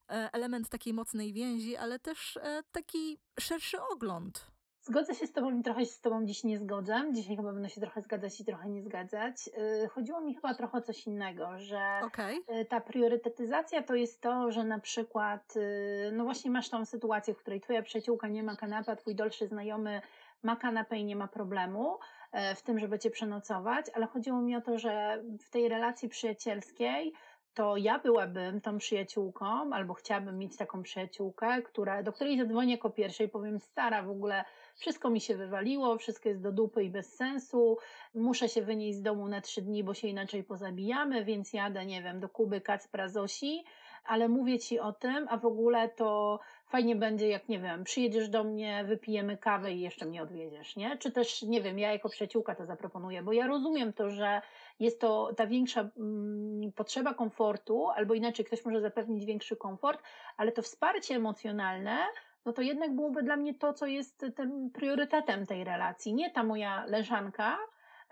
e, 0.09 0.31
element 0.33 0.69
takiej 0.69 0.95
mocnej 0.95 1.33
więzi, 1.33 1.77
ale 1.77 1.99
też 1.99 2.37
e, 2.37 2.63
taki 2.73 3.19
szerszy 3.41 3.83
ogląd. 3.83 4.54
Zgodzę 4.85 5.15
się 5.15 5.27
z 5.27 5.33
Tobą 5.33 5.59
i 5.59 5.63
trochę 5.63 5.81
się 5.81 5.93
z 5.93 6.01
Tobą 6.01 6.27
dziś 6.27 6.45
nie 6.45 6.59
zgodzę. 6.59 7.05
Dzisiaj 7.13 7.37
chyba 7.37 7.53
będę 7.53 7.69
się 7.69 7.81
trochę 7.81 8.03
zgadzać 8.03 8.41
i 8.41 8.45
trochę 8.45 8.69
nie 8.69 8.83
zgadzać. 8.83 9.37
Y, 9.85 9.89
chodziło 9.89 10.21
mi 10.21 10.35
chyba 10.35 10.55
trochę 10.55 10.79
o 10.79 10.81
coś 10.81 11.07
innego, 11.07 11.59
że 11.59 12.01
okay. 12.07 12.37
ta 12.69 12.81
priorytetyzacja 12.81 13.83
to 13.83 13.95
jest 13.95 14.21
to, 14.21 14.51
że 14.51 14.65
na 14.65 14.79
przykład, 14.79 15.57
y, 15.57 16.11
no 16.13 16.25
właśnie 16.25 16.51
masz 16.51 16.69
tą 16.69 16.85
sytuację, 16.85 17.35
w 17.35 17.39
której 17.39 17.61
Twoja 17.61 17.83
przyjaciółka 17.83 18.29
nie 18.29 18.43
ma 18.43 18.57
kanapy, 18.57 18.91
a 18.91 18.97
Twój 18.97 19.15
dalszy 19.15 19.47
znajomy 19.47 20.01
ma 20.43 20.57
kanapę 20.57 20.99
i 20.99 21.05
nie 21.05 21.17
ma 21.17 21.29
problemu 21.29 21.99
e, 22.33 22.55
w 22.55 22.63
tym, 22.63 22.79
żeby 22.79 22.99
Cię 22.99 23.11
przenocować, 23.11 23.87
ale 23.95 24.07
chodziło 24.07 24.41
mi 24.41 24.57
o 24.57 24.61
to, 24.61 24.79
że 24.79 25.23
w 25.41 25.51
tej 25.51 25.69
relacji 25.69 26.09
przyjacielskiej 26.09 27.13
to 27.55 27.77
ja 27.77 27.99
byłabym 27.99 28.61
tą 28.61 28.79
przyjaciółką, 28.79 29.73
albo 29.73 29.95
chciałabym 29.95 30.39
mieć 30.39 30.57
taką 30.57 30.83
przyjaciółkę, 30.83 31.63
która, 31.63 32.03
do 32.03 32.13
której 32.13 32.39
zadzwonię 32.39 32.73
jako 32.73 32.91
pierwszej, 32.91 33.29
powiem, 33.29 33.61
stara, 33.61 34.03
w 34.03 34.11
ogóle 34.11 34.45
wszystko 34.75 35.11
mi 35.11 35.21
się 35.21 35.37
wywaliło, 35.37 35.99
wszystko 35.99 36.29
jest 36.29 36.43
do 36.43 36.53
dupy 36.53 36.85
i 36.85 36.91
bez 36.91 37.17
sensu, 37.17 37.79
muszę 38.15 38.49
się 38.49 38.63
wynieść 38.63 38.99
z 38.99 39.03
domu 39.03 39.29
na 39.29 39.41
trzy 39.41 39.63
dni, 39.63 39.85
bo 39.85 39.95
się 39.95 40.09
inaczej 40.09 40.45
pozabijamy, 40.45 41.25
więc 41.25 41.53
jadę, 41.53 41.87
nie 41.87 42.03
wiem, 42.03 42.21
do 42.21 42.29
Kuby, 42.29 42.61
Kacpra, 42.61 43.09
Zosi, 43.09 43.65
ale 44.05 44.29
mówię 44.29 44.59
Ci 44.59 44.81
o 44.81 44.93
tym, 44.93 45.27
a 45.31 45.37
w 45.37 45.47
ogóle 45.47 45.89
to 45.89 46.41
fajnie 46.67 46.97
będzie, 46.97 47.29
jak 47.29 47.49
nie 47.49 47.59
wiem, 47.59 47.85
przyjedziesz 47.85 48.29
do 48.29 48.45
mnie, 48.45 48.85
wypijemy 48.85 49.37
kawę 49.37 49.73
i 49.73 49.81
jeszcze 49.81 50.07
mnie 50.07 50.23
odwiedziesz, 50.23 50.77
nie? 50.77 50.99
Czy 50.99 51.13
też, 51.13 51.43
nie 51.43 51.61
wiem, 51.61 51.79
ja 51.79 51.93
jako 51.93 52.09
przyjaciółka 52.09 52.55
to 52.55 52.67
zaproponuję, 52.67 53.23
bo 53.23 53.33
ja 53.33 53.47
rozumiem 53.47 53.93
to, 53.93 54.11
że 54.11 54.43
jest 54.81 55.01
to 55.01 55.31
ta 55.37 55.47
większa 55.47 55.89
mm, 55.97 56.73
potrzeba 56.73 57.15
komfortu, 57.15 57.89
albo 57.89 58.15
inaczej 58.15 58.45
ktoś 58.45 58.65
może 58.65 58.81
zapewnić 58.81 59.25
większy 59.25 59.57
komfort, 59.57 60.03
ale 60.37 60.53
to 60.53 60.63
wsparcie 60.63 61.15
emocjonalne, 61.15 61.97
no 62.45 62.53
to 62.53 62.63
jednak 62.63 62.95
byłoby 62.95 63.23
dla 63.23 63.37
mnie 63.37 63.55
to, 63.55 63.73
co 63.73 63.87
jest 63.87 64.27
tym 64.37 64.71
priorytetem 64.71 65.47
tej 65.47 65.65
relacji. 65.65 66.15
Nie 66.15 66.31
ta 66.31 66.43
moja 66.43 66.85
leżanka, 66.85 67.59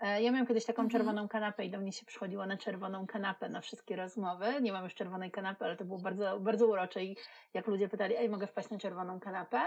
E, 0.03 0.21
ja 0.21 0.31
miałam 0.31 0.47
kiedyś 0.47 0.65
taką 0.65 0.81
mhm. 0.81 0.89
czerwoną 0.89 1.27
kanapę 1.27 1.65
i 1.65 1.69
do 1.69 1.79
mnie 1.79 1.91
się 1.91 2.05
przychodziło 2.05 2.45
na 2.45 2.57
czerwoną 2.57 3.07
kanapę 3.07 3.49
na 3.49 3.61
wszystkie 3.61 3.95
rozmowy. 3.95 4.45
Nie 4.61 4.71
mam 4.71 4.83
już 4.83 4.93
czerwonej 4.93 5.31
kanapy, 5.31 5.65
ale 5.65 5.77
to 5.77 5.85
było 5.85 5.99
bardzo, 5.99 6.39
bardzo 6.39 6.67
urocze 6.67 7.03
i 7.03 7.17
jak 7.53 7.67
ludzie 7.67 7.89
pytali, 7.89 8.15
ej, 8.17 8.29
mogę 8.29 8.47
wpaść 8.47 8.69
na 8.69 8.77
czerwoną 8.77 9.19
kanapę? 9.19 9.61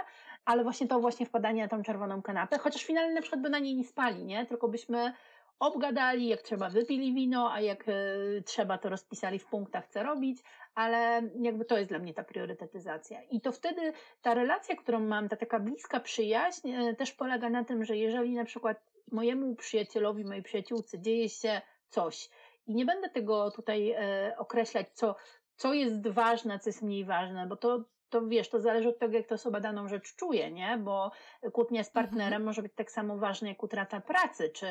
Ale 0.44 0.62
właśnie 0.62 0.88
to 0.88 1.00
właśnie 1.00 1.26
wpadanie 1.26 1.62
na 1.62 1.68
tą 1.68 1.82
czerwoną 1.82 2.22
kanapę, 2.22 2.58
chociaż 2.58 2.84
finalnie 2.84 3.14
na 3.14 3.20
przykład 3.20 3.42
by 3.42 3.50
na 3.50 3.58
niej 3.58 3.76
nie 3.76 3.84
spali, 3.84 4.24
nie? 4.24 4.46
Tylko 4.46 4.68
byśmy 4.68 5.12
obgadali, 5.58 6.28
jak 6.28 6.42
trzeba 6.42 6.70
wypili 6.70 7.14
wino, 7.14 7.52
a 7.52 7.60
jak 7.60 7.88
y, 7.88 8.42
trzeba 8.46 8.78
to 8.78 8.88
rozpisali 8.88 9.38
w 9.38 9.46
punktach, 9.46 9.88
co 9.88 10.02
robić, 10.02 10.38
ale 10.74 11.22
jakby 11.40 11.64
to 11.64 11.78
jest 11.78 11.88
dla 11.88 11.98
mnie 11.98 12.14
ta 12.14 12.24
priorytetyzacja. 12.24 13.22
I 13.22 13.40
to 13.40 13.52
wtedy 13.52 13.92
ta 14.22 14.34
relacja, 14.34 14.76
którą 14.76 15.00
mam, 15.00 15.28
ta 15.28 15.36
taka 15.36 15.60
bliska 15.60 16.00
przyjaźń, 16.00 16.68
y, 16.68 16.94
też 16.94 17.12
polega 17.12 17.50
na 17.50 17.64
tym, 17.64 17.84
że 17.84 17.96
jeżeli 17.96 18.34
na 18.34 18.44
przykład 18.44 18.78
mojemu 19.12 19.54
przyjacielowi, 19.54 20.24
mojej 20.24 20.42
przyjaciółce 20.42 20.98
dzieje 20.98 21.28
się 21.28 21.60
coś 21.88 22.30
i 22.66 22.74
nie 22.74 22.84
będę 22.84 23.08
tego 23.08 23.50
tutaj 23.50 23.90
e, 23.90 24.34
określać, 24.38 24.86
co, 24.92 25.16
co 25.56 25.74
jest 25.74 26.08
ważne, 26.08 26.58
co 26.58 26.68
jest 26.68 26.82
mniej 26.82 27.04
ważne, 27.04 27.46
bo 27.46 27.56
to, 27.56 27.84
to 28.10 28.26
wiesz, 28.26 28.48
to 28.48 28.60
zależy 28.60 28.88
od 28.88 28.98
tego, 28.98 29.16
jak 29.16 29.26
ta 29.26 29.34
osoba 29.34 29.60
daną 29.60 29.88
rzecz 29.88 30.16
czuje, 30.16 30.50
nie? 30.50 30.78
Bo 30.78 31.10
kłótnia 31.52 31.84
z 31.84 31.90
partnerem 31.90 32.26
mhm. 32.26 32.44
może 32.44 32.62
być 32.62 32.72
tak 32.74 32.90
samo 32.90 33.18
ważna 33.18 33.48
jak 33.48 33.62
utrata 33.62 34.00
pracy, 34.00 34.48
czy 34.48 34.66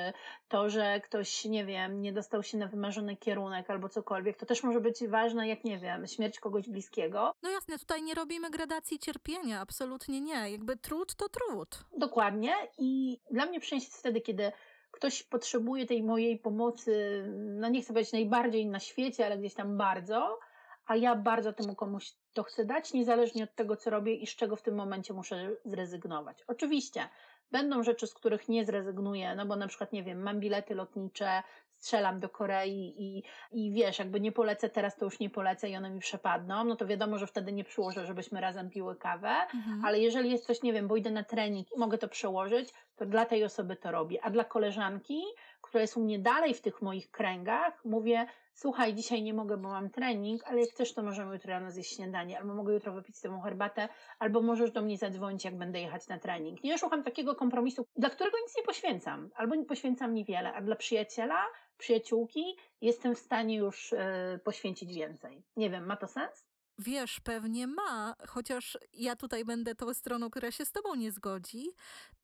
to, 0.48 0.70
że 0.70 1.02
ktoś, 1.02 1.46
nie 1.46 1.66
wiem, 1.66 2.02
nie 2.02 2.14
dostał 2.14 2.44
się 2.44 2.58
na 2.58 2.68
wymarzony 2.68 3.18
kierunek 3.18 3.70
albo 3.70 3.90
cokolwiek, 3.90 4.38
to 4.38 4.46
też 4.46 4.64
może 4.64 4.82
być 4.82 5.08
ważne 5.08 5.48
jak, 5.48 5.64
nie 5.64 5.78
wiem, 5.78 6.08
śmierć 6.08 6.40
kogoś 6.40 6.70
bliskiego. 6.70 7.34
No 7.44 7.50
jasne, 7.50 7.80
tutaj 7.80 8.04
nie 8.04 8.14
robimy 8.14 8.50
gradacji 8.50 9.00
cierpienia, 9.00 9.62
absolutnie 9.62 10.22
nie. 10.22 10.52
Jakby 10.52 10.78
trud 10.78 11.16
to 11.16 11.30
trud. 11.30 11.80
Dokładnie 11.98 12.54
i 12.78 13.20
dla 13.32 13.46
mnie 13.46 13.60
przyjęcie 13.60 13.88
jest 13.88 14.00
wtedy, 14.00 14.22
kiedy 14.22 14.52
ktoś 14.92 15.24
potrzebuje 15.24 15.86
tej 15.86 16.04
mojej 16.04 16.40
pomocy, 16.40 17.24
no 17.36 17.70
nie 17.70 17.82
chcę 17.82 17.94
powiedzieć 17.94 18.14
najbardziej 18.14 18.68
na 18.68 18.80
świecie, 18.80 19.26
ale 19.26 19.38
gdzieś 19.38 19.54
tam 19.54 19.78
bardzo, 19.78 20.40
a 20.86 20.96
ja 20.96 21.16
bardzo 21.16 21.54
temu 21.54 21.76
komuś 21.76 22.14
to 22.34 22.44
chcę 22.44 22.66
dać, 22.66 22.94
niezależnie 22.94 23.44
od 23.44 23.56
tego, 23.56 23.78
co 23.78 23.90
robię 23.90 24.14
i 24.14 24.28
z 24.28 24.36
czego 24.36 24.56
w 24.56 24.62
tym 24.62 24.76
momencie 24.76 25.14
muszę 25.14 25.50
zrezygnować. 25.66 26.44
Oczywiście 26.48 27.10
będą 27.52 27.84
rzeczy, 27.84 28.08
z 28.08 28.14
których 28.14 28.50
nie 28.50 28.66
zrezygnuję, 28.66 29.36
no 29.36 29.46
bo 29.46 29.56
na 29.56 29.68
przykład, 29.68 29.94
nie 29.94 30.04
wiem, 30.04 30.24
mam 30.24 30.40
bilety 30.40 30.76
lotnicze, 30.76 31.44
strzelam 31.78 32.20
do 32.20 32.30
Korei 32.30 32.94
i, 32.98 33.24
i 33.52 33.72
wiesz, 33.72 34.00
jakby 34.00 34.22
nie 34.22 34.32
polecę 34.32 34.70
teraz, 34.70 34.98
to 34.98 35.06
już 35.06 35.20
nie 35.20 35.30
polecę 35.30 35.70
i 35.70 35.76
one 35.76 35.90
mi 35.90 36.00
przepadną, 36.00 36.64
no 36.64 36.76
to 36.76 36.86
wiadomo, 36.86 37.18
że 37.18 37.28
wtedy 37.28 37.52
nie 37.52 37.64
przyłożę, 37.64 38.06
żebyśmy 38.06 38.42
razem 38.42 38.70
piły 38.70 38.96
kawę, 38.96 39.30
mhm. 39.54 39.86
ale 39.86 40.00
jeżeli 40.00 40.32
jest 40.32 40.46
coś, 40.46 40.64
nie 40.64 40.74
wiem, 40.74 40.88
bo 40.88 40.96
idę 40.96 41.12
na 41.12 41.24
trening 41.24 41.72
i 41.76 41.80
mogę 41.80 41.98
to 41.98 42.08
przełożyć, 42.08 42.70
to 42.96 43.06
dla 43.06 43.26
tej 43.26 43.44
osoby 43.44 43.76
to 43.76 43.92
robię, 43.92 44.20
a 44.24 44.30
dla 44.30 44.44
koleżanki, 44.44 45.24
która 45.62 45.82
jest 45.82 45.98
u 45.98 46.04
mnie 46.04 46.20
dalej 46.20 46.54
w 46.54 46.62
tych 46.62 46.82
moich 46.82 47.12
kręgach, 47.12 47.86
mówię, 47.86 48.28
słuchaj, 48.56 48.96
dzisiaj 48.96 49.24
nie 49.24 49.34
mogę, 49.34 49.58
bo 49.58 49.70
mam 49.70 49.90
trening, 49.90 50.44
ale 50.46 50.62
jak 50.62 50.70
chcesz, 50.70 50.94
to 50.94 51.04
możemy 51.04 51.34
jutro 51.34 51.50
rano 51.50 51.72
zjeść 51.72 51.96
śniadanie, 51.96 52.40
albo 52.40 52.54
mogę 52.54 52.74
jutro 52.74 52.94
wypić 52.94 53.18
z 53.18 53.22
tobą 53.22 53.42
herbatę, 53.42 53.90
albo 54.20 54.42
możesz 54.42 54.72
do 54.72 54.82
mnie 54.82 54.98
zadzwonić, 54.98 55.46
jak 55.46 55.58
będę 55.58 55.80
jechać 55.82 56.08
na 56.08 56.20
trening. 56.20 56.64
Nie 56.64 56.78
szukam 56.78 57.04
takiego 57.04 57.36
kompromisu, 57.36 57.86
dla 57.96 58.10
którego 58.10 58.38
nic 58.38 58.58
nie 58.58 58.64
poświęcam, 58.64 59.30
albo 59.36 59.56
nie 59.56 59.66
poświęcam 59.66 60.14
niewiele, 60.14 60.54
a 60.54 60.62
dla 60.62 60.76
przyjaciela, 60.76 61.46
przyjaciółki 61.78 62.58
jestem 62.82 63.16
w 63.16 63.20
stanie 63.20 63.58
już 63.58 63.92
yy, 63.92 64.40
poświęcić 64.40 64.94
więcej. 64.94 65.44
Nie 65.58 65.70
wiem, 65.70 65.86
ma 65.86 65.96
to 65.98 66.08
sens? 66.08 66.46
Wiesz, 66.78 67.20
pewnie 67.20 67.68
ma, 67.68 68.16
chociaż 68.28 68.78
ja 68.94 69.16
tutaj 69.16 69.46
będę 69.46 69.76
tą 69.76 69.94
stroną, 69.94 70.30
która 70.30 70.52
się 70.52 70.66
z 70.66 70.72
tobą 70.72 70.96
nie 70.96 71.12
zgodzi, 71.12 71.66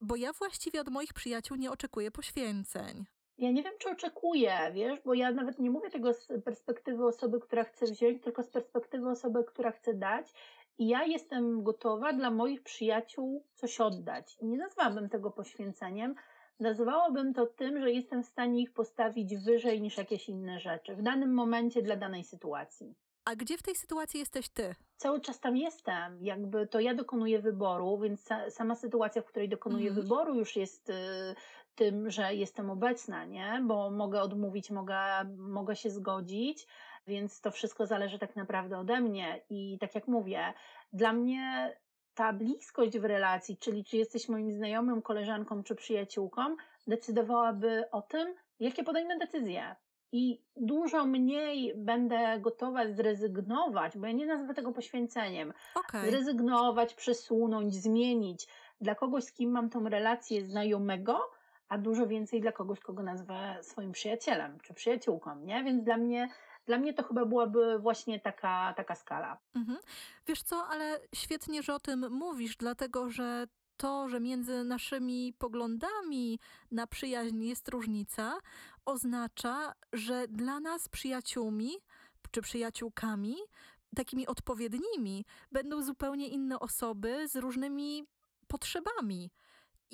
bo 0.00 0.16
ja 0.16 0.32
właściwie 0.32 0.80
od 0.80 0.88
moich 0.88 1.12
przyjaciół 1.12 1.56
nie 1.56 1.70
oczekuję 1.70 2.10
poświęceń. 2.10 3.04
Ja 3.38 3.50
nie 3.50 3.62
wiem, 3.62 3.72
czy 3.78 3.90
oczekuję, 3.90 4.70
wiesz, 4.74 5.00
bo 5.04 5.14
ja 5.14 5.30
nawet 5.30 5.58
nie 5.58 5.70
mówię 5.70 5.90
tego 5.90 6.14
z 6.14 6.28
perspektywy 6.44 7.06
osoby, 7.06 7.40
która 7.40 7.64
chce 7.64 7.86
wziąć, 7.86 8.22
tylko 8.22 8.42
z 8.42 8.50
perspektywy 8.50 9.08
osoby, 9.08 9.44
która 9.44 9.70
chce 9.72 9.94
dać. 9.94 10.32
i 10.78 10.88
ja 10.88 11.04
jestem 11.04 11.62
gotowa 11.62 12.12
dla 12.12 12.30
moich 12.30 12.62
przyjaciół 12.62 13.46
coś 13.54 13.80
oddać. 13.80 14.36
Nie 14.42 14.56
nazwałabym 14.56 15.08
tego 15.08 15.30
poświęceniem, 15.30 16.14
nazwałabym 16.60 17.34
to 17.34 17.46
tym, 17.46 17.80
że 17.80 17.90
jestem 17.90 18.22
w 18.22 18.26
stanie 18.26 18.62
ich 18.62 18.72
postawić 18.72 19.36
wyżej 19.36 19.80
niż 19.80 19.96
jakieś 19.96 20.28
inne 20.28 20.60
rzeczy 20.60 20.96
w 20.96 21.02
danym 21.02 21.34
momencie 21.34 21.82
dla 21.82 21.96
danej 21.96 22.24
sytuacji. 22.24 22.94
A 23.24 23.36
gdzie 23.36 23.58
w 23.58 23.62
tej 23.62 23.74
sytuacji 23.74 24.20
jesteś 24.20 24.48
ty? 24.48 24.74
Cały 24.96 25.20
czas 25.20 25.40
tam 25.40 25.56
jestem. 25.56 26.24
Jakby 26.24 26.66
to 26.66 26.80
ja 26.80 26.94
dokonuję 26.94 27.38
wyboru, 27.38 27.98
więc 27.98 28.28
sama 28.48 28.74
sytuacja, 28.74 29.22
w 29.22 29.24
której 29.24 29.48
dokonuję 29.48 29.90
mm. 29.90 30.02
wyboru, 30.02 30.34
już 30.34 30.56
jest 30.56 30.90
y, 30.90 30.94
tym, 31.74 32.10
że 32.10 32.34
jestem 32.34 32.70
obecna, 32.70 33.24
nie? 33.24 33.62
Bo 33.64 33.90
mogę 33.90 34.22
odmówić, 34.22 34.70
mogę, 34.70 34.98
mogę 35.38 35.76
się 35.76 35.90
zgodzić, 35.90 36.66
więc 37.06 37.40
to 37.40 37.50
wszystko 37.50 37.86
zależy 37.86 38.18
tak 38.18 38.36
naprawdę 38.36 38.78
ode 38.78 39.00
mnie. 39.00 39.40
I 39.50 39.78
tak 39.80 39.94
jak 39.94 40.08
mówię, 40.08 40.52
dla 40.92 41.12
mnie 41.12 41.76
ta 42.14 42.32
bliskość 42.32 42.98
w 42.98 43.04
relacji, 43.04 43.56
czyli 43.56 43.84
czy 43.84 43.96
jesteś 43.96 44.28
moim 44.28 44.52
znajomym, 44.52 45.02
koleżanką 45.02 45.62
czy 45.62 45.74
przyjaciółką, 45.74 46.56
decydowałaby 46.86 47.90
o 47.90 48.02
tym, 48.02 48.34
jakie 48.60 48.84
podejmę 48.84 49.18
decyzje. 49.18 49.76
I 50.14 50.42
dużo 50.56 51.06
mniej 51.06 51.72
będę 51.76 52.40
gotowa 52.40 52.92
zrezygnować, 52.92 53.98
bo 53.98 54.06
ja 54.06 54.12
nie 54.12 54.26
nazwę 54.26 54.54
tego 54.54 54.72
poświęceniem. 54.72 55.52
Okay. 55.74 56.10
Zrezygnować, 56.10 56.94
przesunąć, 56.94 57.74
zmienić 57.74 58.48
dla 58.80 58.94
kogoś, 58.94 59.24
z 59.24 59.32
kim 59.32 59.50
mam 59.50 59.70
tą 59.70 59.88
relację 59.88 60.44
znajomego, 60.44 61.30
a 61.72 61.78
dużo 61.78 62.06
więcej 62.06 62.40
dla 62.40 62.52
kogoś, 62.52 62.80
kogo 62.80 63.02
nazwę 63.02 63.58
swoim 63.62 63.92
przyjacielem 63.92 64.60
czy 64.60 64.74
przyjaciółką, 64.74 65.40
nie? 65.40 65.64
Więc 65.64 65.84
dla 65.84 65.96
mnie 65.96 66.28
dla 66.66 66.78
mnie 66.78 66.94
to 66.94 67.02
chyba 67.02 67.24
byłaby 67.24 67.78
właśnie 67.78 68.20
taka, 68.20 68.74
taka 68.76 68.94
skala. 68.94 69.38
Mhm. 69.54 69.78
Wiesz 70.26 70.42
co, 70.42 70.66
ale 70.66 71.00
świetnie, 71.14 71.62
że 71.62 71.74
o 71.74 71.80
tym 71.80 72.10
mówisz, 72.10 72.56
dlatego 72.56 73.10
że 73.10 73.46
to, 73.76 74.08
że 74.08 74.20
między 74.20 74.64
naszymi 74.64 75.34
poglądami 75.38 76.38
na 76.70 76.86
przyjaźń 76.86 77.42
jest 77.42 77.68
różnica, 77.68 78.38
oznacza, 78.84 79.72
że 79.92 80.28
dla 80.28 80.60
nas 80.60 80.88
przyjaciółmi 80.88 81.70
czy 82.30 82.42
przyjaciółkami, 82.42 83.36
takimi 83.96 84.26
odpowiednimi, 84.26 85.24
będą 85.52 85.82
zupełnie 85.82 86.28
inne 86.28 86.60
osoby 86.60 87.28
z 87.28 87.36
różnymi 87.36 88.04
potrzebami. 88.48 89.30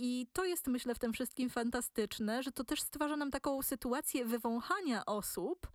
I 0.00 0.26
to 0.32 0.44
jest, 0.44 0.66
myślę, 0.66 0.94
w 0.94 0.98
tym 0.98 1.12
wszystkim 1.12 1.50
fantastyczne, 1.50 2.42
że 2.42 2.52
to 2.52 2.64
też 2.64 2.80
stwarza 2.80 3.16
nam 3.16 3.30
taką 3.30 3.62
sytuację 3.62 4.24
wywąchania 4.24 5.06
osób, 5.06 5.68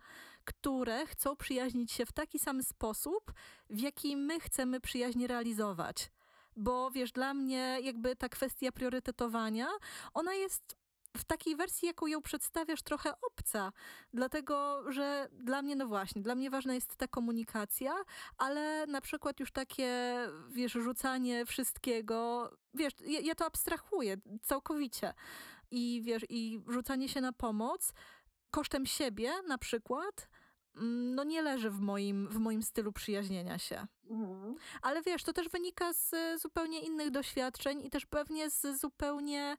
które 0.44 1.06
chcą 1.06 1.36
przyjaźnić 1.36 1.92
się 1.92 2.06
w 2.06 2.12
taki 2.12 2.38
sam 2.38 2.62
sposób, 2.62 3.32
w 3.70 3.80
jaki 3.80 4.16
my 4.16 4.40
chcemy 4.40 4.80
przyjaźń 4.80 5.26
realizować. 5.26 6.10
Bo 6.56 6.90
wiesz, 6.90 7.12
dla 7.12 7.34
mnie 7.34 7.78
jakby 7.82 8.16
ta 8.16 8.28
kwestia 8.28 8.72
priorytetowania, 8.72 9.68
ona 10.14 10.34
jest 10.34 10.76
w 11.16 11.24
takiej 11.24 11.56
wersji, 11.56 11.86
jaką 11.86 12.06
ją 12.06 12.22
przedstawiasz, 12.22 12.82
trochę 12.82 13.12
obca. 13.20 13.72
Dlatego, 14.12 14.84
że 14.92 15.28
dla 15.32 15.62
mnie, 15.62 15.76
no 15.76 15.86
właśnie, 15.86 16.22
dla 16.22 16.34
mnie 16.34 16.50
ważna 16.50 16.74
jest 16.74 16.96
ta 16.96 17.08
komunikacja, 17.08 17.94
ale 18.38 18.86
na 18.86 19.00
przykład 19.00 19.40
już 19.40 19.52
takie, 19.52 20.16
wiesz, 20.50 20.72
rzucanie 20.72 21.46
wszystkiego, 21.46 22.50
wiesz, 22.74 22.92
ja, 23.06 23.20
ja 23.20 23.34
to 23.34 23.46
abstrahuję 23.46 24.16
całkowicie. 24.42 25.14
I 25.70 26.02
wiesz, 26.04 26.22
i 26.28 26.60
rzucanie 26.68 27.08
się 27.08 27.20
na 27.20 27.32
pomoc 27.32 27.92
kosztem 28.50 28.86
siebie 28.86 29.32
na 29.48 29.58
przykład, 29.58 30.28
mm, 30.76 31.14
no 31.14 31.24
nie 31.24 31.42
leży 31.42 31.70
w 31.70 31.80
moim, 31.80 32.28
w 32.28 32.38
moim 32.38 32.62
stylu 32.62 32.92
przyjaźnienia 32.92 33.58
się. 33.58 33.86
Mhm. 34.10 34.54
Ale 34.82 35.02
wiesz, 35.02 35.22
to 35.22 35.32
też 35.32 35.48
wynika 35.48 35.92
z 35.92 36.14
zupełnie 36.42 36.80
innych 36.80 37.10
doświadczeń 37.10 37.86
i 37.86 37.90
też 37.90 38.06
pewnie 38.06 38.50
z 38.50 38.80
zupełnie 38.80 39.56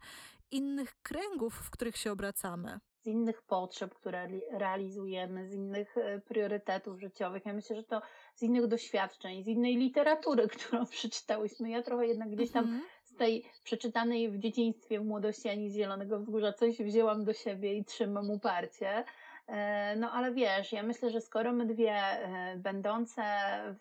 innych 0.51 0.95
kręgów, 1.03 1.53
w 1.53 1.69
których 1.69 1.97
się 1.97 2.11
obracamy. 2.11 2.79
Z 3.01 3.07
innych 3.07 3.41
potrzeb, 3.41 3.95
które 3.95 4.27
realizujemy, 4.51 5.47
z 5.47 5.53
innych 5.53 5.97
e, 5.97 6.19
priorytetów 6.19 6.99
życiowych. 6.99 7.45
Ja 7.45 7.53
myślę, 7.53 7.75
że 7.75 7.83
to 7.83 8.01
z 8.35 8.43
innych 8.43 8.67
doświadczeń, 8.67 9.43
z 9.43 9.47
innej 9.47 9.75
literatury, 9.75 10.47
którą 10.57 10.85
przeczytałyśmy. 10.85 11.69
Ja 11.69 11.81
trochę 11.81 12.07
jednak 12.07 12.29
gdzieś 12.29 12.51
tam 12.51 12.63
mhm. 12.63 12.83
z 13.03 13.15
tej 13.15 13.45
przeczytanej 13.63 14.29
w 14.29 14.39
dzieciństwie, 14.39 14.99
w 14.99 15.05
młodości 15.05 15.49
Ani 15.49 15.69
z 15.69 15.75
Zielonego 15.75 16.19
Wzgórza 16.19 16.53
coś 16.53 16.77
wzięłam 16.77 17.23
do 17.25 17.33
siebie 17.33 17.77
i 17.77 17.85
trzymam 17.85 18.29
uparcie. 18.29 19.03
E, 19.47 19.95
no 19.95 20.11
ale 20.11 20.33
wiesz, 20.33 20.71
ja 20.71 20.83
myślę, 20.83 21.09
że 21.09 21.21
skoro 21.21 21.53
my 21.53 21.65
dwie 21.65 21.93
e, 21.93 22.57
będące 22.57 23.23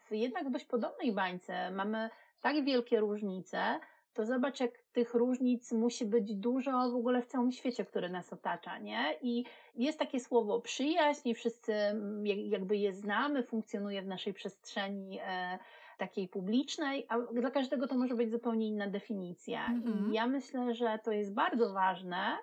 w 0.09 0.15
jednak 0.15 0.51
dość 0.51 0.65
podobnej 0.65 1.13
bańce 1.13 1.71
mamy 1.71 2.11
tak 2.41 2.65
wielkie 2.65 3.01
różnice, 3.01 3.81
to 4.15 4.25
zobacz, 4.27 4.61
jak 4.61 4.79
tych 4.93 5.15
różnic 5.15 5.73
musi 5.73 6.07
być 6.07 6.35
dużo 6.35 6.91
w 6.91 6.95
ogóle 6.95 7.23
w 7.23 7.27
całym 7.27 7.53
świecie, 7.53 7.85
który 7.85 8.09
nas 8.09 8.33
otacza, 8.33 8.79
nie? 8.79 9.19
I 9.23 9.45
jest 9.75 9.99
takie 9.99 10.21
słowo 10.21 10.61
przyjaźń 10.61 11.29
i 11.29 11.35
wszyscy 11.35 11.75
mm, 11.75 12.27
jakby 12.27 12.77
je 12.77 12.93
znamy, 12.93 13.43
funkcjonuje 13.43 14.03
w 14.03 14.07
naszej 14.07 14.35
przestrzeni 14.35 15.19
e, 15.23 15.59
takiej 15.99 16.29
publicznej, 16.29 17.07
a 17.09 17.19
dla 17.19 17.51
każdego 17.51 17.87
to 17.87 17.95
może 17.95 18.15
być 18.15 18.31
zupełnie 18.31 18.69
inna 18.69 18.87
definicja. 18.87 19.67
-hmm. 19.69 19.89
I 19.89 19.93
mhm. 19.93 20.15
ja 20.15 20.27
myślę, 20.27 20.75
że 20.75 20.99
to 21.05 21.13
jest 21.13 21.35
bardzo 21.35 21.73
ważne, 21.73 22.37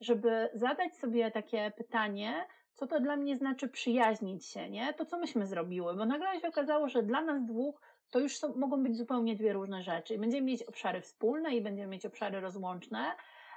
żeby 0.00 0.48
zadać 0.54 0.96
sobie 0.96 1.30
takie 1.30 1.72
pytanie, 1.76 2.46
co 2.74 2.86
to 2.86 3.00
dla 3.00 3.16
mnie 3.16 3.36
znaczy 3.36 3.68
przyjaźnić 3.68 4.46
się, 4.46 4.70
nie? 4.70 4.94
To, 4.94 5.04
co 5.04 5.18
myśmy 5.18 5.46
zrobiły, 5.46 5.94
bo 5.94 6.06
nagle 6.06 6.40
się 6.40 6.48
okazało, 6.48 6.88
że 6.88 7.02
dla 7.02 7.20
nas 7.20 7.44
dwóch 7.44 7.80
to 8.12 8.18
już 8.18 8.36
są, 8.36 8.54
mogą 8.54 8.82
być 8.82 8.96
zupełnie 8.96 9.36
dwie 9.36 9.52
różne 9.52 9.82
rzeczy. 9.82 10.18
Będziemy 10.18 10.46
mieć 10.46 10.62
obszary 10.62 11.00
wspólne 11.00 11.54
i 11.54 11.60
będziemy 11.60 11.88
mieć 11.88 12.06
obszary 12.06 12.40
rozłączne, 12.40 13.12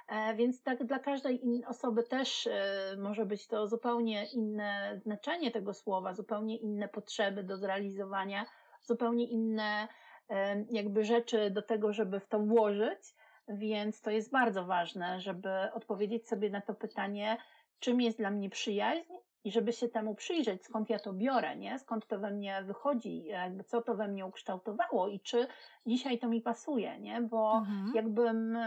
e, 0.08 0.34
więc 0.34 0.62
tak 0.62 0.84
dla 0.84 0.98
każdej 0.98 1.64
osoby 1.66 2.02
też 2.02 2.46
e, 2.46 2.96
może 2.98 3.26
być 3.26 3.46
to 3.46 3.66
zupełnie 3.66 4.26
inne 4.26 5.00
znaczenie 5.02 5.50
tego 5.50 5.74
słowa, 5.74 6.14
zupełnie 6.14 6.56
inne 6.56 6.88
potrzeby 6.88 7.44
do 7.44 7.56
zrealizowania, 7.56 8.46
zupełnie 8.82 9.26
inne 9.26 9.88
e, 10.30 10.64
jakby 10.70 11.04
rzeczy 11.04 11.50
do 11.50 11.62
tego, 11.62 11.92
żeby 11.92 12.20
w 12.20 12.28
to 12.28 12.38
włożyć. 12.38 13.14
Więc 13.48 14.00
to 14.00 14.10
jest 14.10 14.30
bardzo 14.30 14.64
ważne, 14.64 15.20
żeby 15.20 15.50
odpowiedzieć 15.72 16.28
sobie 16.28 16.50
na 16.50 16.60
to 16.60 16.74
pytanie, 16.74 17.36
czym 17.78 18.00
jest 18.00 18.18
dla 18.18 18.30
mnie 18.30 18.50
przyjaźń 18.50 19.12
i 19.46 19.50
żeby 19.50 19.72
się 19.72 19.88
temu 19.88 20.14
przyjrzeć, 20.14 20.64
skąd 20.64 20.90
ja 20.90 20.98
to 20.98 21.12
biorę, 21.12 21.56
nie? 21.56 21.78
skąd 21.78 22.06
to 22.06 22.18
we 22.18 22.30
mnie 22.30 22.62
wychodzi, 22.62 23.24
jakby 23.24 23.64
co 23.64 23.82
to 23.82 23.94
we 23.94 24.08
mnie 24.08 24.26
ukształtowało 24.26 25.08
i 25.08 25.20
czy 25.20 25.46
dzisiaj 25.86 26.18
to 26.18 26.28
mi 26.28 26.40
pasuje, 26.40 27.00
nie? 27.00 27.20
bo 27.20 27.58
mhm. 27.58 27.92
jakbym 27.94 28.58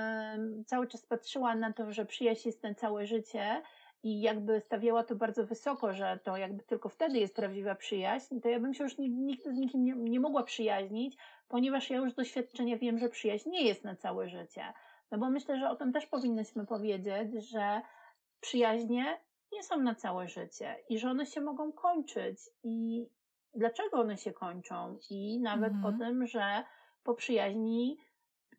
cały 0.65 0.87
czas 0.87 1.05
patrzyła 1.05 1.55
na 1.55 1.73
to, 1.73 1.91
że 1.91 2.05
przyjaźń 2.05 2.47
jest 2.47 2.63
na 2.63 2.73
całe 2.73 3.05
życie 3.05 3.61
i 4.03 4.21
jakby 4.21 4.61
stawiała 4.61 5.03
to 5.03 5.15
bardzo 5.15 5.45
wysoko, 5.45 5.93
że 5.93 6.19
to 6.23 6.37
jakby 6.37 6.63
tylko 6.63 6.89
wtedy 6.89 7.19
jest 7.19 7.35
prawdziwa 7.35 7.75
przyjaźń, 7.75 8.39
to 8.39 8.49
ja 8.49 8.59
bym 8.59 8.73
się 8.73 8.83
już 8.83 8.97
nigdy 8.97 9.53
z 9.53 9.57
nikim 9.57 9.83
nie, 9.83 9.93
nie 9.95 10.19
mogła 10.19 10.43
przyjaźnić, 10.43 11.17
ponieważ 11.47 11.89
ja 11.89 11.97
już 11.97 12.11
z 12.11 12.15
doświadczenia 12.15 12.77
wiem, 12.77 12.99
że 12.99 13.09
przyjaźń 13.09 13.49
nie 13.49 13.63
jest 13.63 13.83
na 13.83 13.95
całe 13.95 14.29
życie. 14.29 14.63
No 15.11 15.17
bo 15.17 15.29
myślę, 15.29 15.59
że 15.59 15.69
o 15.69 15.75
tym 15.75 15.93
też 15.93 16.05
powinnyśmy 16.05 16.65
powiedzieć, 16.65 17.49
że 17.49 17.81
przyjaźnie 18.41 19.17
nie 19.51 19.63
są 19.63 19.79
na 19.79 19.95
całe 19.95 20.27
życie 20.27 20.75
i 20.89 20.99
że 20.99 21.09
one 21.09 21.25
się 21.25 21.41
mogą 21.41 21.71
kończyć 21.71 22.39
i 22.63 23.05
dlaczego 23.53 23.97
one 23.97 24.17
się 24.17 24.33
kończą 24.33 24.97
i 25.09 25.39
nawet 25.39 25.73
mhm. 25.73 25.95
o 25.95 25.97
tym, 25.97 26.27
że 26.27 26.63
po 27.03 27.13
przyjaźni 27.13 27.97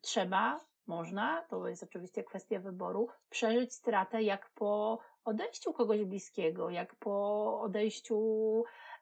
trzeba, 0.01 0.65
można, 0.87 1.45
to 1.49 1.67
jest 1.67 1.83
oczywiście 1.83 2.23
kwestia 2.23 2.59
wyboru, 2.59 3.09
przeżyć 3.29 3.73
stratę 3.73 4.23
jak 4.23 4.49
po 4.49 4.99
odejściu 5.25 5.73
kogoś 5.73 6.03
bliskiego, 6.03 6.69
jak 6.69 6.95
po 6.95 7.61
odejściu 7.61 8.17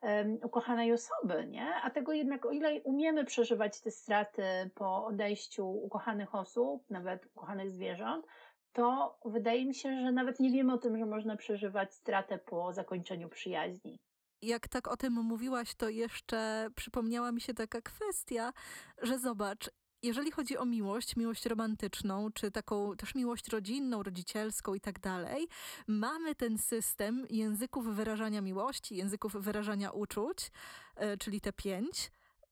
um, 0.02 0.38
ukochanej 0.44 0.94
osoby, 0.94 1.48
nie? 1.48 1.76
A 1.84 1.90
tego 1.90 2.14
jednak, 2.14 2.46
o 2.46 2.52
ile 2.52 2.82
umiemy 2.82 3.26
przeżywać 3.26 3.82
te 3.82 3.92
straty 3.92 4.44
po 4.76 5.06
odejściu 5.06 5.70
ukochanych 5.70 6.36
osób, 6.36 6.90
nawet 6.90 7.26
ukochanych 7.36 7.72
zwierząt, 7.72 8.26
to 8.74 9.20
wydaje 9.26 9.66
mi 9.66 9.76
się, 9.76 10.02
że 10.02 10.12
nawet 10.12 10.40
nie 10.40 10.52
wiemy 10.52 10.74
o 10.74 10.78
tym, 10.78 10.98
że 10.98 11.06
można 11.06 11.36
przeżywać 11.36 11.94
stratę 11.94 12.38
po 12.38 12.74
zakończeniu 12.74 13.30
przyjaźni. 13.30 14.00
Jak 14.42 14.68
tak 14.68 14.88
o 14.88 14.98
tym 14.98 15.14
mówiłaś, 15.14 15.76
to 15.76 15.90
jeszcze 15.90 16.68
przypomniała 16.76 17.32
mi 17.32 17.42
się 17.42 17.54
taka 17.54 17.82
kwestia, 17.82 18.54
że 19.02 19.20
zobacz, 19.20 19.70
jeżeli 20.04 20.32
chodzi 20.32 20.58
o 20.58 20.66
miłość, 20.66 21.16
miłość 21.16 21.46
romantyczną, 21.46 22.32
czy 22.32 22.52
taką 22.52 22.96
też 22.98 23.16
miłość 23.16 23.48
rodzinną, 23.48 24.04
rodzicielską 24.04 24.74
i 24.74 24.82
tak 24.82 25.00
dalej, 25.00 25.48
mamy 25.88 26.36
ten 26.36 26.58
system 26.58 27.26
języków 27.30 27.96
wyrażania 27.96 28.42
miłości, 28.42 28.96
języków 28.96 29.34
wyrażania 29.34 29.92
uczuć, 29.92 30.52
e, 30.96 31.18
czyli 31.18 31.42
te 31.42 31.54
pięć, 31.54 32.12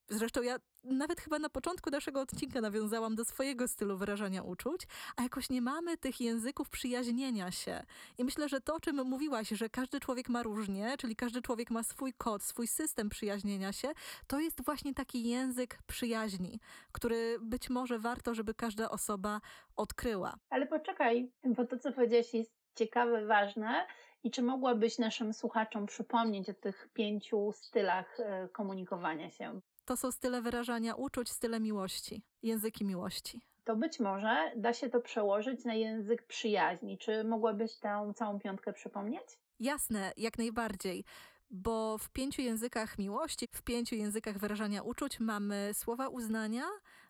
Zresztą 0.10 0.42
ja 0.42 0.60
nawet 0.84 1.22
chyba 1.22 1.40
na 1.40 1.50
początku 1.50 1.90
naszego 1.90 2.22
odcinka 2.22 2.62
nawiązałam 2.62 3.16
do 3.16 3.26
swojego 3.26 3.68
stylu 3.68 3.98
wyrażania 3.98 4.44
uczuć, 4.44 4.82
a 5.16 5.24
jakoś 5.24 5.50
nie 5.50 5.62
mamy 5.62 5.98
tych 5.98 6.22
języków 6.22 6.70
przyjaźnienia 6.70 7.52
się. 7.52 7.84
I 8.18 8.24
myślę, 8.24 8.50
że 8.50 8.62
to, 8.62 8.76
o 8.76 8.80
czym 8.80 9.06
mówiłaś, 9.06 9.50
że 9.50 9.70
każdy 9.70 10.00
człowiek 10.00 10.30
ma 10.30 10.44
różnie, 10.44 10.96
czyli 10.98 11.16
każdy 11.16 11.42
człowiek 11.42 11.72
ma 11.72 11.84
swój 11.84 12.14
kod, 12.14 12.44
swój 12.44 12.68
system 12.68 13.10
przyjaźnienia 13.10 13.74
się, 13.74 13.88
to 14.28 14.40
jest 14.40 14.66
właśnie 14.66 14.94
taki 14.94 15.30
język 15.30 15.80
przyjaźni, 15.88 16.60
który 16.92 17.38
być 17.42 17.70
może 17.70 18.00
warto, 18.00 18.34
żeby 18.34 18.54
każda 18.54 18.90
osoba 18.90 19.42
odkryła. 19.76 20.36
Ale 20.50 20.68
poczekaj, 20.68 21.32
bo 21.44 21.66
to, 21.66 21.78
co 21.78 21.92
powiedziałaś, 21.92 22.34
jest 22.34 22.52
ciekawe, 22.76 23.26
ważne. 23.26 23.88
I 24.24 24.32
czy 24.32 24.42
mogłabyś 24.42 24.98
naszym 24.98 25.34
słuchaczom 25.34 25.86
przypomnieć 25.86 26.50
o 26.50 26.54
tych 26.54 26.90
pięciu 26.94 27.52
stylach 27.52 28.20
e, 28.20 28.50
komunikowania 28.50 29.32
się? 29.32 29.62
To 29.88 29.98
są 29.98 30.12
style 30.12 30.42
wyrażania 30.42 30.96
uczuć, 30.96 31.30
style 31.30 31.60
miłości, 31.60 32.22
języki 32.44 32.86
miłości. 32.86 33.42
To 33.64 33.76
być 33.76 34.00
może 34.00 34.52
da 34.56 34.74
się 34.74 34.90
to 34.90 35.02
przełożyć 35.02 35.66
na 35.66 35.74
język 35.74 36.28
przyjaźni. 36.28 36.98
Czy 36.98 37.24
mogłabyś 37.24 37.76
tę 37.76 38.14
całą 38.16 38.40
piątkę 38.40 38.74
przypomnieć? 38.74 39.24
Jasne, 39.60 40.12
jak 40.18 40.38
najbardziej. 40.38 41.04
Bo 41.50 41.98
w 41.98 42.10
pięciu 42.10 42.42
językach 42.42 42.98
miłości, 42.98 43.48
w 43.52 43.62
pięciu 43.62 43.96
językach 43.96 44.38
wyrażania 44.38 44.84
uczuć 44.84 45.20
mamy 45.20 45.72
słowa 45.74 46.08
uznania, 46.08 46.66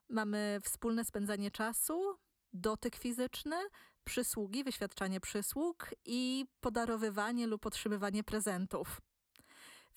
mamy 0.10 0.60
wspólne 0.64 1.06
spędzanie 1.06 1.52
czasu, 1.52 2.18
dotyk 2.54 2.96
fizyczny, 2.96 3.56
przysługi, 4.04 4.64
wyświadczanie 4.64 5.20
przysług 5.20 5.90
i 6.06 6.46
podarowywanie 6.62 7.48
lub 7.48 7.66
otrzymywanie 7.66 8.24
prezentów. 8.24 9.02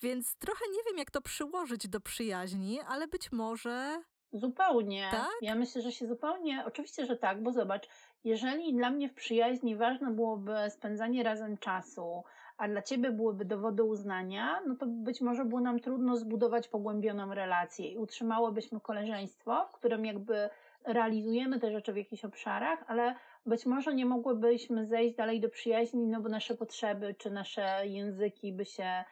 Więc 0.01 0.35
trochę 0.35 0.65
nie 0.71 0.83
wiem, 0.87 0.97
jak 0.97 1.11
to 1.11 1.21
przyłożyć 1.21 1.87
do 1.87 1.99
przyjaźni, 1.99 2.79
ale 2.87 3.07
być 3.07 3.31
może. 3.31 4.01
Zupełnie. 4.33 5.07
Tak? 5.11 5.29
Ja 5.41 5.55
myślę, 5.55 5.81
że 5.81 5.91
się 5.91 6.07
zupełnie. 6.07 6.63
Oczywiście, 6.67 7.05
że 7.05 7.17
tak, 7.17 7.43
bo 7.43 7.51
zobacz, 7.51 7.87
jeżeli 8.23 8.73
dla 8.73 8.89
mnie 8.89 9.09
w 9.09 9.13
przyjaźni 9.13 9.75
ważne 9.75 10.11
byłoby 10.11 10.55
spędzanie 10.69 11.23
razem 11.23 11.57
czasu, 11.57 12.23
a 12.57 12.67
dla 12.67 12.81
ciebie 12.81 13.11
byłyby 13.11 13.45
dowody 13.45 13.83
uznania, 13.83 14.61
no 14.67 14.75
to 14.75 14.85
być 14.85 15.21
może 15.21 15.45
było 15.45 15.61
nam 15.61 15.79
trudno 15.79 16.17
zbudować 16.17 16.67
pogłębioną 16.67 17.33
relację 17.33 17.87
i 17.87 17.97
utrzymałobyśmy 17.97 18.79
koleżeństwo, 18.79 19.67
w 19.69 19.73
którym 19.73 20.05
jakby 20.05 20.49
realizujemy 20.83 21.59
te 21.59 21.71
rzeczy 21.71 21.93
w 21.93 21.97
jakichś 21.97 22.25
obszarach, 22.25 22.83
ale 22.87 23.15
być 23.45 23.65
może 23.65 23.95
nie 23.95 24.05
mogłybyśmy 24.05 24.85
zejść 24.85 25.15
dalej 25.15 25.39
do 25.39 25.49
przyjaźni, 25.49 26.07
no 26.07 26.21
bo 26.21 26.29
nasze 26.29 26.55
potrzeby 26.55 27.15
czy 27.17 27.31
nasze 27.31 27.87
języki 27.87 28.53
by 28.53 28.65
się 28.65 29.03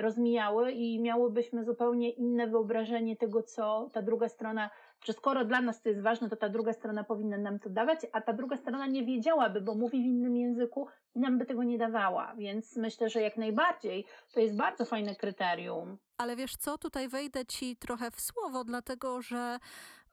rozmijały 0.00 0.72
i 0.72 1.00
miałybyśmy 1.00 1.64
zupełnie 1.64 2.10
inne 2.10 2.46
wyobrażenie 2.46 3.16
tego, 3.16 3.42
co 3.42 3.90
ta 3.92 4.02
druga 4.02 4.28
strona, 4.28 4.70
że 5.04 5.12
skoro 5.12 5.44
dla 5.44 5.60
nas 5.60 5.82
to 5.82 5.88
jest 5.88 6.00
ważne, 6.00 6.28
to 6.28 6.36
ta 6.36 6.48
druga 6.48 6.72
strona 6.72 7.04
powinna 7.04 7.38
nam 7.38 7.58
to 7.58 7.70
dawać, 7.70 7.98
a 8.12 8.20
ta 8.20 8.32
druga 8.32 8.56
strona 8.56 8.86
nie 8.86 9.04
wiedziałaby, 9.04 9.60
bo 9.60 9.74
mówi 9.74 10.02
w 10.02 10.06
innym 10.06 10.36
języku 10.36 10.86
i 11.14 11.20
nam 11.20 11.38
by 11.38 11.46
tego 11.46 11.62
nie 11.62 11.78
dawała. 11.78 12.34
Więc 12.36 12.76
myślę, 12.76 13.10
że 13.10 13.20
jak 13.20 13.36
najbardziej 13.36 14.04
to 14.34 14.40
jest 14.40 14.56
bardzo 14.56 14.84
fajne 14.84 15.16
kryterium. 15.16 15.98
Ale 16.18 16.36
wiesz 16.36 16.56
co, 16.56 16.78
tutaj 16.78 17.08
wejdę 17.08 17.46
ci 17.46 17.76
trochę 17.76 18.10
w 18.10 18.20
słowo, 18.20 18.64
dlatego 18.64 19.22
że 19.22 19.58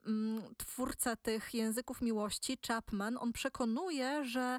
Mm, 0.06 0.42
twórca 0.56 1.16
tych 1.16 1.54
języków 1.54 2.00
miłości, 2.00 2.58
Chapman, 2.68 3.16
on 3.20 3.32
przekonuje, 3.32 4.24
że 4.24 4.58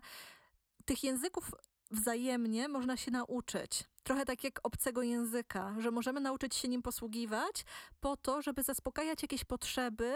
tych 0.86 1.04
języków 1.04 1.52
wzajemnie 1.96 2.68
można 2.68 2.98
się 2.98 3.12
nauczyć. 3.12 3.84
Trochę 4.04 4.26
tak 4.26 4.44
jak 4.44 4.60
obcego 4.64 5.04
języka, 5.04 5.76
że 5.80 5.92
możemy 5.92 6.20
nauczyć 6.20 6.56
się 6.56 6.68
nim 6.68 6.82
posługiwać 6.82 7.66
po 8.02 8.18
to, 8.18 8.42
żeby 8.42 8.64
zaspokajać 8.64 9.22
jakieś 9.22 9.44
potrzeby 9.44 10.16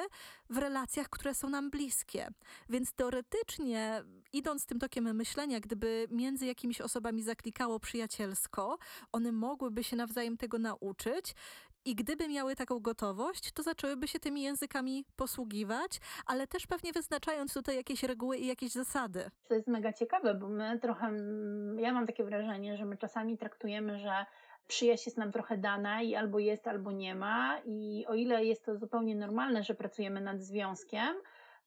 w 0.49 0.57
relacjach, 0.57 1.09
które 1.09 1.35
są 1.35 1.49
nam 1.49 1.69
bliskie. 1.69 2.27
Więc 2.69 2.93
teoretycznie, 2.93 4.03
idąc 4.33 4.65
tym 4.65 4.79
tokiem 4.79 5.15
myślenia, 5.15 5.59
gdyby 5.59 6.07
między 6.11 6.45
jakimiś 6.45 6.81
osobami 6.81 7.23
zaklikało 7.23 7.79
przyjacielsko, 7.79 8.77
one 9.11 9.31
mogłyby 9.31 9.83
się 9.83 9.95
nawzajem 9.95 10.37
tego 10.37 10.57
nauczyć 10.57 11.35
i 11.89 11.95
gdyby 11.95 12.27
miały 12.27 12.55
taką 12.55 12.79
gotowość, 12.79 13.51
to 13.51 13.63
zaczęłyby 13.63 14.07
się 14.07 14.19
tymi 14.19 14.41
językami 14.41 15.05
posługiwać, 15.15 15.99
ale 16.25 16.47
też 16.47 16.67
pewnie 16.67 16.93
wyznaczając 16.93 17.53
tutaj 17.53 17.75
jakieś 17.75 18.03
reguły 18.03 18.37
i 18.37 18.47
jakieś 18.47 18.71
zasady. 18.71 19.31
To 19.47 19.53
jest 19.53 19.67
mega 19.67 19.93
ciekawe, 19.93 20.33
bo 20.33 20.49
my 20.49 20.79
trochę, 20.79 21.11
ja 21.77 21.93
mam 21.93 22.07
takie 22.07 22.23
wrażenie, 22.23 22.77
że 22.77 22.85
my 22.85 22.97
czasami 22.97 23.37
traktujemy, 23.37 23.99
że 23.99 24.25
przyjaźń 24.67 25.03
jest 25.05 25.17
nam 25.17 25.31
trochę 25.31 25.57
dana 25.57 26.01
i 26.01 26.15
albo 26.15 26.39
jest, 26.39 26.67
albo 26.67 26.91
nie 26.91 27.15
ma. 27.15 27.59
I 27.65 28.05
o 28.07 28.13
ile 28.13 28.45
jest 28.45 28.65
to 28.65 28.77
zupełnie 28.77 29.15
normalne, 29.15 29.63
że 29.63 29.75
pracujemy 29.75 30.21
nad 30.21 30.41
związkiem, 30.41 31.15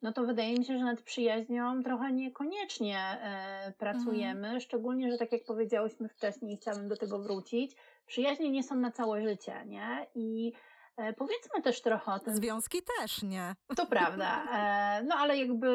no 0.02 0.12
to 0.12 0.24
wydaje 0.24 0.58
mi 0.58 0.64
się, 0.64 0.78
że 0.78 0.85
nad 0.85 1.02
przyjaźnią 1.02 1.82
trochę 1.82 2.12
niekoniecznie 2.12 2.98
e, 2.98 3.72
pracujemy. 3.78 4.46
Mhm. 4.46 4.61
Szczególnie, 4.61 5.12
że 5.12 5.18
tak 5.18 5.32
jak 5.32 5.44
powiedziałyśmy 5.44 6.08
wcześniej, 6.08 6.56
chciałabym 6.56 6.88
do 6.88 6.96
tego 6.96 7.18
wrócić, 7.18 7.76
przyjaźnie 8.06 8.50
nie 8.50 8.62
są 8.62 8.76
na 8.76 8.90
całe 8.90 9.22
życie, 9.22 9.64
nie? 9.66 10.06
I 10.14 10.52
e, 10.96 11.12
powiedzmy 11.12 11.62
też 11.62 11.82
trochę 11.82 12.12
o 12.12 12.18
tym. 12.18 12.36
Związki 12.36 12.78
też 12.98 13.22
nie. 13.22 13.54
To 13.76 13.86
prawda. 13.86 14.44
E, 14.52 15.02
no 15.02 15.14
ale 15.16 15.36
jakby 15.36 15.68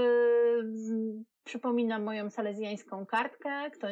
przypominam 1.44 2.04
moją 2.04 2.30
salezjańską 2.30 3.06
kartkę, 3.06 3.72
kto, 3.72 3.88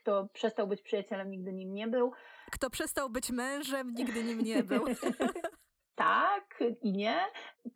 kto 0.00 0.28
przestał 0.32 0.68
być 0.68 0.82
przyjacielem, 0.82 1.30
nigdy 1.30 1.52
nim 1.52 1.74
nie 1.74 1.88
był. 1.88 2.12
Kto 2.50 2.70
przestał 2.70 3.10
być 3.10 3.30
mężem, 3.30 3.94
nigdy 3.94 4.24
nim 4.24 4.40
nie 4.40 4.62
był. 4.62 4.84
tak 5.98 6.64
i 6.82 6.92
nie. 6.92 7.20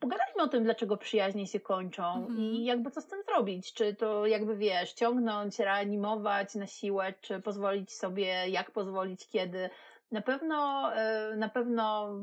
Pogadajmy 0.01 0.43
o 0.43 0.49
tym, 0.49 0.65
dlaczego 0.65 0.97
przyjaźnie 0.97 1.47
się 1.47 1.61
kończą 1.61 2.15
mhm. 2.15 2.39
i 2.39 2.65
jakby 2.65 2.91
co 2.91 3.01
z 3.01 3.07
tym 3.07 3.23
zrobić. 3.23 3.73
Czy 3.73 3.95
to 3.95 4.27
jakby 4.27 4.57
wiesz, 4.57 4.93
ciągnąć, 4.93 5.59
reanimować 5.59 6.55
na 6.55 6.67
siłę, 6.67 7.15
czy 7.21 7.41
pozwolić 7.41 7.93
sobie, 7.93 8.49
jak 8.49 8.71
pozwolić, 8.71 9.29
kiedy. 9.29 9.71
Na 10.11 10.23
pewno, 10.23 10.91
e, 10.95 11.37
na 11.37 11.49
pewno 11.49 12.15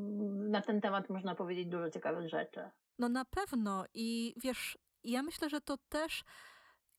na 0.49 0.61
ten 0.61 0.81
temat 0.81 1.09
można 1.09 1.35
powiedzieć 1.35 1.67
dużo 1.67 1.89
ciekawych 1.89 2.29
rzeczy. 2.29 2.61
No 2.99 3.09
na 3.09 3.25
pewno 3.25 3.85
i 3.93 4.35
wiesz, 4.43 4.77
ja 5.03 5.23
myślę, 5.23 5.49
że 5.49 5.61
to 5.61 5.77
też 5.89 6.23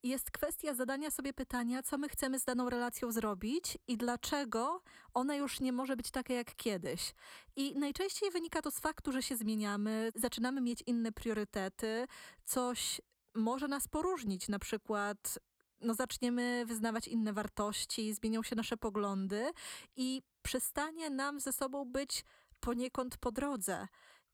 jest 0.03 0.31
kwestia 0.31 0.73
zadania 0.73 1.11
sobie 1.11 1.33
pytania, 1.33 1.83
co 1.83 1.97
my 1.97 2.09
chcemy 2.09 2.39
z 2.39 2.45
daną 2.45 2.69
relacją 2.69 3.11
zrobić 3.11 3.77
i 3.87 3.97
dlaczego 3.97 4.81
ona 5.13 5.35
już 5.35 5.59
nie 5.59 5.73
może 5.73 5.95
być 5.95 6.11
taka 6.11 6.33
jak 6.33 6.55
kiedyś. 6.55 7.13
I 7.55 7.75
najczęściej 7.79 8.31
wynika 8.31 8.61
to 8.61 8.71
z 8.71 8.79
faktu, 8.79 9.11
że 9.11 9.23
się 9.23 9.35
zmieniamy, 9.35 10.11
zaczynamy 10.15 10.61
mieć 10.61 10.83
inne 10.87 11.11
priorytety, 11.11 12.07
coś 12.45 13.01
może 13.35 13.67
nas 13.67 13.87
poróżnić, 13.87 14.49
na 14.49 14.59
przykład 14.59 15.39
no, 15.81 15.93
zaczniemy 15.93 16.65
wyznawać 16.65 17.07
inne 17.07 17.33
wartości, 17.33 18.13
zmienią 18.13 18.43
się 18.43 18.55
nasze 18.55 18.77
poglądy 18.77 19.51
i 19.95 20.21
przestanie 20.41 21.09
nam 21.09 21.39
ze 21.39 21.53
sobą 21.53 21.85
być 21.85 22.23
poniekąd 22.59 23.17
po 23.17 23.31
drodze. 23.31 23.87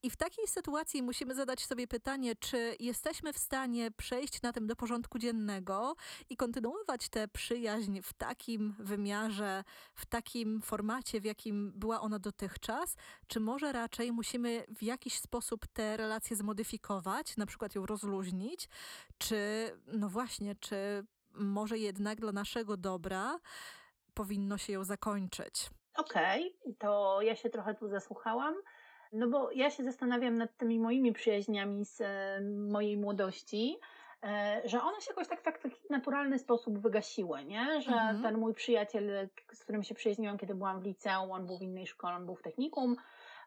I 0.03 0.10
w 0.10 0.17
takiej 0.17 0.47
sytuacji 0.47 1.03
musimy 1.03 1.36
zadać 1.36 1.65
sobie 1.65 1.88
pytanie, 1.88 2.36
czy 2.36 2.75
jesteśmy 2.79 3.33
w 3.33 3.38
stanie 3.38 3.91
przejść 3.91 4.41
na 4.41 4.53
tym 4.53 4.67
do 4.67 4.75
porządku 4.75 5.19
dziennego 5.19 5.95
i 6.29 6.38
kontynuować 6.38 7.10
tę 7.10 7.27
przyjaźń 7.27 8.01
w 8.01 8.13
takim 8.13 8.75
wymiarze, 8.79 9.63
w 9.95 10.05
takim 10.05 10.62
formacie, 10.62 11.21
w 11.21 11.25
jakim 11.25 11.71
była 11.75 12.01
ona 12.01 12.19
dotychczas, 12.19 12.95
czy 13.27 13.39
może 13.39 13.71
raczej 13.71 14.12
musimy 14.12 14.65
w 14.75 14.83
jakiś 14.83 15.19
sposób 15.19 15.67
te 15.67 15.97
relacje 15.97 16.36
zmodyfikować, 16.36 17.38
na 17.38 17.45
przykład 17.45 17.75
ją 17.75 17.86
rozluźnić, 17.86 18.69
czy 19.17 19.71
no 19.88 20.10
właśnie, 20.10 20.55
czy 20.55 21.05
może 21.33 21.77
jednak 21.77 22.19
dla 22.19 22.31
naszego 22.31 22.77
dobra 22.77 23.39
powinno 24.13 24.57
się 24.57 24.73
ją 24.73 24.83
zakończyć. 24.83 25.69
Okej, 25.97 26.55
okay, 26.62 26.73
to 26.79 27.21
ja 27.21 27.36
się 27.36 27.49
trochę 27.49 27.75
tu 27.75 27.89
zasłuchałam. 27.89 28.55
No 29.13 29.28
bo 29.28 29.52
ja 29.52 29.70
się 29.70 29.84
zastanawiam 29.84 30.38
nad 30.38 30.58
tymi 30.58 30.80
moimi 30.80 31.13
przyjaźniami 31.13 31.86
z 31.86 32.02
e, 32.02 32.41
mojej 32.70 32.98
młodości, 32.98 33.80
e, 34.24 34.62
że 34.65 34.82
one 34.82 35.02
się 35.02 35.08
jakoś 35.10 35.28
tak, 35.28 35.41
tak 35.41 35.60
w 35.60 35.63
taki 35.63 35.80
naturalny 35.89 36.39
sposób 36.39 36.80
wygasiły, 36.80 37.46
nie? 37.46 37.82
Że 37.82 37.91
mhm. 37.91 38.22
ten 38.22 38.38
mój 38.38 38.54
przyjaciel, 38.54 39.30
z 39.54 39.63
którym 39.63 39.84
się 39.84 39.96
przyjaźniłam, 39.96 40.38
kiedy 40.38 40.56
byłam 40.56 40.80
w 40.80 40.86
liceum, 40.86 41.32
on 41.32 41.46
był 41.46 41.58
w 41.58 41.62
innej 41.62 41.88
szkole, 41.88 42.15
on 42.15 42.26
był 42.26 42.36
w 42.36 42.41
technikum, 42.41 42.96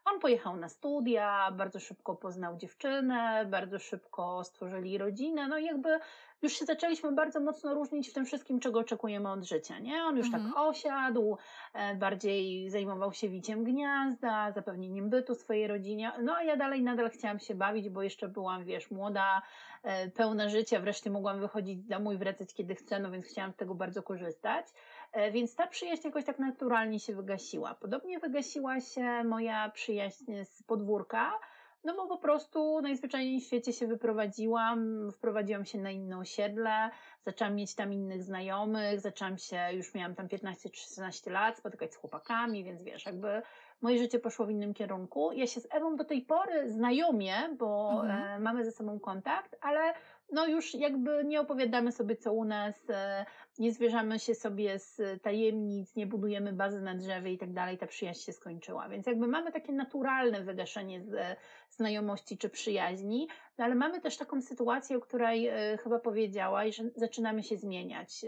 on 0.05 0.19
pojechał 0.19 0.57
na 0.57 0.69
studia, 0.69 1.51
bardzo 1.51 1.79
szybko 1.79 2.15
poznał 2.15 2.57
dziewczynę, 2.57 3.45
bardzo 3.45 3.79
szybko 3.79 4.43
stworzyli 4.43 4.97
rodzinę, 4.97 5.47
no 5.47 5.57
i 5.57 5.65
jakby 5.65 5.99
już 6.41 6.53
się 6.53 6.65
zaczęliśmy 6.65 7.11
bardzo 7.11 7.39
mocno 7.39 7.73
różnić 7.73 8.09
w 8.09 8.13
tym 8.13 8.25
wszystkim, 8.25 8.59
czego 8.59 8.79
oczekujemy 8.79 9.31
od 9.31 9.43
życia, 9.43 9.79
nie? 9.79 10.03
On 10.03 10.17
już 10.17 10.31
tak 10.31 10.41
mhm. 10.41 10.53
tak 10.53 10.63
osiadł, 10.63 11.37
e, 11.73 11.95
bardziej 11.95 12.69
zajmował 12.69 13.13
się 13.13 13.29
wiciem 13.29 13.63
gniazda, 13.63 14.51
zapewnieniem 14.51 15.09
bytu 15.09 15.35
swojej 15.35 15.67
rodzinie, 15.67 16.11
no 16.21 16.35
a 16.35 16.43
ja 16.43 16.57
dalej 16.57 16.83
nadal 16.83 17.09
chciałam 17.09 17.39
się 17.39 17.55
bawić, 17.55 17.89
bo 17.89 18.03
jeszcze 18.03 18.27
byłam, 18.27 18.63
wiesz, 18.63 18.91
młoda, 18.91 19.41
e, 19.83 20.09
pełna 20.09 20.49
życia, 20.49 20.79
wreszcie 20.79 21.09
mogłam 21.09 21.39
wychodzić 21.39 21.81
z 21.83 21.87
domu 21.87 22.11
i 22.11 22.17
wracać 22.17 22.53
kiedy 22.53 22.75
chcę, 22.75 22.99
no 22.99 23.11
więc 23.11 23.25
chciałam 23.25 23.51
z 23.51 23.55
tego 23.55 23.75
bardzo 23.75 24.03
korzystać. 24.03 24.65
E, 25.11 25.31
więc 25.31 25.55
ta 25.55 25.67
przyjaźń 25.67 26.07
jakoś 26.07 26.25
tak 26.25 26.39
naturalnie 26.39 26.99
się 26.99 27.15
wygasiła. 27.15 27.75
Podobnie 27.75 28.19
wygasiła 28.19 28.79
się 28.79 29.23
moja 29.23 29.69
przyjaźń 29.69 30.43
z 30.43 30.63
podwórka, 30.63 31.39
no 31.83 31.95
bo 31.95 32.07
po 32.07 32.17
prostu 32.17 32.81
najzwyczajniej 32.81 33.41
w 33.41 33.43
świecie 33.43 33.73
się 33.73 33.87
wyprowadziłam, 33.87 35.11
wprowadziłam 35.11 35.65
się 35.65 35.77
na 35.77 35.91
inne 35.91 36.17
osiedle, 36.17 36.89
zaczęłam 37.25 37.55
mieć 37.55 37.75
tam 37.75 37.93
innych 37.93 38.23
znajomych, 38.23 38.99
zaczęłam 38.99 39.37
się, 39.37 39.59
już 39.73 39.93
miałam 39.93 40.15
tam 40.15 40.27
15-16 40.27 41.31
lat, 41.31 41.57
spotykać 41.57 41.93
z 41.93 41.95
chłopakami, 41.95 42.63
więc 42.63 42.83
wiesz, 42.83 43.05
jakby 43.05 43.41
moje 43.81 43.97
życie 43.97 44.19
poszło 44.19 44.45
w 44.45 44.51
innym 44.51 44.73
kierunku. 44.73 45.31
Ja 45.31 45.47
się 45.47 45.61
z 45.61 45.67
Ewą 45.71 45.95
do 45.95 46.03
tej 46.03 46.21
pory 46.21 46.69
znajomie, 46.69 47.35
bo 47.57 47.91
mhm. 48.01 48.21
e, 48.21 48.39
mamy 48.39 48.65
ze 48.65 48.71
sobą 48.71 48.99
kontakt, 48.99 49.55
ale 49.61 49.93
no 50.31 50.47
już 50.47 50.75
jakby 50.75 51.23
nie 51.25 51.41
opowiadamy 51.41 51.91
sobie 51.91 52.15
co 52.15 52.33
u 52.33 52.45
nas, 52.45 52.89
e, 52.89 53.25
nie 53.59 53.73
zwierzamy 53.73 54.19
się 54.19 54.35
sobie 54.35 54.79
z 54.79 55.01
tajemnic, 55.21 55.95
nie 55.95 56.07
budujemy 56.07 56.53
bazy 56.53 56.81
na 56.81 56.95
drzewie 56.95 57.33
i 57.33 57.37
tak 57.37 57.53
dalej, 57.53 57.77
ta 57.77 57.87
przyjaźń 57.87 58.21
się 58.21 58.33
skończyła. 58.33 58.89
Więc 58.89 59.07
jakby 59.07 59.27
mamy 59.27 59.51
takie 59.51 59.73
naturalne 59.73 60.43
wygaszenie 60.43 61.01
z, 61.01 61.13
e, 61.13 61.35
znajomości 61.69 62.37
czy 62.37 62.49
przyjaźni, 62.49 63.27
no 63.57 63.65
ale 63.65 63.75
mamy 63.75 64.01
też 64.01 64.17
taką 64.17 64.41
sytuację, 64.41 64.97
o 64.97 65.01
której 65.01 65.47
e, 65.47 65.77
chyba 65.83 65.99
powiedziałaś, 65.99 66.75
że 66.75 66.83
zaczynamy 66.95 67.43
się 67.43 67.57
zmieniać. 67.57 68.25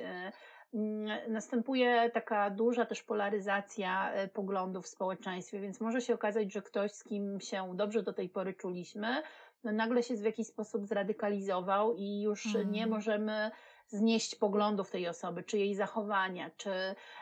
Następuje 1.27 2.11
taka 2.13 2.49
duża 2.49 2.85
też 2.85 3.03
polaryzacja 3.03 4.13
poglądów 4.33 4.85
w 4.85 4.87
społeczeństwie, 4.87 5.59
więc 5.59 5.81
może 5.81 6.01
się 6.01 6.13
okazać, 6.13 6.53
że 6.53 6.61
ktoś, 6.61 6.91
z 6.91 7.03
kim 7.03 7.39
się 7.39 7.71
dobrze 7.75 8.03
do 8.03 8.13
tej 8.13 8.29
pory 8.29 8.53
czuliśmy, 8.53 9.23
no 9.63 9.71
nagle 9.71 10.03
się 10.03 10.15
w 10.15 10.23
jakiś 10.23 10.47
sposób 10.47 10.85
zradykalizował 10.87 11.95
i 11.95 12.21
już 12.21 12.55
mm. 12.55 12.71
nie 12.71 12.87
możemy 12.87 13.51
znieść 13.87 14.35
poglądów 14.35 14.91
tej 14.91 15.07
osoby, 15.07 15.43
czy 15.43 15.57
jej 15.57 15.75
zachowania, 15.75 16.51
czy 16.57 16.71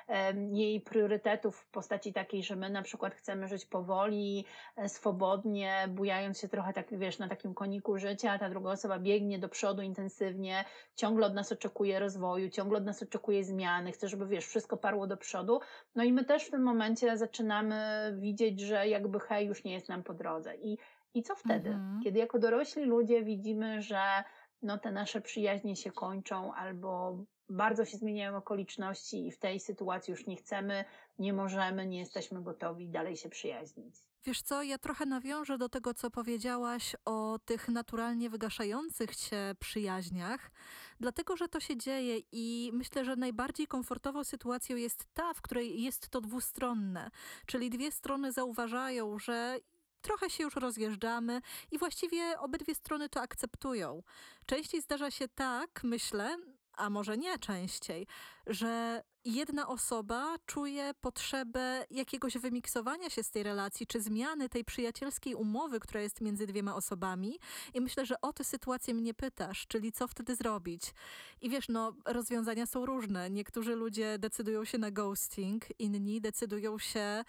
um, 0.08 0.56
jej 0.56 0.82
priorytetów 0.82 1.58
w 1.58 1.70
postaci 1.70 2.14
takiej, 2.14 2.44
że 2.44 2.56
my 2.56 2.70
na 2.70 2.82
przykład 2.82 3.16
chcemy 3.16 3.48
żyć 3.48 3.66
powoli, 3.66 4.46
e, 4.76 4.89
swobodnie, 4.89 5.88
bujając 5.89 6.39
się 6.39 6.48
trochę 6.48 6.74
tak, 6.74 6.98
wiesz, 6.98 7.20
na 7.20 7.28
takim 7.28 7.54
koniku 7.54 7.98
życia, 7.98 8.32
a 8.32 8.39
ta 8.39 8.50
druga 8.50 8.72
osoba 8.72 9.00
biegnie 9.00 9.39
do 9.39 9.50
przodu 9.50 9.82
intensywnie, 9.82 10.66
ciągle 10.96 11.28
od 11.28 11.34
nas 11.34 11.52
oczekuje 11.52 12.00
rozwoju, 12.00 12.50
ciągle 12.50 12.78
od 12.78 12.86
nas 12.86 13.04
oczekuje 13.04 13.44
zmiany, 13.44 13.92
chce, 13.92 14.08
żeby, 14.08 14.28
wiesz, 14.28 14.46
wszystko 14.46 14.78
parło 14.78 15.08
do 15.08 15.18
przodu. 15.18 15.60
No 15.96 16.04
i 16.04 16.14
my 16.14 16.26
też 16.26 16.44
w 16.44 16.52
tym 16.52 16.64
momencie 16.64 17.18
zaczynamy 17.18 17.76
widzieć, 18.20 18.60
że 18.60 18.88
jakby 18.88 19.20
hej, 19.20 19.48
już 19.48 19.64
nie 19.64 19.74
jest 19.74 19.89
nam 19.89 20.04
po 20.04 20.14
drodze. 20.14 20.56
I 20.56 20.78
i 21.14 21.24
co 21.24 21.36
wtedy? 21.36 21.70
Mhm. 21.70 22.01
Kiedy 22.03 22.20
jako 22.20 22.39
dorośli 22.39 22.86
ludzie 22.86 23.24
widzimy, 23.24 23.82
że 23.82 24.24
no, 24.62 24.78
te 24.78 24.91
nasze 24.91 25.22
przyjaźnie 25.22 25.76
się 25.76 25.91
kończą 25.91 26.53
albo 26.53 27.24
bardzo 27.49 27.86
się 27.86 27.97
zmieniają 27.97 28.38
okoliczności 28.38 29.28
i 29.28 29.32
w 29.32 29.39
tej 29.39 29.59
sytuacji 29.59 30.12
już 30.12 30.28
nie 30.28 30.36
chcemy, 30.36 30.86
nie 31.20 31.34
możemy, 31.34 31.88
nie 31.88 31.99
jesteśmy 31.99 32.43
gotowi 32.43 32.89
dalej 32.89 33.18
się 33.18 33.30
przyjaźnić. 33.30 33.95
Wiesz 34.24 34.41
co, 34.41 34.64
ja 34.64 34.78
trochę 34.78 35.05
nawiążę 35.05 35.57
do 35.57 35.70
tego, 35.70 35.93
co 35.93 36.12
powiedziałaś 36.12 36.95
o 37.05 37.39
tych 37.45 37.70
naturalnie 37.70 38.30
wygaszających 38.30 39.14
się 39.14 39.55
przyjaźniach, 39.59 40.51
dlatego 40.99 41.38
że 41.38 41.47
to 41.47 41.59
się 41.59 41.78
dzieje 41.78 42.18
i 42.32 42.72
myślę, 42.74 43.05
że 43.05 43.16
najbardziej 43.16 43.68
komfortową 43.68 44.24
sytuacją 44.24 44.76
jest 44.76 45.05
ta, 45.14 45.34
w 45.34 45.41
której 45.41 45.82
jest 45.82 46.09
to 46.09 46.22
dwustronne, 46.22 47.12
czyli 47.45 47.70
dwie 47.70 47.91
strony 47.91 48.32
zauważają, 48.32 49.20
że 49.20 49.57
trochę 50.02 50.30
się 50.30 50.43
już 50.43 50.56
rozjeżdżamy 50.56 51.41
i 51.72 51.78
właściwie 51.78 52.39
obydwie 52.39 52.76
strony 52.76 53.10
to 53.10 53.22
akceptują. 53.22 54.04
Częściej 54.45 54.82
zdarza 54.82 55.12
się 55.12 55.28
tak, 55.28 55.82
myślę, 55.84 56.38
a 56.74 56.89
może 56.89 57.18
nie 57.18 57.39
częściej, 57.39 58.08
że 58.47 59.04
jedna 59.26 59.68
osoba 59.68 60.36
czuje 60.45 60.91
potrzebę 61.02 61.86
jakiegoś 61.89 62.38
wymiksowania 62.38 63.10
się 63.10 63.24
z 63.24 63.32
tej 63.32 63.43
relacji, 63.43 63.88
czy 63.88 64.02
zmiany 64.02 64.49
tej 64.49 64.66
przyjacielskiej 64.66 65.36
umowy, 65.36 65.80
która 65.80 66.02
jest 66.02 66.22
między 66.22 66.47
dwiema 66.47 66.76
osobami. 66.76 67.39
I 67.74 67.82
myślę, 67.82 68.06
że 68.06 68.22
o 68.22 68.34
tę 68.34 68.43
sytuację 68.43 68.93
mnie 68.93 69.14
pytasz, 69.14 69.68
czyli 69.68 69.91
co 69.91 70.08
wtedy 70.08 70.36
zrobić. 70.36 70.93
I 71.41 71.49
wiesz, 71.49 71.70
no, 71.70 71.93
rozwiązania 72.06 72.66
są 72.66 72.86
różne. 72.86 73.30
Niektórzy 73.30 73.76
ludzie 73.76 74.20
decydują 74.20 74.66
się 74.66 74.78
na 74.78 74.91
ghosting, 74.91 75.66
inni 75.80 76.22
decydują 76.22 76.80
się 76.80 77.24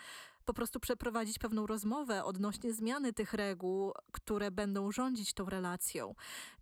po 0.44 0.54
prostu 0.54 0.80
przeprowadzić 0.80 1.38
pewną 1.38 1.66
rozmowę 1.66 2.24
odnośnie 2.24 2.72
zmiany 2.72 3.12
tych 3.12 3.34
reguł, 3.34 3.92
które 4.12 4.50
będą 4.50 4.92
rządzić 4.92 5.34
tą 5.34 5.44
relacją. 5.44 6.14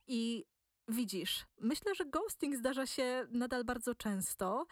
I 0.07 0.45
widzisz, 0.89 1.47
myślę, 1.61 1.95
że 1.95 2.05
ghosting 2.05 2.57
zdarza 2.57 2.87
się 2.87 3.27
nadal 3.31 3.65
bardzo 3.65 3.95
często 3.95 4.67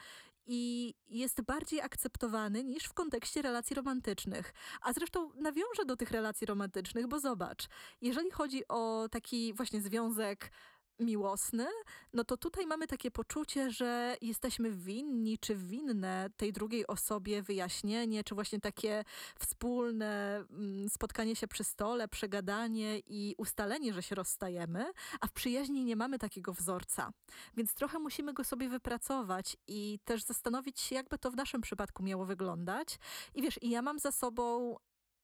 i 0.47 0.95
jest 1.09 1.43
bardziej 1.43 1.81
akceptowany 1.81 2.65
niż 2.65 2.85
w 2.85 2.93
kontekście 2.93 3.43
relacji 3.43 3.77
romantycznych. 3.77 4.53
A 4.83 4.93
zresztą 4.93 5.31
nawiążę 5.35 5.85
do 5.87 5.97
tych 5.97 6.11
relacji 6.11 6.47
romantycznych, 6.47 7.07
bo 7.07 7.21
zobacz, 7.21 7.69
jeżeli 8.01 8.31
chodzi 8.31 8.69
o 8.69 9.09
taki 9.11 9.55
właśnie 9.55 9.81
związek 9.81 10.51
miłosny, 11.01 11.67
no 12.13 12.25
to 12.25 12.37
tutaj 12.37 12.67
mamy 12.67 12.87
takie 12.87 13.11
poczucie, 13.11 13.71
że 13.71 14.17
jesteśmy 14.21 14.71
winni 14.71 15.39
czy 15.39 15.55
winne 15.55 16.31
tej 16.37 16.53
drugiej 16.53 16.87
osobie 16.87 17.43
wyjaśnienie, 17.43 18.25
czy 18.25 18.35
właśnie 18.35 18.61
takie 18.61 19.05
wspólne 19.39 20.37
mm, 20.51 20.89
spotkanie 20.89 21.37
się 21.37 21.49
przy 21.49 21.65
stole, 21.65 22.09
przegadanie 22.09 22.99
i 22.99 23.35
ustalenie, 23.39 23.93
że 23.93 24.03
się 24.03 24.15
rozstajemy, 24.15 24.93
a 25.21 25.27
w 25.27 25.33
przyjaźni 25.33 25.85
nie 25.85 25.97
mamy 25.97 26.19
takiego 26.19 26.53
wzorca. 26.53 27.13
Więc 27.57 27.75
trochę 27.75 27.99
musimy 27.99 28.33
go 28.33 28.45
sobie 28.45 28.69
wypracować 28.69 29.57
i 29.67 29.99
też 30.05 30.23
zastanowić 30.23 30.81
się, 30.81 30.95
jakby 30.95 31.19
to 31.19 31.31
w 31.31 31.37
naszym 31.37 31.61
przypadku 31.61 32.03
miało 32.03 32.27
wyglądać. 32.27 32.99
I 33.35 33.43
wiesz, 33.43 33.63
i 33.63 33.71
ja 33.71 33.83
mam 33.83 33.99
za 33.99 34.13
sobą 34.13 34.77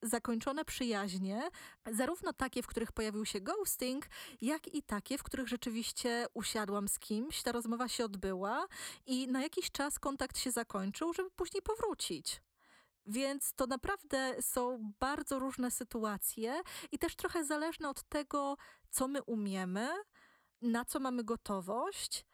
zakończone 0.04 0.64
przyjaźnie, 0.64 1.50
zarówno 1.92 2.32
takie, 2.32 2.62
w 2.62 2.66
których 2.66 2.92
pojawił 2.92 3.24
się 3.24 3.40
ghosting, 3.40 4.06
jak 4.40 4.74
i 4.74 4.82
takie, 4.82 5.18
w 5.18 5.22
których 5.22 5.48
rzeczywiście 5.48 6.26
usiadłam 6.34 6.88
z 6.88 6.98
kimś, 6.98 7.42
ta 7.42 7.52
rozmowa 7.52 7.88
się 7.88 8.04
odbyła 8.04 8.66
i 9.06 9.28
na 9.28 9.42
jakiś 9.42 9.70
czas 9.70 9.98
kontakt 9.98 10.38
się 10.38 10.50
zakończył, 10.50 11.12
żeby 11.12 11.30
później 11.30 11.62
powrócić. 11.62 12.42
Więc 13.06 13.52
to 13.54 13.66
naprawdę 13.66 14.42
są 14.42 14.92
bardzo 15.00 15.38
różne 15.38 15.70
sytuacje 15.70 16.62
i 16.92 16.98
też 16.98 17.16
trochę 17.16 17.44
zależne 17.44 17.88
od 17.88 18.02
tego, 18.02 18.56
co 18.90 19.08
my 19.08 19.22
umiemy, 19.22 19.88
na 20.62 20.84
co 20.84 21.00
mamy 21.00 21.24
gotowość 21.24 22.24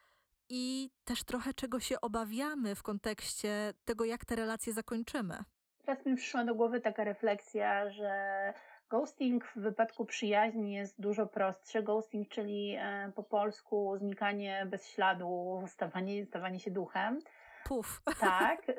i 0.48 0.90
też 1.04 1.24
trochę 1.24 1.54
czego 1.54 1.80
się 1.80 2.00
obawiamy 2.00 2.74
w 2.74 2.82
kontekście 2.82 3.74
tego, 3.84 4.04
jak 4.04 4.24
te 4.24 4.36
relacje 4.36 4.72
zakończymy. 4.72 5.44
Teraz 5.90 6.06
mi 6.06 6.16
przyszła 6.16 6.44
do 6.44 6.54
głowy 6.54 6.80
taka 6.80 7.04
refleksja, 7.04 7.90
że 7.90 8.12
ghosting 8.90 9.44
w 9.44 9.60
wypadku 9.60 10.04
przyjaźni 10.04 10.74
jest 10.74 11.00
dużo 11.00 11.26
prostszy. 11.26 11.82
Ghosting, 11.82 12.28
czyli 12.28 12.76
e, 12.80 13.12
po 13.14 13.22
polsku 13.22 13.96
znikanie 13.96 14.66
bez 14.66 14.88
śladu, 14.88 15.62
stawanie, 15.66 16.26
stawanie 16.26 16.60
się 16.60 16.70
duchem. 16.70 17.18
Puf. 17.64 18.02
Tak, 18.20 18.60
y, 18.68 18.74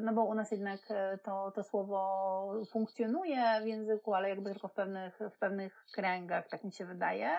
no 0.00 0.12
bo 0.12 0.24
u 0.24 0.34
nas 0.34 0.50
jednak 0.50 0.80
e, 0.90 1.18
to, 1.18 1.50
to 1.50 1.62
słowo 1.62 2.52
funkcjonuje 2.70 3.60
w 3.62 3.66
języku, 3.66 4.14
ale 4.14 4.28
jakby 4.28 4.50
tylko 4.52 4.68
w 4.68 4.74
pewnych, 4.74 5.18
w 5.34 5.38
pewnych 5.38 5.84
kręgach, 5.92 6.48
tak 6.48 6.64
mi 6.64 6.72
się 6.72 6.84
wydaje. 6.84 7.30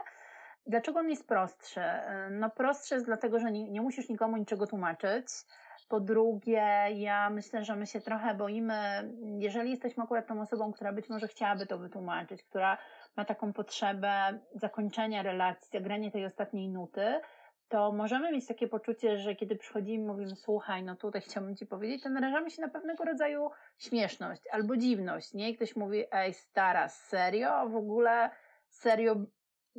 Dlaczego 0.67 0.99
on 0.99 1.09
jest 1.09 1.28
prostszy? 1.28 1.82
E, 1.82 2.30
no 2.30 2.49
prostszy 2.49 2.95
jest 2.95 3.05
dlatego, 3.05 3.39
że 3.39 3.51
nie, 3.51 3.69
nie 3.69 3.82
musisz 3.82 4.09
nikomu 4.09 4.38
niczego 4.38 4.67
tłumaczyć. 4.67 5.26
Po 5.92 6.00
drugie, 6.00 6.88
ja 6.94 7.30
myślę, 7.30 7.66
że 7.66 7.76
my 7.76 7.88
się 7.88 8.02
trochę 8.02 8.36
boimy, 8.36 8.74
jeżeli 9.39 9.72
jesteśmy 9.72 10.04
akurat 10.04 10.28
tą 10.28 10.42
osobą, 10.42 10.72
która 10.72 10.94
być 10.94 11.10
może 11.10 11.28
chciałaby 11.28 11.66
to 11.66 11.78
wytłumaczyć, 11.78 12.44
która 12.44 12.78
ma 13.16 13.26
taką 13.26 13.54
potrzebę 13.54 14.39
zakończenia 14.56 15.24
relacji, 15.24 15.70
zagrania 15.72 16.12
tej 16.12 16.26
ostatniej 16.26 16.70
nuty, 16.70 17.20
to 17.70 17.92
możemy 17.92 18.32
mieć 18.32 18.48
takie 18.48 18.68
poczucie, 18.68 19.18
że 19.18 19.36
kiedy 19.36 19.56
przychodzimy 19.56 20.04
i 20.04 20.08
mówimy, 20.08 20.36
słuchaj, 20.36 20.84
no 20.84 20.96
tutaj 20.96 21.22
chciałbym 21.22 21.56
ci 21.56 21.66
powiedzieć, 21.66 22.04
to 22.04 22.10
narażamy 22.10 22.50
się 22.50 22.62
na 22.62 22.70
pewnego 22.70 23.04
rodzaju 23.04 23.50
śmieszność 23.78 24.42
albo 24.52 24.78
dziwność, 24.78 25.34
nie? 25.34 25.50
I 25.50 25.56
ktoś 25.56 25.76
mówi, 25.76 26.04
ej, 26.12 26.34
stara, 26.34 26.89
serio? 26.89 27.70
W 27.70 27.76
ogóle 27.76 28.30
serio 28.68 29.16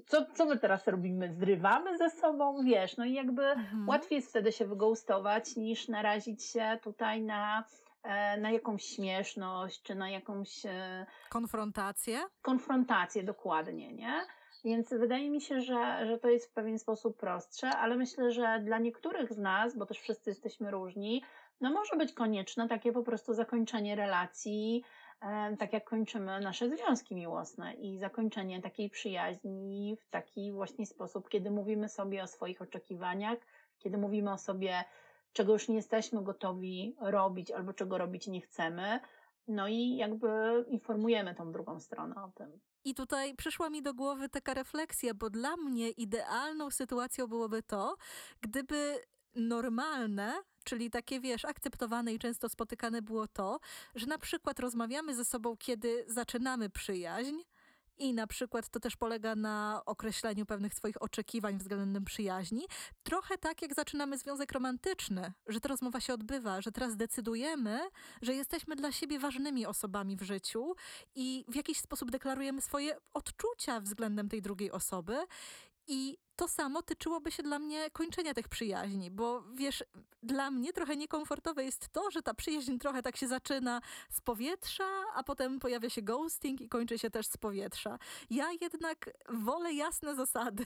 co, 0.07 0.27
co 0.35 0.45
my 0.45 0.59
teraz 0.59 0.89
robimy? 0.89 1.35
Zrywamy 1.35 1.99
ze 1.99 2.11
sobą, 2.11 2.65
wiesz, 2.65 2.97
no 2.97 3.05
i 3.05 3.13
jakby 3.13 3.45
mhm. 3.45 3.89
łatwiej 3.89 4.17
jest 4.17 4.29
wtedy 4.29 4.53
się 4.53 4.67
wygoustować 4.67 5.57
niż 5.57 5.89
narazić 5.89 6.45
się 6.45 6.79
tutaj 6.83 7.23
na, 7.23 7.65
e, 8.03 8.41
na 8.41 8.51
jakąś 8.51 8.85
śmieszność, 8.85 9.83
czy 9.83 9.95
na 9.95 10.11
jakąś... 10.11 10.67
E, 10.67 11.07
konfrontację? 11.31 12.21
Konfrontację, 12.43 13.23
dokładnie, 13.23 13.93
nie? 13.93 14.27
Więc 14.65 14.91
wydaje 14.91 15.31
mi 15.31 15.41
się, 15.41 15.61
że, 15.61 16.07
że 16.07 16.19
to 16.19 16.29
jest 16.29 16.51
w 16.51 16.53
pewien 16.53 16.79
sposób 16.79 17.17
prostsze, 17.17 17.69
ale 17.69 17.97
myślę, 17.97 18.31
że 18.31 18.61
dla 18.65 18.79
niektórych 18.79 19.33
z 19.33 19.39
nas, 19.39 19.77
bo 19.77 19.87
też 19.87 19.99
wszyscy 20.01 20.31
jesteśmy 20.31 20.71
różni, 20.71 21.23
no 21.61 21.71
może 21.71 21.97
być 21.97 22.13
konieczne 22.13 22.69
takie 22.69 22.93
po 22.93 23.03
prostu 23.03 23.35
zakończenie 23.35 23.97
relacji, 23.97 24.85
tak 25.59 25.73
jak 25.73 25.85
kończymy 25.85 26.41
nasze 26.41 26.77
związki 26.77 27.15
miłosne 27.15 27.75
i 27.75 27.99
zakończenie 27.99 28.63
takiej 28.63 28.91
przyjaźni 28.91 29.97
w 30.01 30.11
taki 30.11 30.53
właśnie 30.53 30.87
sposób, 30.87 31.29
kiedy 31.29 31.51
mówimy 31.51 31.89
sobie 31.89 32.23
o 32.23 32.27
swoich 32.27 32.63
oczekiwaniach, 32.63 33.39
kiedy 33.79 33.99
mówimy 33.99 34.33
o 34.33 34.39
sobie, 34.39 34.85
czego 35.33 35.53
już 35.53 35.69
nie 35.69 35.77
jesteśmy 35.77 36.23
gotowi 36.23 36.97
robić 37.01 37.51
albo 37.51 37.73
czego 37.73 37.99
robić 37.99 38.27
nie 38.27 38.41
chcemy. 38.41 39.01
No 39.49 39.69
i 39.69 39.97
jakby 39.97 40.29
informujemy 40.69 41.35
tą 41.35 41.53
drugą 41.53 41.81
stronę 41.81 42.15
o 42.25 42.33
tym. 42.35 42.61
I 42.85 42.95
tutaj 42.95 43.35
przyszła 43.35 43.71
mi 43.71 43.83
do 43.83 43.95
głowy 43.95 44.29
taka 44.29 44.55
refleksja, 44.55 45.15
bo 45.15 45.31
dla 45.31 45.57
mnie 45.57 45.91
idealną 45.91 46.71
sytuacją 46.71 47.27
byłoby 47.27 47.63
to, 47.63 47.97
gdyby 48.41 48.99
normalne, 49.35 50.43
czyli 50.65 50.91
takie 50.91 51.21
wiesz, 51.21 51.45
akceptowane 51.45 52.15
i 52.15 52.19
często 52.19 52.49
spotykane 52.49 53.03
było 53.03 53.29
to, 53.29 53.61
że 53.95 54.07
na 54.07 54.19
przykład 54.19 54.61
rozmawiamy 54.61 55.15
ze 55.15 55.25
sobą, 55.25 55.57
kiedy 55.57 56.05
zaczynamy 56.09 56.71
przyjaźń, 56.71 57.37
i 57.99 58.15
na 58.15 58.27
przykład 58.27 58.69
to 58.69 58.81
też 58.81 58.97
polega 58.97 59.35
na 59.35 59.83
określeniu 59.87 60.47
pewnych 60.47 60.75
swoich 60.75 61.03
oczekiwań 61.03 61.59
względem 61.59 62.05
przyjaźni. 62.05 62.67
Trochę 63.03 63.39
tak, 63.39 63.63
jak 63.63 63.75
zaczynamy 63.75 64.19
związek 64.19 64.53
romantyczny, 64.53 65.33
że 65.47 65.61
ta 65.61 65.69
rozmowa 65.69 66.01
się 66.01 66.15
odbywa, 66.15 66.61
że 66.61 66.73
teraz 66.73 66.97
decydujemy, 66.97 67.81
że 68.23 68.35
jesteśmy 68.35 68.77
dla 68.77 68.93
siebie 68.93 69.19
ważnymi 69.19 69.67
osobami 69.67 70.17
w 70.17 70.23
życiu 70.23 70.75
i 71.15 71.45
w 71.49 71.55
jakiś 71.55 71.79
sposób 71.79 72.11
deklarujemy 72.11 72.61
swoje 72.61 72.97
odczucia 73.15 73.81
względem 73.81 74.29
tej 74.29 74.43
drugiej 74.43 74.71
osoby. 74.71 75.17
I 75.93 76.19
to 76.37 76.49
samo 76.49 76.83
tyczyłoby 76.83 77.31
się 77.31 77.43
dla 77.43 77.59
mnie 77.59 77.91
kończenia 77.91 78.35
tych 78.35 78.49
przyjaźni, 78.49 79.11
bo 79.11 79.43
wiesz, 79.55 79.85
dla 80.23 80.51
mnie 80.51 80.73
trochę 80.73 80.97
niekomfortowe 80.97 81.65
jest 81.65 81.89
to, 81.89 82.11
że 82.11 82.23
ta 82.23 82.35
przyjaźń 82.35 82.79
trochę 82.79 83.03
tak 83.03 83.17
się 83.17 83.29
zaczyna 83.29 83.81
z 84.11 84.21
powietrza, 84.21 84.85
a 85.15 85.23
potem 85.23 85.59
pojawia 85.59 85.91
się 85.91 86.03
ghosting 86.03 86.61
i 86.61 86.69
kończy 86.69 86.99
się 86.99 87.11
też 87.11 87.27
z 87.27 87.37
powietrza. 87.37 87.99
Ja 88.31 88.47
jednak 88.61 89.11
wolę 89.29 89.73
jasne 89.73 90.15
zasady. 90.15 90.65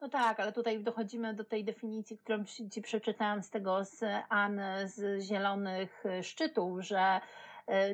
No 0.00 0.08
tak, 0.08 0.40
ale 0.40 0.52
tutaj 0.52 0.82
dochodzimy 0.82 1.34
do 1.34 1.44
tej 1.44 1.64
definicji, 1.64 2.18
którą 2.18 2.44
ci 2.70 2.82
przeczytałam 2.82 3.42
z 3.42 3.50
tego 3.50 3.84
z 3.84 4.04
Anny 4.28 4.88
z 4.88 5.22
Zielonych 5.22 6.04
Szczytów, 6.22 6.80
że 6.80 7.20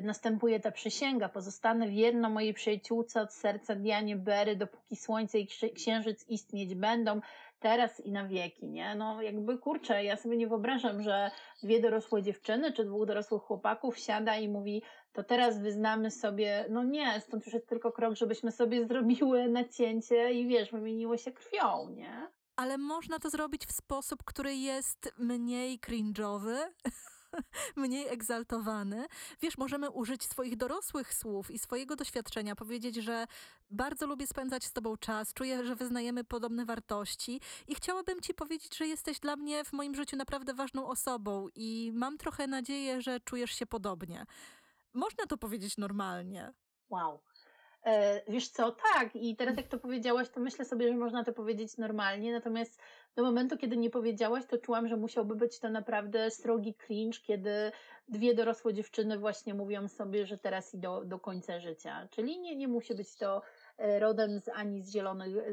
następuje 0.03 0.59
ta 0.59 0.71
przysięga, 0.71 1.29
pozostanę 1.29 1.89
wierna 1.89 2.29
mojej 2.29 2.53
przyjaciółce 2.53 3.21
od 3.21 3.33
serca 3.33 3.75
Dianie 3.75 4.15
Bery, 4.15 4.55
dopóki 4.55 4.95
słońce 4.95 5.39
i 5.39 5.47
księżyc 5.75 6.29
istnieć 6.29 6.75
będą, 6.75 7.21
teraz 7.59 7.99
i 7.99 8.11
na 8.11 8.27
wieki, 8.27 8.67
nie? 8.67 8.95
No 8.95 9.21
jakby 9.21 9.57
kurczę, 9.57 10.03
ja 10.03 10.17
sobie 10.17 10.37
nie 10.37 10.47
wyobrażam, 10.47 11.01
że 11.01 11.31
dwie 11.63 11.81
dorosłe 11.81 12.23
dziewczyny 12.23 12.73
czy 12.73 12.85
dwóch 12.85 13.05
dorosłych 13.07 13.41
chłopaków 13.41 13.97
siada 13.97 14.37
i 14.37 14.49
mówi, 14.49 14.81
to 15.13 15.23
teraz 15.23 15.59
wyznamy 15.59 16.11
sobie, 16.11 16.65
no 16.69 16.83
nie, 16.83 17.21
stąd 17.21 17.45
już 17.45 17.53
jest 17.53 17.69
tylko 17.69 17.91
krok, 17.91 18.15
żebyśmy 18.15 18.51
sobie 18.51 18.87
zrobiły 18.87 19.47
nacięcie 19.47 20.33
i 20.33 20.47
wiesz, 20.47 20.71
wymieniło 20.71 21.17
się 21.17 21.31
krwią, 21.31 21.89
nie? 21.89 22.27
Ale 22.55 22.77
można 22.77 23.19
to 23.19 23.29
zrobić 23.29 23.65
w 23.65 23.71
sposób, 23.71 24.23
który 24.23 24.55
jest 24.55 25.13
mniej 25.17 25.79
cringe'owy, 25.79 26.57
mniej 27.75 28.07
egzaltowany. 28.07 29.05
Wiesz, 29.41 29.57
możemy 29.57 29.89
użyć 29.89 30.23
swoich 30.23 30.57
dorosłych 30.57 31.13
słów 31.13 31.51
i 31.51 31.59
swojego 31.59 31.95
doświadczenia, 31.95 32.55
powiedzieć, 32.55 32.95
że 32.95 33.25
bardzo 33.69 34.07
lubię 34.07 34.27
spędzać 34.27 34.63
z 34.63 34.73
Tobą 34.73 34.97
czas, 34.97 35.33
czuję, 35.33 35.63
że 35.63 35.75
wyznajemy 35.75 36.23
podobne 36.23 36.65
wartości 36.65 37.41
i 37.67 37.75
chciałabym 37.75 38.21
Ci 38.21 38.33
powiedzieć, 38.33 38.77
że 38.77 38.87
jesteś 38.87 39.19
dla 39.19 39.35
mnie 39.35 39.63
w 39.63 39.73
moim 39.73 39.95
życiu 39.95 40.15
naprawdę 40.17 40.53
ważną 40.53 40.87
osobą 40.87 41.47
i 41.55 41.91
mam 41.95 42.17
trochę 42.17 42.47
nadzieję, 42.47 43.01
że 43.01 43.19
czujesz 43.19 43.51
się 43.51 43.65
podobnie. 43.65 44.25
Można 44.93 45.25
to 45.25 45.37
powiedzieć 45.37 45.77
normalnie. 45.77 46.53
Wow. 46.89 47.19
E, 47.85 48.21
wiesz 48.31 48.49
co, 48.49 48.71
tak, 48.93 49.15
i 49.15 49.35
teraz 49.35 49.57
jak 49.57 49.67
to 49.67 49.79
powiedziałaś, 49.79 50.29
to 50.29 50.39
myślę 50.39 50.65
sobie, 50.65 50.87
że 50.87 50.95
można 50.97 51.23
to 51.23 51.33
powiedzieć 51.33 51.77
normalnie, 51.77 52.31
natomiast 52.31 52.81
do 53.15 53.23
momentu, 53.23 53.57
kiedy 53.57 53.77
nie 53.77 53.89
powiedziałaś, 53.89 54.45
to 54.45 54.57
czułam, 54.57 54.87
że 54.87 54.97
musiałby 54.97 55.35
być 55.35 55.59
to 55.59 55.69
naprawdę 55.69 56.31
srogi 56.31 56.73
cringe, 56.73 57.19
kiedy 57.23 57.71
dwie 58.09 58.33
dorosłe 58.33 58.73
dziewczyny 58.73 59.17
właśnie 59.17 59.53
mówią 59.53 59.87
sobie, 59.87 60.25
że 60.25 60.37
teraz 60.37 60.73
idą 60.73 61.07
do 61.07 61.19
końca 61.19 61.59
życia. 61.59 62.07
Czyli 62.11 62.39
nie, 62.39 62.55
nie 62.55 62.67
musi 62.67 62.95
być 62.95 63.15
to 63.15 63.41
e, 63.77 63.99
rodem 63.99 64.39
z 64.39 64.49
ani 64.49 64.81
z, 64.81 64.91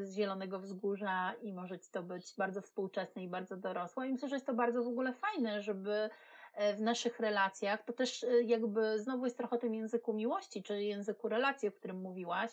z 0.02 0.16
Zielonego 0.16 0.60
Wzgórza 0.60 1.34
i 1.42 1.52
może 1.52 1.78
to 1.92 2.02
być 2.02 2.34
bardzo 2.38 2.60
współczesne 2.60 3.22
i 3.22 3.28
bardzo 3.28 3.56
dorosłe. 3.56 4.08
I 4.08 4.12
myślę, 4.12 4.28
że 4.28 4.36
jest 4.36 4.46
to 4.46 4.54
bardzo 4.54 4.82
w 4.82 4.88
ogóle 4.88 5.12
fajne, 5.12 5.62
żeby 5.62 6.10
e, 6.54 6.74
w 6.74 6.80
naszych 6.80 7.20
relacjach, 7.20 7.84
to 7.84 7.92
też 7.92 8.24
e, 8.24 8.42
jakby 8.42 8.98
znowu 8.98 9.24
jest 9.24 9.36
trochę 9.36 9.56
o 9.56 9.58
tym 9.58 9.74
języku 9.74 10.12
miłości, 10.12 10.62
czyli 10.62 10.88
języku 10.88 11.28
relacji, 11.28 11.68
o 11.68 11.72
którym 11.72 12.00
mówiłaś, 12.00 12.50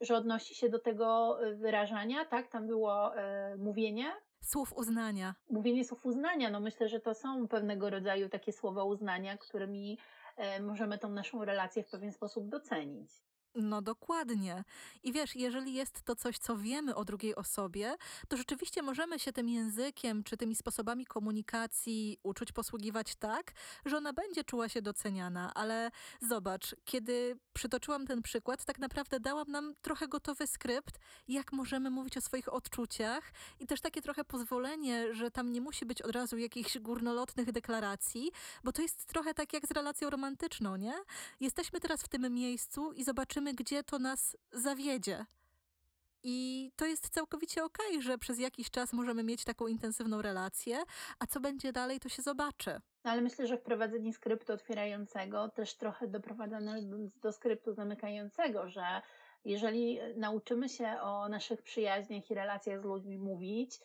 że 0.00 0.16
odnosi 0.16 0.54
się 0.54 0.68
do 0.68 0.78
tego 0.78 1.38
e, 1.42 1.54
wyrażania, 1.54 2.24
tak? 2.24 2.48
Tam 2.48 2.66
było 2.66 3.16
e, 3.16 3.56
mówienie. 3.56 4.12
Słów 4.40 4.72
uznania. 4.72 5.34
Mówienie 5.50 5.84
słów 5.84 6.06
uznania. 6.06 6.50
No 6.50 6.60
myślę, 6.60 6.88
że 6.88 7.00
to 7.00 7.14
są 7.14 7.48
pewnego 7.48 7.90
rodzaju 7.90 8.28
takie 8.28 8.52
słowa 8.52 8.84
uznania, 8.84 9.38
którymi 9.38 9.98
możemy 10.60 10.98
tą 10.98 11.08
naszą 11.08 11.44
relację 11.44 11.82
w 11.82 11.90
pewien 11.90 12.12
sposób 12.12 12.48
docenić. 12.48 13.10
No 13.62 13.82
dokładnie. 13.82 14.64
I 15.02 15.12
wiesz, 15.12 15.36
jeżeli 15.36 15.74
jest 15.74 16.02
to 16.02 16.16
coś, 16.16 16.38
co 16.38 16.56
wiemy 16.56 16.94
o 16.94 17.04
drugiej 17.04 17.34
osobie, 17.34 17.96
to 18.28 18.36
rzeczywiście 18.36 18.82
możemy 18.82 19.18
się 19.18 19.32
tym 19.32 19.48
językiem 19.48 20.24
czy 20.24 20.36
tymi 20.36 20.54
sposobami 20.54 21.06
komunikacji 21.06 22.18
uczuć 22.22 22.52
posługiwać 22.52 23.16
tak, 23.16 23.52
że 23.84 23.96
ona 23.96 24.12
będzie 24.12 24.44
czuła 24.44 24.68
się 24.68 24.82
doceniana. 24.82 25.54
Ale 25.54 25.90
zobacz, 26.20 26.76
kiedy 26.84 27.38
przytoczyłam 27.52 28.06
ten 28.06 28.22
przykład, 28.22 28.64
tak 28.64 28.78
naprawdę 28.78 29.20
dałam 29.20 29.50
nam 29.50 29.74
trochę 29.82 30.08
gotowy 30.08 30.46
skrypt, 30.46 30.98
jak 31.28 31.52
możemy 31.52 31.90
mówić 31.90 32.16
o 32.16 32.20
swoich 32.20 32.52
odczuciach 32.52 33.32
i 33.60 33.66
też 33.66 33.80
takie 33.80 34.02
trochę 34.02 34.24
pozwolenie, 34.24 35.14
że 35.14 35.30
tam 35.30 35.52
nie 35.52 35.60
musi 35.60 35.86
być 35.86 36.02
od 36.02 36.10
razu 36.10 36.38
jakichś 36.38 36.78
górnolotnych 36.78 37.52
deklaracji, 37.52 38.30
bo 38.64 38.72
to 38.72 38.82
jest 38.82 39.06
trochę 39.06 39.34
tak 39.34 39.52
jak 39.52 39.66
z 39.66 39.70
relacją 39.70 40.10
romantyczną, 40.10 40.76
nie? 40.76 40.94
Jesteśmy 41.40 41.80
teraz 41.80 42.02
w 42.02 42.08
tym 42.08 42.34
miejscu 42.34 42.92
i 42.92 43.04
zobaczymy, 43.04 43.47
gdzie 43.54 43.84
to 43.84 43.98
nas 43.98 44.36
zawiedzie. 44.52 45.26
I 46.22 46.70
to 46.76 46.86
jest 46.86 47.08
całkowicie 47.08 47.64
okej, 47.64 47.88
okay, 47.88 48.02
że 48.02 48.18
przez 48.18 48.38
jakiś 48.38 48.70
czas 48.70 48.92
możemy 48.92 49.22
mieć 49.22 49.44
taką 49.44 49.66
intensywną 49.66 50.22
relację, 50.22 50.78
a 51.18 51.26
co 51.26 51.40
będzie 51.40 51.72
dalej, 51.72 52.00
to 52.00 52.08
się 52.08 52.22
zobaczy. 52.22 52.80
No 53.04 53.10
ale 53.10 53.22
myślę, 53.22 53.46
że 53.46 53.58
wprowadzenie 53.58 54.12
skryptu 54.12 54.52
otwierającego 54.52 55.48
też 55.48 55.74
trochę 55.74 56.08
doprowadza 56.08 56.60
nas 56.60 56.86
do, 56.86 56.96
do 57.22 57.32
skryptu 57.32 57.72
zamykającego, 57.74 58.68
że 58.68 59.02
jeżeli 59.44 59.98
nauczymy 60.16 60.68
się 60.68 61.00
o 61.00 61.28
naszych 61.28 61.62
przyjaźniach 61.62 62.30
i 62.30 62.34
relacjach 62.34 62.80
z 62.80 62.84
ludźmi 62.84 63.18
mówić, 63.18 63.80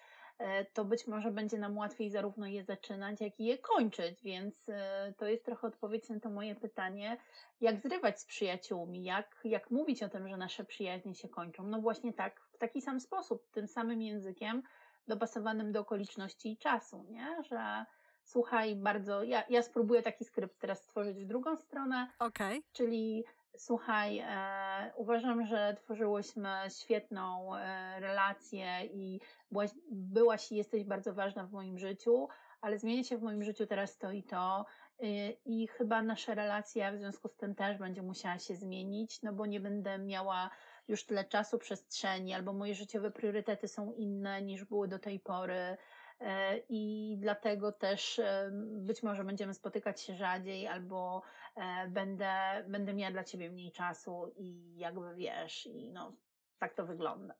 to 0.73 0.85
być 0.85 1.07
może 1.07 1.31
będzie 1.31 1.57
nam 1.57 1.77
łatwiej 1.77 2.09
zarówno 2.09 2.47
je 2.47 2.63
zaczynać, 2.63 3.21
jak 3.21 3.39
i 3.39 3.45
je 3.45 3.57
kończyć, 3.57 4.23
więc 4.23 4.69
e, 4.69 5.13
to 5.17 5.27
jest 5.27 5.45
trochę 5.45 5.67
odpowiedź 5.67 6.09
na 6.09 6.19
to 6.19 6.29
moje 6.29 6.55
pytanie, 6.55 7.17
jak 7.61 7.79
zrywać 7.79 8.19
z 8.21 8.25
przyjaciółmi, 8.25 9.03
jak, 9.03 9.39
jak 9.43 9.71
mówić 9.71 10.03
o 10.03 10.09
tym, 10.09 10.27
że 10.27 10.37
nasze 10.37 10.65
przyjaźnie 10.65 11.15
się 11.15 11.29
kończą. 11.29 11.67
No 11.67 11.81
właśnie 11.81 12.13
tak, 12.13 12.41
w 12.53 12.57
taki 12.57 12.81
sam 12.81 12.99
sposób, 12.99 13.51
tym 13.51 13.67
samym 13.67 14.01
językiem, 14.01 14.63
dopasowanym 15.07 15.71
do 15.71 15.79
okoliczności 15.79 16.51
i 16.51 16.57
czasu, 16.57 17.05
nie? 17.09 17.37
Że 17.43 17.85
słuchaj, 18.23 18.75
bardzo, 18.75 19.23
ja, 19.23 19.43
ja 19.49 19.63
spróbuję 19.63 20.01
taki 20.01 20.25
skrypt 20.25 20.59
teraz 20.59 20.83
stworzyć 20.83 21.23
w 21.23 21.27
drugą 21.27 21.57
stronę, 21.57 22.07
okay. 22.19 22.61
czyli 22.73 23.23
Słuchaj, 23.57 24.19
e, 24.19 24.91
uważam, 24.95 25.45
że 25.45 25.75
tworzyłyśmy 25.83 26.49
świetną 26.81 27.55
e, 27.55 27.99
relację 27.99 28.85
i 28.85 29.19
byłaś, 29.51 29.71
byłaś 29.91 30.51
i 30.51 30.55
jesteś 30.55 30.83
bardzo 30.83 31.13
ważna 31.13 31.45
w 31.45 31.51
moim 31.51 31.79
życiu, 31.79 32.27
ale 32.61 32.79
zmienia 32.79 33.03
się 33.03 33.17
w 33.17 33.23
moim 33.23 33.43
życiu 33.43 33.67
teraz 33.67 33.97
to 33.97 34.11
i 34.11 34.23
to 34.23 34.65
e, 34.99 35.05
i 35.45 35.67
chyba 35.67 36.01
nasza 36.01 36.33
relacja 36.33 36.91
w 36.91 36.97
związku 36.97 37.27
z 37.27 37.35
tym 37.35 37.55
też 37.55 37.77
będzie 37.77 38.01
musiała 38.01 38.39
się 38.39 38.55
zmienić, 38.55 39.21
no 39.21 39.33
bo 39.33 39.45
nie 39.45 39.59
będę 39.59 39.99
miała 39.99 40.49
już 40.87 41.05
tyle 41.05 41.25
czasu, 41.25 41.59
przestrzeni, 41.59 42.33
albo 42.33 42.53
moje 42.53 42.75
życiowe 42.75 43.11
priorytety 43.11 43.67
są 43.67 43.93
inne 43.93 44.41
niż 44.41 44.65
były 44.65 44.87
do 44.87 44.99
tej 44.99 45.19
pory. 45.19 45.77
E, 46.23 46.57
i 46.69 47.15
dlatego 47.19 47.71
też 47.71 48.19
e, 48.19 48.49
być 48.77 49.03
może 49.03 49.23
będziemy 49.23 49.53
spotykać 49.53 50.01
się 50.01 50.15
rzadziej 50.15 50.67
albo 50.67 51.21
e, 51.55 51.87
będę, 51.87 52.63
będę 52.67 52.93
miała 52.93 53.11
dla 53.11 53.23
ciebie 53.23 53.49
mniej 53.51 53.71
czasu 53.71 54.33
i 54.35 54.77
jakby 54.77 55.15
wiesz, 55.15 55.65
i 55.65 55.89
no, 55.89 56.15
tak 56.59 56.73
to 56.73 56.85
wygląda. 56.85 57.33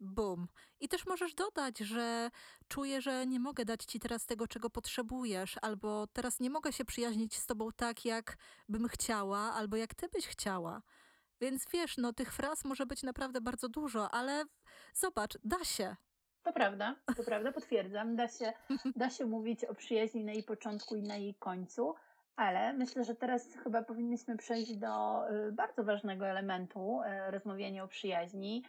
Bum. 0.00 0.48
I 0.80 0.88
też 0.88 1.06
możesz 1.06 1.34
dodać, 1.34 1.78
że 1.78 2.30
czuję, 2.68 3.00
że 3.00 3.26
nie 3.26 3.40
mogę 3.40 3.64
dać 3.64 3.84
ci 3.84 4.00
teraz 4.00 4.26
tego, 4.26 4.46
czego 4.48 4.70
potrzebujesz, 4.70 5.56
albo 5.62 6.06
teraz 6.06 6.40
nie 6.40 6.50
mogę 6.50 6.72
się 6.72 6.84
przyjaźnić 6.84 7.36
z 7.36 7.46
tobą 7.46 7.68
tak, 7.76 8.04
jak 8.04 8.36
bym 8.68 8.88
chciała, 8.88 9.38
albo 9.38 9.76
jak 9.76 9.94
ty 9.94 10.08
byś 10.08 10.26
chciała. 10.26 10.82
Więc 11.40 11.66
wiesz, 11.72 11.96
no 11.96 12.12
tych 12.12 12.32
fraz 12.32 12.64
może 12.64 12.86
być 12.86 13.02
naprawdę 13.02 13.40
bardzo 13.40 13.68
dużo, 13.68 14.10
ale 14.10 14.44
zobacz, 14.94 15.38
da 15.44 15.64
się. 15.64 15.96
To 16.42 16.52
prawda, 16.52 16.96
to 17.16 17.24
prawda, 17.24 17.52
potwierdzam. 17.52 18.16
Da 18.16 18.28
się, 18.28 18.52
da 18.96 19.10
się 19.10 19.26
mówić 19.26 19.64
o 19.64 19.74
przyjaźni 19.74 20.24
na 20.24 20.32
jej 20.32 20.42
początku 20.42 20.96
i 20.96 21.02
na 21.02 21.16
jej 21.16 21.34
końcu, 21.34 21.94
ale 22.36 22.72
myślę, 22.72 23.04
że 23.04 23.14
teraz 23.14 23.54
chyba 23.64 23.82
powinniśmy 23.82 24.36
przejść 24.36 24.76
do 24.76 25.22
y, 25.48 25.52
bardzo 25.52 25.84
ważnego 25.84 26.26
elementu 26.26 27.00
y, 27.00 27.30
rozmawiania 27.30 27.84
o 27.84 27.88
przyjaźni, 27.88 28.64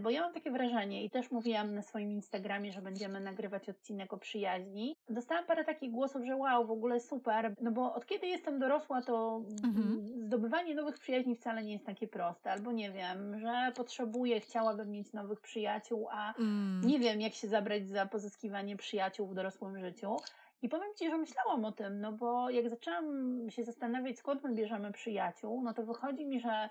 bo 0.00 0.10
ja 0.10 0.20
mam 0.20 0.32
takie 0.32 0.50
wrażenie 0.50 1.04
i 1.04 1.10
też 1.10 1.30
mówiłam 1.30 1.74
na 1.74 1.82
swoim 1.82 2.12
Instagramie, 2.12 2.72
że 2.72 2.82
będziemy 2.82 3.20
nagrywać 3.20 3.68
odcinek 3.68 4.12
o 4.12 4.18
przyjaźni. 4.18 4.96
Dostałam 5.08 5.46
parę 5.46 5.64
takich 5.64 5.90
głosów, 5.90 6.24
że 6.26 6.36
wow, 6.36 6.66
w 6.66 6.70
ogóle 6.70 7.00
super, 7.00 7.54
no 7.60 7.72
bo 7.72 7.94
od 7.94 8.06
kiedy 8.06 8.26
jestem 8.26 8.58
dorosła, 8.58 9.02
to 9.02 9.42
mhm. 9.64 10.06
zdobywanie 10.26 10.74
nowych 10.74 10.98
przyjaźni 10.98 11.36
wcale 11.36 11.64
nie 11.64 11.72
jest 11.72 11.86
takie 11.86 12.08
proste, 12.08 12.50
albo 12.50 12.72
nie 12.72 12.92
wiem, 12.92 13.40
że 13.40 13.72
potrzebuję, 13.76 14.40
chciałabym 14.40 14.90
mieć 14.90 15.12
nowych 15.12 15.40
przyjaciół, 15.40 16.08
a 16.10 16.34
mm. 16.38 16.80
nie 16.84 16.98
wiem, 16.98 17.20
jak 17.20 17.34
się 17.34 17.48
zabrać 17.48 17.88
za 17.88 18.06
pozyskiwanie 18.06 18.76
przyjaciół 18.76 19.26
w 19.26 19.34
dorosłym 19.34 19.78
życiu. 19.78 20.16
I 20.62 20.68
powiem 20.68 20.94
Ci, 20.94 21.10
że 21.10 21.18
myślałam 21.18 21.64
o 21.64 21.72
tym, 21.72 22.00
no 22.00 22.12
bo 22.12 22.50
jak 22.50 22.68
zaczęłam 22.68 23.50
się 23.50 23.64
zastanawiać, 23.64 24.18
skąd 24.18 24.42
my 24.44 24.54
bierzemy 24.54 24.92
przyjaciół, 24.92 25.62
no 25.62 25.74
to 25.74 25.82
wychodzi 25.82 26.26
mi, 26.26 26.40
że 26.40 26.68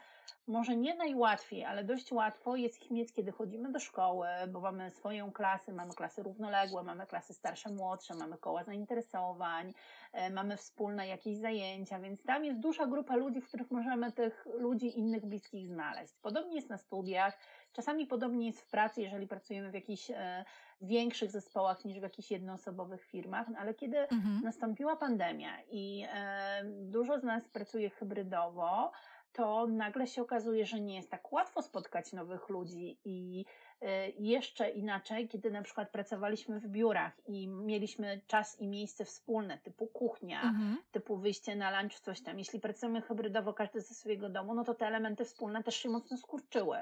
może 0.48 0.76
nie 0.76 0.96
najłatwiej, 0.96 1.66
ale 1.66 1.84
dość 1.84 2.12
łatwo 2.12 2.56
jest 2.56 2.84
ich 2.84 2.92
mieć, 2.92 3.14
kiedy 3.14 3.32
chodzimy 3.32 3.72
do 3.72 3.80
szkoły, 3.80 4.28
bo 4.48 4.60
mamy 4.60 4.92
swoją 4.92 5.32
klasę, 5.32 5.74
mamy 5.74 5.94
klasy 5.94 6.24
równoległe, 6.24 6.84
mamy 6.84 7.06
klasy 7.08 7.34
starsze, 7.34 7.70
młodsze, 7.70 8.16
mamy 8.16 8.38
koła 8.38 8.64
zainteresowań, 8.64 9.74
e, 10.14 10.30
mamy 10.30 10.58
wspólne 10.58 11.08
jakieś 11.08 11.38
zajęcia, 11.38 12.00
więc 12.00 12.24
tam 12.24 12.46
jest 12.46 12.60
duża 12.60 12.86
grupa 12.86 13.16
ludzi, 13.16 13.42
w 13.42 13.48
których 13.48 13.72
możemy 13.72 14.12
tych 14.12 14.48
ludzi 14.60 15.00
innych 15.00 15.26
bliskich 15.26 15.68
znaleźć. 15.68 16.14
Podobnie 16.22 16.56
jest 16.56 16.70
na 16.70 16.78
studiach, 16.78 17.38
czasami 17.76 18.08
podobnie 18.08 18.48
jest 18.48 18.62
w 18.62 18.68
pracy, 18.68 19.02
jeżeli 19.02 19.28
pracujemy 19.28 19.72
w 19.72 19.74
jakichś 19.74 20.12
e, 20.12 20.46
większych 20.82 21.32
zespołach 21.32 21.86
niż 21.86 22.00
w 22.00 22.04
jakichś 22.04 22.32
jednoosobowych 22.32 23.04
firmach, 23.06 23.48
no 23.48 23.60
ale 23.60 23.74
kiedy 23.74 23.98
mhm. 23.98 24.42
nastąpiła 24.44 24.96
pandemia 24.96 25.52
i 25.72 26.06
e, 26.14 26.64
dużo 26.66 27.20
z 27.20 27.24
nas 27.24 27.48
pracuje 27.48 27.90
hybrydowo, 27.90 28.92
to 29.36 29.68
nagle 29.68 30.08
się 30.08 30.22
okazuje, 30.22 30.66
że 30.66 30.80
nie 30.80 30.96
jest 30.96 31.12
tak 31.12 31.34
łatwo 31.34 31.62
spotkać 31.62 32.14
nowych 32.14 32.50
ludzi 32.50 32.98
i 33.06 33.46
e, 33.82 34.10
jeszcze 34.10 34.70
inaczej, 34.70 35.28
kiedy 35.28 35.52
na 35.52 35.62
przykład 35.62 35.90
pracowaliśmy 35.90 36.60
w 36.60 36.68
biurach 36.68 37.14
i 37.28 37.48
mieliśmy 37.48 38.22
czas 38.28 38.60
i 38.60 38.68
miejsce 38.68 39.06
wspólne, 39.06 39.58
typu 39.58 39.88
kuchnia, 39.88 40.42
mhm. 40.42 40.78
typu 40.92 41.18
wyjście 41.18 41.56
na 41.56 41.82
lunch, 41.82 42.00
coś 42.00 42.22
tam. 42.22 42.40
Jeśli 42.40 42.60
pracujemy 42.60 43.02
hybrydowo, 43.02 43.54
każdy 43.54 43.82
ze 43.82 43.94
swojego 43.96 44.30
domu, 44.30 44.54
no 44.54 44.64
to 44.64 44.74
te 44.74 44.88
elementy 44.88 45.26
wspólne 45.26 45.64
też 45.64 45.76
się 45.76 45.90
mocno 45.90 46.18
skurczyły. 46.18 46.78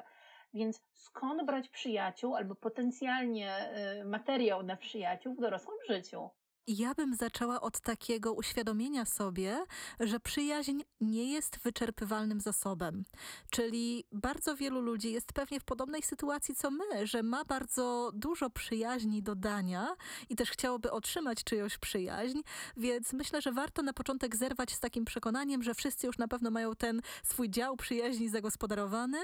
Więc 0.53 0.81
skąd 0.93 1.45
brać 1.45 1.69
przyjaciół 1.69 2.35
albo 2.35 2.55
potencjalnie 2.55 3.77
y, 4.01 4.05
materiał 4.05 4.63
na 4.63 4.77
przyjaciół 4.77 5.35
w 5.35 5.41
dorosłym 5.41 5.77
życiu? 5.89 6.29
Ja 6.67 6.93
bym 6.93 7.15
zaczęła 7.15 7.61
od 7.61 7.79
takiego 7.79 8.33
uświadomienia 8.33 9.05
sobie, 9.05 9.65
że 9.99 10.19
przyjaźń 10.19 10.81
nie 11.01 11.31
jest 11.31 11.59
wyczerpywalnym 11.59 12.41
zasobem. 12.41 13.03
Czyli 13.49 14.03
bardzo 14.11 14.55
wielu 14.55 14.81
ludzi 14.81 15.11
jest 15.11 15.33
pewnie 15.33 15.59
w 15.59 15.63
podobnej 15.63 16.01
sytuacji 16.01 16.55
co 16.55 16.71
my, 16.71 17.07
że 17.07 17.23
ma 17.23 17.45
bardzo 17.45 18.11
dużo 18.13 18.49
przyjaźni 18.49 19.23
do 19.23 19.35
dania 19.35 19.95
i 20.29 20.35
też 20.35 20.51
chciałoby 20.51 20.91
otrzymać 20.91 21.43
czyjąś 21.43 21.77
przyjaźń, 21.77 22.41
więc 22.77 23.13
myślę, 23.13 23.41
że 23.41 23.51
warto 23.51 23.81
na 23.81 23.93
początek 23.93 24.35
zerwać 24.35 24.71
z 24.71 24.79
takim 24.79 25.05
przekonaniem, 25.05 25.63
że 25.63 25.73
wszyscy 25.73 26.07
już 26.07 26.17
na 26.17 26.27
pewno 26.27 26.51
mają 26.51 26.75
ten 26.75 27.01
swój 27.23 27.49
dział 27.49 27.77
przyjaźni 27.77 28.29
zagospodarowany 28.29 29.19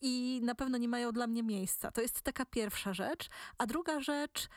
i 0.00 0.40
na 0.42 0.54
pewno 0.54 0.78
nie 0.78 0.88
mają 0.88 1.12
dla 1.12 1.26
mnie 1.26 1.42
miejsca. 1.42 1.90
To 1.90 2.00
jest 2.00 2.22
taka 2.22 2.44
pierwsza 2.44 2.94
rzecz. 2.94 3.28
A 3.58 3.66
druga 3.66 4.00
rzecz, 4.00 4.48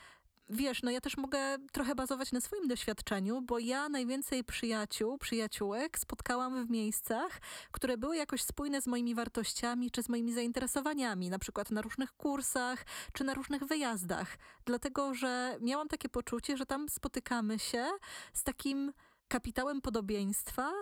wiesz, 0.50 0.82
no 0.82 0.90
ja 0.90 1.00
też 1.00 1.16
mogę 1.16 1.38
trochę 1.72 1.94
bazować 1.94 2.32
na 2.32 2.40
swoim 2.40 2.68
doświadczeniu, 2.68 3.42
bo 3.42 3.58
ja 3.58 3.88
najwięcej 3.88 4.44
przyjaciół, 4.44 5.18
przyjaciółek 5.18 5.98
spotkałam 5.98 6.66
w 6.66 6.70
miejscach, 6.70 7.40
które 7.70 7.98
były 7.98 8.16
jakoś 8.16 8.42
spójne 8.42 8.82
z 8.82 8.86
moimi 8.86 9.14
wartościami 9.14 9.90
czy 9.90 10.02
z 10.02 10.08
moimi 10.08 10.32
zainteresowaniami, 10.32 11.30
na 11.30 11.38
przykład 11.38 11.70
na 11.70 11.82
różnych 11.82 12.12
kursach 12.12 12.84
czy 13.12 13.24
na 13.24 13.34
różnych 13.34 13.64
wyjazdach. 13.64 14.38
Dlatego, 14.64 15.14
że 15.14 15.56
miałam 15.60 15.88
takie 15.88 16.08
poczucie, 16.08 16.56
że 16.56 16.66
tam 16.66 16.88
spotykamy 16.88 17.58
się 17.58 17.86
z 18.32 18.44
takim 18.44 18.92
kapitałem 19.28 19.80
podobieństwa, 19.80 20.72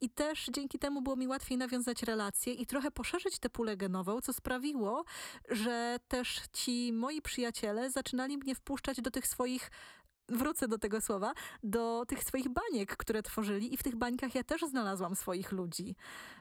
i 0.00 0.10
też 0.10 0.46
dzięki 0.52 0.78
temu 0.78 1.02
było 1.02 1.16
mi 1.16 1.28
łatwiej 1.28 1.58
nawiązać 1.58 2.02
relacje 2.02 2.52
i 2.52 2.66
trochę 2.66 2.90
poszerzyć 2.90 3.38
tę 3.38 3.50
pulę 3.50 3.76
genową, 3.76 4.20
co 4.20 4.32
sprawiło, 4.32 5.04
że 5.48 5.98
też 6.08 6.40
ci 6.52 6.92
moi 6.92 7.22
przyjaciele 7.22 7.90
zaczynali 7.90 8.38
mnie 8.38 8.54
wpuszczać 8.54 9.00
do 9.00 9.10
tych 9.10 9.26
swoich 9.26 9.70
wrócę 10.28 10.68
do 10.68 10.78
tego 10.78 11.00
słowa, 11.00 11.32
do 11.62 12.04
tych 12.08 12.24
swoich 12.24 12.48
baniek, 12.48 12.96
które 12.96 13.22
tworzyli 13.22 13.74
i 13.74 13.76
w 13.76 13.82
tych 13.82 13.96
bańkach 13.96 14.34
ja 14.34 14.44
też 14.44 14.62
znalazłam 14.62 15.16
swoich 15.16 15.52
ludzi. 15.52 15.96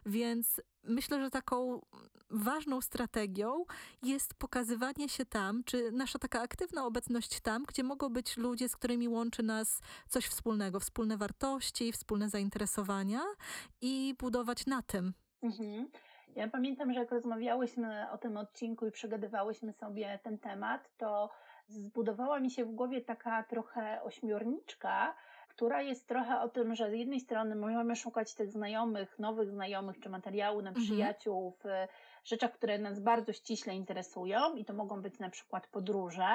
Więc 0.06 0.62
myślę, 0.84 1.22
że 1.22 1.30
taką 1.30 1.82
ważną 2.30 2.82
strategią 2.82 3.66
jest 4.04 4.34
pokazywanie 4.34 5.10
się 5.10 5.26
tam, 5.26 5.64
czy 5.64 5.92
nasza 5.92 6.20
taka 6.20 6.42
aktywna 6.42 6.86
obecność 6.86 7.42
tam, 7.42 7.64
gdzie 7.64 7.84
mogą 7.84 8.10
być 8.10 8.38
ludzie, 8.38 8.70
z 8.70 8.76
którymi 8.76 9.08
łączy 9.08 9.44
nas 9.44 9.82
coś 10.10 10.26
wspólnego, 10.26 10.80
wspólne 10.80 11.18
wartości, 11.18 11.92
wspólne 11.92 12.30
zainteresowania 12.30 13.22
i 13.82 14.16
budować 14.20 14.66
na 14.66 14.82
tym. 14.82 15.14
Mhm. 15.44 15.88
Ja 16.36 16.50
pamiętam, 16.50 16.94
że 16.94 17.00
jak 17.00 17.12
rozmawiałyśmy 17.12 18.12
o 18.12 18.18
tym 18.18 18.38
odcinku 18.38 18.88
i 18.88 18.92
przegadywałyśmy 18.92 19.74
sobie 19.74 20.20
ten 20.24 20.38
temat, 20.40 20.90
to 20.98 21.30
zbudowała 21.68 22.40
mi 22.40 22.52
się 22.52 22.66
w 22.66 22.72
głowie 22.72 23.02
taka 23.02 23.44
trochę 23.44 24.04
ośmiorniczka, 24.04 25.16
która 25.48 25.82
jest 25.82 26.08
trochę 26.08 26.42
o 26.42 26.50
tym, 26.50 26.76
że 26.76 26.90
z 26.90 26.94
jednej 26.94 27.20
strony 27.20 27.56
możemy 27.56 27.96
szukać 27.96 28.34
tych 28.34 28.52
znajomych, 28.52 29.20
nowych 29.20 29.52
znajomych 29.52 30.00
czy 30.00 30.10
materiału 30.10 30.62
na 30.62 30.70
mhm. 30.70 30.86
przyjaciół 30.86 31.58
w 31.64 31.88
rzeczach, 32.24 32.52
które 32.52 32.78
nas 32.80 33.00
bardzo 33.00 33.34
ściśle 33.34 33.76
interesują 33.76 34.56
i 34.56 34.66
to 34.66 34.74
mogą 34.74 35.02
być 35.02 35.20
na 35.20 35.30
przykład 35.30 35.68
podróże, 35.68 36.28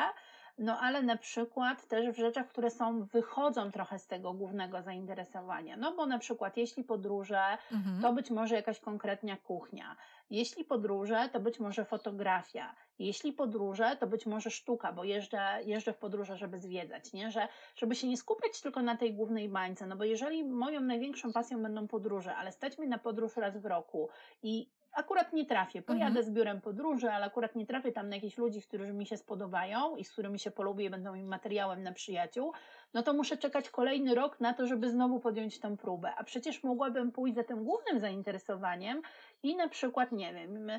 no 0.58 0.78
ale 0.80 1.02
na 1.02 1.16
przykład 1.16 1.88
też 1.88 2.10
w 2.10 2.16
rzeczach, 2.16 2.48
które 2.48 2.70
są, 2.70 3.04
wychodzą 3.04 3.70
trochę 3.70 3.98
z 3.98 4.06
tego 4.06 4.32
głównego 4.32 4.82
zainteresowania. 4.82 5.76
No 5.76 5.94
bo 5.96 6.06
na 6.06 6.18
przykład 6.18 6.56
jeśli 6.56 6.84
podróże, 6.84 7.58
mhm. 7.72 8.02
to 8.02 8.12
być 8.12 8.30
może 8.30 8.54
jakaś 8.54 8.80
konkretna 8.80 9.36
kuchnia. 9.36 9.96
Jeśli 10.30 10.64
podróże, 10.64 11.28
to 11.32 11.40
być 11.40 11.60
może 11.60 11.84
fotografia. 11.84 12.74
Jeśli 12.98 13.32
podróże, 13.32 13.96
to 14.00 14.06
być 14.06 14.26
może 14.26 14.50
sztuka, 14.50 14.92
bo 14.92 15.04
jeżdżę, 15.04 15.58
jeżdżę 15.64 15.92
w 15.92 15.98
podróże, 15.98 16.36
żeby 16.36 16.58
zwiedzać, 16.58 17.12
nie? 17.12 17.30
Że, 17.30 17.48
żeby 17.76 17.94
się 17.94 18.08
nie 18.08 18.16
skupiać 18.16 18.60
tylko 18.60 18.82
na 18.82 18.96
tej 18.96 19.14
głównej 19.14 19.48
bańce, 19.48 19.86
no 19.86 19.96
bo 19.96 20.04
jeżeli 20.04 20.44
moją 20.44 20.80
największą 20.80 21.32
pasją 21.32 21.62
będą 21.62 21.88
podróże, 21.88 22.36
ale 22.36 22.52
stać 22.52 22.78
mi 22.78 22.88
na 22.88 22.98
podróż 22.98 23.36
raz 23.36 23.58
w 23.58 23.66
roku 23.66 24.08
i 24.42 24.70
akurat 24.92 25.32
nie 25.32 25.46
trafię. 25.46 25.82
Pojadę 25.82 26.06
mhm. 26.06 26.24
z 26.24 26.30
biurem 26.30 26.60
podróży, 26.60 27.10
ale 27.10 27.26
akurat 27.26 27.56
nie 27.56 27.66
trafię 27.66 27.92
tam 27.92 28.08
na 28.08 28.16
jakichś 28.16 28.38
ludzi, 28.38 28.62
którzy 28.62 28.92
mi 28.92 29.06
się 29.06 29.16
spodobają 29.16 29.96
i 29.96 30.04
z 30.04 30.12
którymi 30.12 30.38
się 30.38 30.50
polubię 30.50 30.90
będą 30.90 31.14
mi 31.14 31.22
materiałem 31.22 31.82
na 31.82 31.92
przyjaciół, 31.92 32.52
no 32.94 33.02
to 33.02 33.12
muszę 33.12 33.36
czekać 33.36 33.70
kolejny 33.70 34.14
rok 34.14 34.40
na 34.40 34.54
to, 34.54 34.66
żeby 34.66 34.90
znowu 34.90 35.20
podjąć 35.20 35.60
tę 35.60 35.76
próbę. 35.76 36.12
A 36.16 36.24
przecież 36.24 36.64
mogłabym 36.64 37.12
pójść 37.12 37.36
za 37.36 37.44
tym 37.44 37.64
głównym 37.64 38.00
zainteresowaniem 38.00 39.02
i 39.42 39.56
na 39.56 39.68
przykład, 39.68 40.12
nie 40.12 40.34
wiem, 40.34 40.70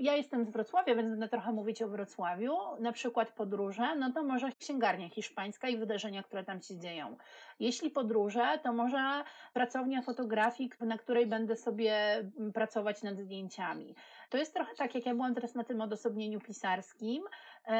ja 0.00 0.16
jestem 0.16 0.44
z 0.44 0.50
Wrocławia, 0.50 0.94
więc 0.94 1.10
będę 1.10 1.28
trochę 1.28 1.52
mówić 1.52 1.82
o 1.82 1.88
Wrocławiu, 1.88 2.52
na 2.80 2.92
przykład 2.92 3.32
podróże, 3.32 3.96
no 3.96 4.12
to 4.12 4.22
może 4.22 4.52
księgarnia 4.52 5.08
hiszpańska 5.08 5.68
i 5.68 5.76
wydarzenia, 5.76 6.22
które 6.22 6.44
tam 6.44 6.62
się 6.62 6.78
dzieją. 6.78 7.16
Jeśli 7.60 7.90
podróże, 7.90 8.58
to 8.62 8.72
może 8.72 9.24
pracownia 9.52 10.02
fotografii, 10.02 10.70
na 10.80 10.98
której 10.98 11.26
będę 11.26 11.56
sobie 11.56 11.94
mm, 12.14 12.52
pracować 12.52 13.02
nad 13.02 13.18
zdjęciami. 13.18 13.94
To 14.30 14.38
jest 14.38 14.54
trochę 14.54 14.74
tak, 14.74 14.94
jak 14.94 15.06
ja 15.06 15.14
byłam 15.14 15.34
teraz 15.34 15.54
na 15.54 15.64
tym 15.64 15.80
odosobnieniu 15.80 16.40
pisarskim, 16.40 17.22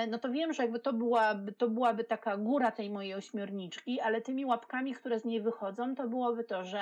no 0.09 0.19
to 0.19 0.33
wiem, 0.33 0.53
że 0.53 0.63
jakby 0.63 0.81
to 0.81 0.93
byłaby, 0.93 1.53
to 1.53 1.69
byłaby 1.69 2.05
taka 2.05 2.37
góra 2.37 2.71
tej 2.71 2.91
mojej 2.91 3.15
ośmiorniczki, 3.15 4.01
ale 4.01 4.21
tymi 4.21 4.47
łapkami, 4.47 4.95
które 4.95 5.21
z 5.21 5.25
niej 5.25 5.41
wychodzą, 5.41 5.95
to 5.95 6.09
byłoby 6.09 6.45
to, 6.45 6.65
że 6.65 6.81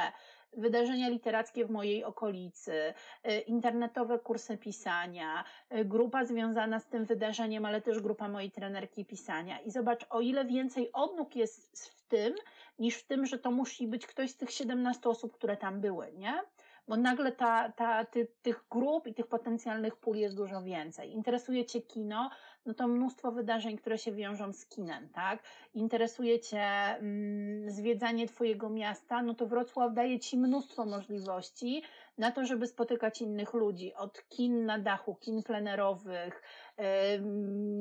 wydarzenia 0.52 1.08
literackie 1.08 1.64
w 1.66 1.70
mojej 1.70 2.04
okolicy, 2.04 2.94
e, 3.24 3.40
internetowe 3.40 4.18
kursy 4.18 4.58
pisania, 4.58 5.44
e, 5.70 5.84
grupa 5.84 6.24
związana 6.24 6.80
z 6.80 6.86
tym 6.86 7.04
wydarzeniem, 7.04 7.64
ale 7.64 7.80
też 7.80 8.00
grupa 8.00 8.28
mojej 8.28 8.50
trenerki 8.50 9.04
pisania. 9.04 9.60
I 9.60 9.70
zobacz, 9.70 10.06
o 10.10 10.20
ile 10.20 10.44
więcej 10.44 10.92
odnóg 10.92 11.36
jest 11.36 11.88
w 11.88 12.08
tym, 12.08 12.34
niż 12.78 12.96
w 12.96 13.06
tym, 13.06 13.26
że 13.26 13.38
to 13.38 13.50
musi 13.50 13.86
być 13.86 14.06
ktoś 14.06 14.30
z 14.30 14.36
tych 14.36 14.50
17 14.50 15.08
osób, 15.08 15.34
które 15.34 15.56
tam 15.56 15.80
były, 15.80 16.12
nie? 16.12 16.42
bo 16.88 16.96
nagle 16.96 17.32
ta, 17.32 17.72
ta, 17.72 18.04
ty, 18.04 18.28
tych 18.42 18.64
grup 18.70 19.06
i 19.06 19.14
tych 19.14 19.26
potencjalnych 19.26 19.96
pól 19.96 20.16
jest 20.16 20.36
dużo 20.36 20.62
więcej. 20.62 21.12
Interesuje 21.12 21.64
Cię 21.64 21.82
kino, 21.82 22.30
no 22.68 22.74
to 22.74 22.88
mnóstwo 22.88 23.32
wydarzeń, 23.32 23.76
które 23.76 23.98
się 23.98 24.12
wiążą 24.12 24.52
z 24.52 24.66
kinem, 24.66 25.08
tak? 25.08 25.42
Interesuje 25.74 26.40
Cię 26.40 26.62
mm, 26.62 27.70
zwiedzanie 27.70 28.28
Twojego 28.28 28.68
miasta, 28.70 29.22
no 29.22 29.34
to 29.34 29.46
Wrocław 29.46 29.94
daje 29.94 30.18
Ci 30.20 30.38
mnóstwo 30.38 30.86
możliwości 30.86 31.82
na 32.18 32.32
to, 32.32 32.46
żeby 32.46 32.66
spotykać 32.66 33.22
innych 33.22 33.54
ludzi. 33.54 33.94
Od 33.94 34.28
kin 34.28 34.66
na 34.66 34.78
dachu, 34.78 35.14
kin 35.14 35.42
plenerowych, 35.42 36.42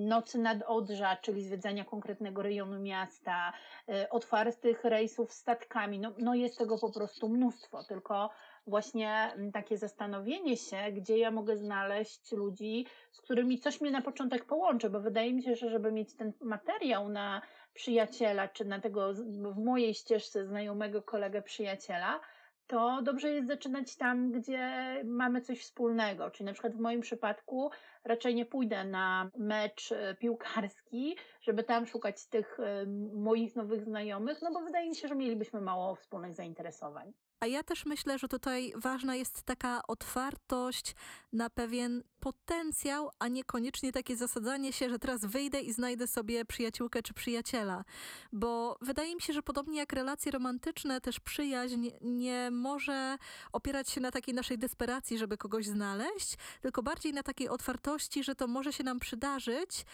nocy 0.07 0.39
nad 0.39 0.63
Odrza, 0.67 1.15
czyli 1.15 1.43
zwiedzania 1.43 1.85
konkretnego 1.85 2.41
rejonu 2.41 2.79
miasta, 2.79 3.53
y, 3.89 4.09
otwartych 4.09 4.83
rejsów 4.83 5.33
statkami. 5.33 5.99
No, 5.99 6.13
no 6.19 6.35
jest 6.35 6.57
tego 6.57 6.77
po 6.77 6.91
prostu 6.91 7.29
mnóstwo, 7.29 7.83
tylko 7.83 8.29
właśnie 8.67 9.31
mm, 9.35 9.51
takie 9.51 9.77
zastanowienie 9.77 10.57
się, 10.57 10.77
gdzie 10.91 11.17
ja 11.17 11.31
mogę 11.31 11.57
znaleźć 11.57 12.31
ludzi, 12.31 12.85
z 13.11 13.21
którymi 13.21 13.59
coś 13.59 13.81
mnie 13.81 13.91
na 13.91 14.01
początek 14.01 14.45
połączy, 14.45 14.89
bo 14.89 14.99
wydaje 14.99 15.33
mi 15.33 15.43
się, 15.43 15.55
że 15.55 15.69
żeby 15.69 15.91
mieć 15.91 16.15
ten 16.15 16.33
materiał 16.41 17.09
na 17.09 17.41
przyjaciela, 17.73 18.47
czy 18.47 18.65
na 18.65 18.79
tego 18.79 19.13
w 19.53 19.57
mojej 19.57 19.93
ścieżce 19.93 20.45
znajomego 20.45 21.01
kolegę 21.01 21.41
przyjaciela, 21.41 22.19
to 22.67 23.01
dobrze 23.01 23.29
jest 23.29 23.47
zaczynać 23.47 23.95
tam, 23.95 24.31
gdzie 24.31 24.71
mamy 25.05 25.41
coś 25.41 25.61
wspólnego. 25.61 26.31
Czyli 26.31 26.45
na 26.45 26.53
przykład 26.53 26.75
w 26.75 26.79
moim 26.79 27.01
przypadku 27.01 27.71
raczej 28.03 28.35
nie 28.35 28.45
pójdę 28.45 28.83
na 28.83 29.31
mecz 29.37 29.91
e, 29.91 30.15
piłkarski, 30.15 31.17
żeby 31.41 31.63
tam 31.63 31.85
szukać 31.85 32.25
tych 32.25 32.59
e, 32.59 32.85
moich 33.13 33.55
nowych 33.55 33.83
znajomych, 33.83 34.41
no 34.41 34.51
bo 34.53 34.61
wydaje 34.61 34.89
mi 34.89 34.95
się, 34.95 35.07
że 35.07 35.15
mielibyśmy 35.15 35.61
mało 35.61 35.95
wspólnych 35.95 36.35
zainteresowań. 36.35 37.13
A 37.39 37.45
ja 37.45 37.63
też 37.63 37.85
myślę, 37.85 38.19
że 38.19 38.27
tutaj 38.27 38.73
ważna 38.75 39.15
jest 39.15 39.43
taka 39.43 39.81
otwartość 39.87 40.95
na 41.33 41.49
pewien 41.49 42.03
potencjał, 42.19 43.09
a 43.19 43.27
niekoniecznie 43.27 43.91
takie 43.91 44.17
zasadzanie 44.17 44.73
się, 44.73 44.89
że 44.89 44.99
teraz 44.99 45.25
wyjdę 45.25 45.61
i 45.61 45.73
znajdę 45.73 46.07
sobie 46.07 46.45
przyjaciółkę 46.45 47.03
czy 47.03 47.13
przyjaciela. 47.13 47.83
Bo 48.33 48.77
wydaje 48.81 49.15
mi 49.15 49.21
się, 49.21 49.33
że 49.33 49.43
podobnie 49.43 49.79
jak 49.79 49.93
relacje 49.93 50.31
romantyczne, 50.31 51.01
też 51.01 51.19
przyjaźń 51.19 51.89
nie 52.01 52.51
może 52.51 53.17
opierać 53.51 53.89
się 53.89 54.01
na 54.01 54.11
takiej 54.11 54.33
naszej 54.33 54.57
desperacji, 54.57 55.17
żeby 55.17 55.37
kogoś 55.37 55.65
znaleźć, 55.65 56.35
tylko 56.61 56.83
bardziej 56.83 57.13
na 57.13 57.23
takiej 57.23 57.49
otwartości, 57.49 58.23
że 58.23 58.35
to 58.35 58.47
może 58.47 58.73
się 58.73 58.83
nam 58.83 58.99
przydarzyć 58.99 59.85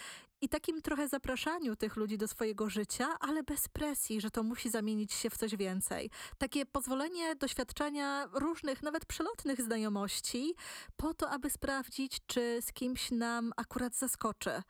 i 0.42 0.50
takim 0.50 0.82
trochę 0.82 1.08
zapraszaniu 1.08 1.76
tych 1.76 1.96
ludzi 1.96 2.18
do 2.18 2.28
swojego 2.28 2.70
życia, 2.70 3.08
ale 3.20 3.44
bez 3.44 3.68
presji, 3.68 4.22
że 4.22 4.32
to 4.32 4.44
musi 4.44 4.70
zamienić 4.70 5.14
się 5.14 5.30
w 5.30 5.38
coś 5.38 5.56
więcej. 5.56 6.10
Takie 6.38 6.66
pozwolenie 6.66 7.33
doświadczenia 7.40 8.30
różnych, 8.34 8.84
nawet 8.84 9.06
przelotnych 9.06 9.62
znajomości, 9.62 10.56
po 10.98 11.14
to, 11.14 11.30
aby 11.30 11.50
sprawdzić, 11.50 12.26
czy 12.26 12.62
z 12.62 12.74
kimś 12.74 13.12
nam 13.12 13.54
akurat 13.58 13.96
zaskoczy. 13.96 14.62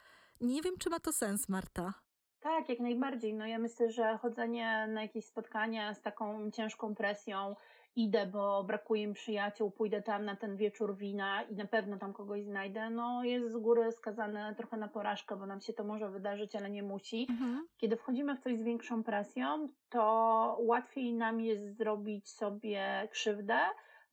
Nie 0.42 0.62
wiem, 0.62 0.78
czy 0.80 0.90
ma 0.90 1.00
to 1.00 1.14
sens, 1.14 1.50
Marta. 1.50 1.94
Tak, 2.40 2.70
jak 2.70 2.80
najbardziej. 2.80 3.34
No 3.34 3.46
ja 3.46 3.60
myślę, 3.60 3.92
że 3.92 4.18
chodzenie 4.18 4.88
na 4.88 5.02
jakieś 5.02 5.26
spotkania 5.26 5.94
z 5.94 6.02
taką 6.02 6.52
ciężką 6.52 6.96
presją, 6.96 7.56
idę, 7.96 8.26
bo 8.26 8.64
brakuje 8.64 9.08
mi 9.08 9.14
przyjaciół, 9.14 9.72
pójdę 9.72 10.02
tam 10.02 10.26
na 10.26 10.36
ten 10.36 10.58
wieczór 10.58 10.98
wina 10.98 11.44
i 11.44 11.56
na 11.56 11.66
pewno 11.66 11.98
tam 11.98 12.14
kogoś 12.14 12.44
znajdę, 12.44 12.90
no 12.90 13.24
jest 13.24 13.52
z 13.52 13.58
góry 13.58 13.92
skazane 13.92 14.56
trochę 14.56 14.78
na 14.78 14.88
porażkę, 14.88 15.36
bo 15.36 15.46
nam 15.46 15.62
się 15.62 15.74
to 15.74 15.84
może 15.84 16.10
wydarzyć, 16.10 16.56
ale 16.56 16.70
nie 16.70 16.84
musi. 16.84 17.28
Mhm. 17.30 17.68
Kiedy 17.78 17.96
wchodzimy 17.96 18.36
w 18.36 18.40
coś 18.40 18.58
z 18.58 18.64
większą 18.64 19.04
presją, 19.04 19.68
to 19.90 20.58
łatwiej 20.60 21.14
nam 21.14 21.42
jest 21.42 21.78
zrobić 21.78 22.30
sobie 22.30 23.08
krzywdę, 23.12 23.60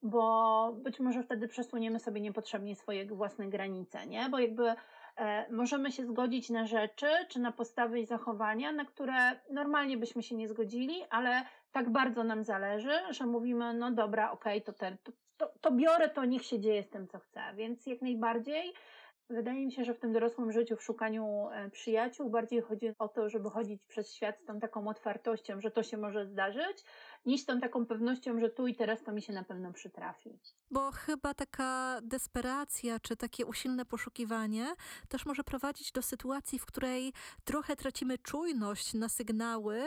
bo 0.02 0.72
być 0.82 1.00
może 1.00 1.22
wtedy 1.22 1.48
przesuniemy 1.48 1.98
sobie 1.98 2.20
niepotrzebnie 2.20 2.76
swoje 2.76 3.06
własne 3.06 3.48
granice, 3.48 4.06
nie? 4.06 4.28
Bo 4.28 4.38
jakby 4.38 4.74
e, 5.16 5.52
możemy 5.52 5.92
się 5.92 6.06
zgodzić 6.06 6.50
na 6.50 6.66
rzeczy, 6.66 7.06
czy 7.28 7.40
na 7.40 7.52
postawy 7.52 8.00
i 8.00 8.06
zachowania, 8.06 8.72
na 8.72 8.84
które 8.84 9.40
normalnie 9.50 9.96
byśmy 9.96 10.22
się 10.22 10.36
nie 10.36 10.48
zgodzili, 10.48 11.02
ale 11.10 11.42
tak 11.72 11.90
bardzo 11.90 12.24
nam 12.24 12.44
zależy, 12.44 12.92
że 13.10 13.26
mówimy, 13.26 13.74
no 13.74 13.90
dobra, 13.90 14.30
okej, 14.30 14.62
okay, 14.62 14.74
to, 14.74 14.78
ten, 14.78 14.96
to, 15.02 15.12
to, 15.36 15.52
to 15.60 15.72
biorę, 15.72 16.08
to 16.08 16.24
niech 16.24 16.44
się 16.44 16.60
dzieje 16.60 16.82
z 16.82 16.90
tym, 16.90 17.08
co 17.08 17.18
chcę. 17.18 17.40
Więc 17.54 17.86
jak 17.86 18.02
najbardziej 18.02 18.72
Wydaje 19.30 19.66
mi 19.66 19.72
się, 19.72 19.84
że 19.84 19.94
w 19.94 19.98
tym 19.98 20.12
dorosłym 20.12 20.52
życiu, 20.52 20.76
w 20.76 20.82
szukaniu 20.82 21.48
e, 21.52 21.70
przyjaciół, 21.70 22.30
bardziej 22.30 22.60
chodzi 22.60 22.94
o 22.98 23.08
to, 23.08 23.28
żeby 23.28 23.50
chodzić 23.50 23.82
przez 23.88 24.14
świat 24.14 24.40
z 24.40 24.44
tą 24.44 24.60
taką 24.60 24.88
otwartością, 24.88 25.60
że 25.60 25.70
to 25.70 25.82
się 25.82 25.96
może 25.96 26.26
zdarzyć, 26.26 26.84
niż 27.26 27.40
z 27.40 27.46
tą 27.46 27.60
taką 27.60 27.86
pewnością, 27.86 28.40
że 28.40 28.50
tu 28.50 28.66
i 28.66 28.74
teraz 28.74 29.02
to 29.02 29.12
mi 29.12 29.22
się 29.22 29.32
na 29.32 29.44
pewno 29.44 29.72
przytrafi. 29.72 30.38
Bo 30.70 30.90
chyba 30.92 31.34
taka 31.34 32.00
desperacja, 32.02 33.00
czy 33.00 33.16
takie 33.16 33.46
usilne 33.46 33.84
poszukiwanie 33.84 34.66
też 35.08 35.26
może 35.26 35.44
prowadzić 35.44 35.92
do 35.92 36.02
sytuacji, 36.02 36.58
w 36.58 36.66
której 36.66 37.12
trochę 37.44 37.76
tracimy 37.76 38.18
czujność 38.18 38.94
na 38.94 39.08
sygnały, 39.08 39.82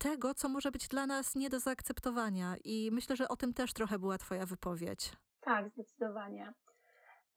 tego, 0.00 0.34
co 0.34 0.48
może 0.48 0.70
być 0.70 0.88
dla 0.88 1.06
nas 1.06 1.34
nie 1.34 1.50
do 1.50 1.60
zaakceptowania. 1.60 2.56
I 2.64 2.90
myślę, 2.92 3.16
że 3.16 3.28
o 3.28 3.36
tym 3.36 3.54
też 3.54 3.72
trochę 3.72 3.98
była 3.98 4.18
Twoja 4.18 4.46
wypowiedź. 4.46 5.12
Tak, 5.40 5.68
zdecydowanie. 5.68 6.52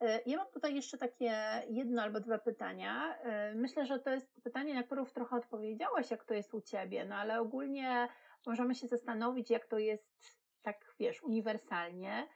E, 0.01 0.21
ja 0.25 0.37
mam 0.37 0.47
tutaj 0.47 0.75
jeszcze 0.75 0.97
takie 0.97 1.63
jedno 1.69 2.01
albo 2.01 2.19
dwa 2.19 2.37
pytania. 2.37 3.17
E, 3.17 3.55
myślę, 3.55 3.85
że 3.85 3.99
to 3.99 4.09
jest 4.09 4.41
pytanie, 4.43 4.73
na 4.73 4.83
które 4.83 5.01
już 5.01 5.13
trochę 5.13 5.35
odpowiedziałaś, 5.35 6.11
jak 6.11 6.23
to 6.25 6.33
jest 6.33 6.53
u 6.53 6.61
Ciebie, 6.61 7.05
no 7.05 7.15
ale 7.15 7.39
ogólnie 7.39 8.07
możemy 8.45 8.75
się 8.75 8.87
zastanowić, 8.87 9.49
jak 9.49 9.65
to 9.65 9.77
jest 9.77 10.07
tak, 10.61 10.95
wiesz, 10.99 11.23
uniwersalnie. 11.23 12.27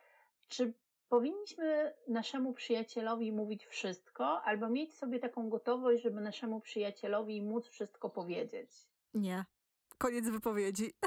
Czy 0.48 0.74
powinniśmy 1.10 1.94
naszemu 2.08 2.54
przyjacielowi 2.54 3.32
mówić 3.32 3.66
wszystko, 3.66 4.42
albo 4.44 4.70
mieć 4.70 4.96
sobie 4.96 5.20
taką 5.20 5.50
gotowość, 5.50 6.04
żeby 6.04 6.22
naszemu 6.22 6.62
przyjacielowi 6.62 7.42
móc 7.42 7.68
wszystko 7.68 8.10
powiedzieć? 8.10 8.72
Nie. 9.14 9.46
Koniec 9.98 10.30
wypowiedzi. 10.30 10.94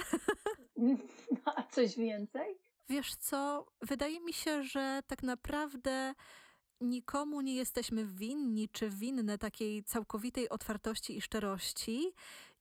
No 1.45 1.53
a 1.57 1.62
coś 1.62 1.97
więcej? 1.97 2.59
Wiesz 2.88 3.14
co, 3.14 3.66
wydaje 3.82 4.20
mi 4.20 4.32
się, 4.32 4.62
że 4.62 5.01
tak 5.07 5.22
naprawdę 5.22 6.14
nikomu 6.80 7.41
nie 7.41 7.55
jesteśmy 7.55 8.07
winni 8.07 8.68
czy 8.68 8.91
winne 8.91 9.38
takiej 9.38 9.84
całkowitej 9.84 10.49
otwartości 10.49 11.16
i 11.16 11.20
szczerości, 11.20 12.12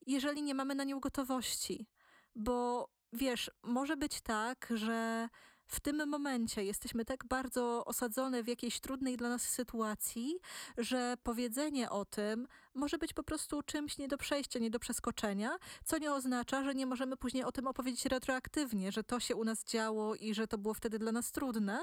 jeżeli 0.08 0.44
nie 0.44 0.56
mamy 0.56 0.76
na 0.76 0.84
nią 0.84 1.00
gotowości. 1.00 1.88
Bo 2.36 2.90
wiesz, 3.14 3.52
może 3.64 3.98
być 3.98 4.22
tak, 4.22 4.68
że 4.76 5.30
w 5.66 5.80
tym 5.80 6.10
momencie 6.10 6.64
jesteśmy 6.64 7.06
tak 7.06 7.26
bardzo 7.26 7.86
osadzone 7.86 8.44
w 8.44 8.48
jakiejś 8.48 8.80
trudnej 8.80 9.18
dla 9.18 9.30
nas 9.30 9.42
sytuacji, 9.42 10.40
że 10.78 11.16
powiedzenie 11.24 11.90
o 11.90 12.06
tym 12.06 12.48
może 12.80 12.98
być 12.98 13.14
po 13.14 13.24
prostu 13.24 13.64
czymś 13.64 13.98
nie 13.98 14.08
do 14.08 14.18
przejścia, 14.18 14.60
nie 14.60 14.70
do 14.70 14.80
przeskoczenia, 14.80 15.58
co 15.84 15.98
nie 15.98 16.14
oznacza, 16.14 16.64
że 16.64 16.76
nie 16.76 16.86
możemy 16.86 17.18
później 17.18 17.44
o 17.44 17.52
tym 17.52 17.68
opowiedzieć 17.68 18.06
retroaktywnie, 18.06 18.92
że 18.92 19.04
to 19.04 19.20
się 19.20 19.36
u 19.36 19.44
nas 19.44 19.64
działo 19.64 20.16
i 20.16 20.34
że 20.34 20.48
to 20.48 20.58
było 20.58 20.74
wtedy 20.74 21.00
dla 21.00 21.12
nas 21.12 21.32
trudne, 21.32 21.80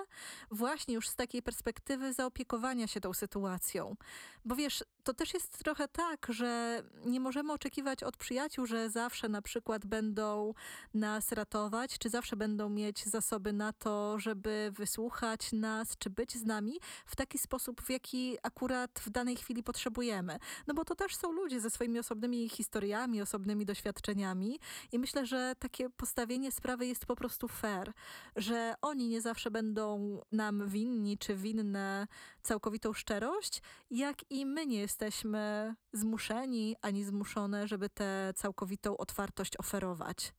właśnie 0.51 0.95
już 0.95 1.09
z 1.09 1.17
takiej 1.17 1.43
perspektywy 1.43 2.13
zaopiekowania 2.13 2.87
się 2.87 3.01
tą 3.01 3.13
sytuacją. 3.13 3.97
Bo 4.45 4.57
wiesz, 4.57 4.85
to 5.05 5.15
też 5.15 5.35
jest 5.35 5.59
trochę 5.59 5.89
tak, 5.89 6.27
że 6.29 6.83
nie 7.05 7.21
możemy 7.21 7.53
oczekiwać 7.53 8.03
od 8.03 8.17
przyjaciół, 8.17 8.67
że 8.67 8.91
zawsze 8.91 9.29
na 9.29 9.43
przykład 9.43 9.87
będą 9.87 10.55
nas 10.95 11.33
ratować, 11.33 11.99
czy 11.99 12.09
zawsze 12.09 12.37
będą 12.37 12.69
mieć 12.69 13.05
zasoby 13.05 13.53
na 13.53 13.73
to, 13.73 14.19
żeby 14.19 14.73
wysłuchać 14.75 15.53
nas, 15.53 15.99
czy 15.99 16.11
być 16.11 16.35
z 16.35 16.45
nami 16.45 16.81
w 17.07 17.17
taki 17.17 17.39
sposób, 17.39 17.83
w 17.83 17.91
jaki 17.91 18.37
akurat 18.43 18.91
w 19.05 19.11
danej 19.11 19.37
chwili 19.37 19.63
potrzebujemy. 19.63 20.39
No 20.67 20.75
bo 20.75 20.85
to 20.87 20.95
też 20.95 21.17
są 21.17 21.33
ludzie 21.33 21.61
ze 21.61 21.71
swoimi 21.71 21.99
osobnymi 21.99 22.49
historiami, 22.49 23.23
osobnymi 23.23 23.65
doświadczeniami 23.65 24.59
i 24.93 24.99
myślę, 24.99 25.27
że 25.27 25.55
takie 25.59 25.91
postawienie 25.91 26.53
sprawy 26.53 26.87
jest 26.87 27.07
po 27.07 27.17
prostu 27.17 27.49
fair, 27.49 27.93
że 28.37 28.75
oni 28.83 29.09
nie 29.09 29.21
zawsze 29.21 29.51
będą 29.51 30.21
nam 30.33 30.69
winni 30.69 31.19
czy 31.19 31.37
winne 31.37 32.07
całkowitą 32.43 32.93
szczerość, 32.93 33.63
jak 33.91 34.31
i 34.31 34.47
my 34.47 34.67
nie 34.67 34.79
jesteśmy 34.79 35.75
zmuszeni 35.93 36.77
ani 36.83 37.05
zmuszone, 37.05 37.69
żeby 37.69 37.89
tę 37.89 38.33
całkowitą 38.37 38.97
otwartość 38.97 39.57
oferować. 39.57 40.33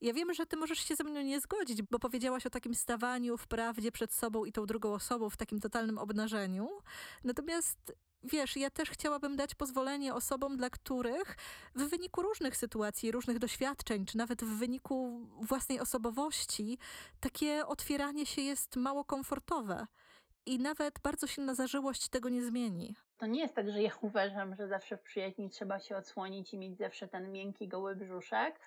Ja 0.00 0.12
wiem, 0.12 0.34
że 0.34 0.46
ty 0.46 0.56
możesz 0.56 0.78
się 0.78 0.96
ze 0.96 1.04
mną 1.04 1.22
nie 1.22 1.40
zgodzić, 1.40 1.82
bo 1.82 1.98
powiedziałaś 1.98 2.46
o 2.46 2.50
takim 2.50 2.74
stawaniu 2.74 3.36
w 3.36 3.46
prawdzie 3.46 3.92
przed 3.92 4.12
sobą 4.12 4.44
i 4.44 4.52
tą 4.52 4.66
drugą 4.66 4.92
osobą 4.94 5.30
w 5.30 5.36
takim 5.36 5.60
totalnym 5.60 5.98
obnażeniu. 5.98 6.68
Natomiast 7.24 7.92
wiesz, 8.24 8.56
ja 8.56 8.70
też 8.70 8.90
chciałabym 8.90 9.36
dać 9.36 9.54
pozwolenie 9.54 10.14
osobom, 10.14 10.56
dla 10.56 10.70
których 10.70 11.36
w 11.74 11.82
wyniku 11.82 12.22
różnych 12.22 12.56
sytuacji, 12.56 13.12
różnych 13.12 13.38
doświadczeń, 13.38 14.06
czy 14.06 14.16
nawet 14.16 14.44
w 14.44 14.58
wyniku 14.58 15.26
własnej 15.40 15.80
osobowości, 15.80 16.78
takie 17.20 17.66
otwieranie 17.66 18.26
się 18.26 18.42
jest 18.42 18.76
mało 18.76 19.04
komfortowe. 19.04 19.86
I 20.46 20.58
nawet 20.58 21.00
bardzo 21.02 21.26
silna 21.26 21.54
zażyłość 21.54 22.08
tego 22.08 22.28
nie 22.28 22.42
zmieni. 22.42 22.94
To 23.18 23.26
nie 23.26 23.40
jest 23.40 23.54
tak, 23.54 23.70
że 23.70 23.82
ja 23.82 23.90
uważam, 24.00 24.54
że 24.54 24.68
zawsze 24.68 24.96
w 24.96 25.02
przyjaźni 25.02 25.50
trzeba 25.50 25.80
się 25.80 25.96
odsłonić 25.96 26.54
i 26.54 26.58
mieć 26.58 26.78
zawsze 26.78 27.08
ten 27.08 27.32
miękki, 27.32 27.68
goły 27.68 27.96
brzuszek. 27.96 28.60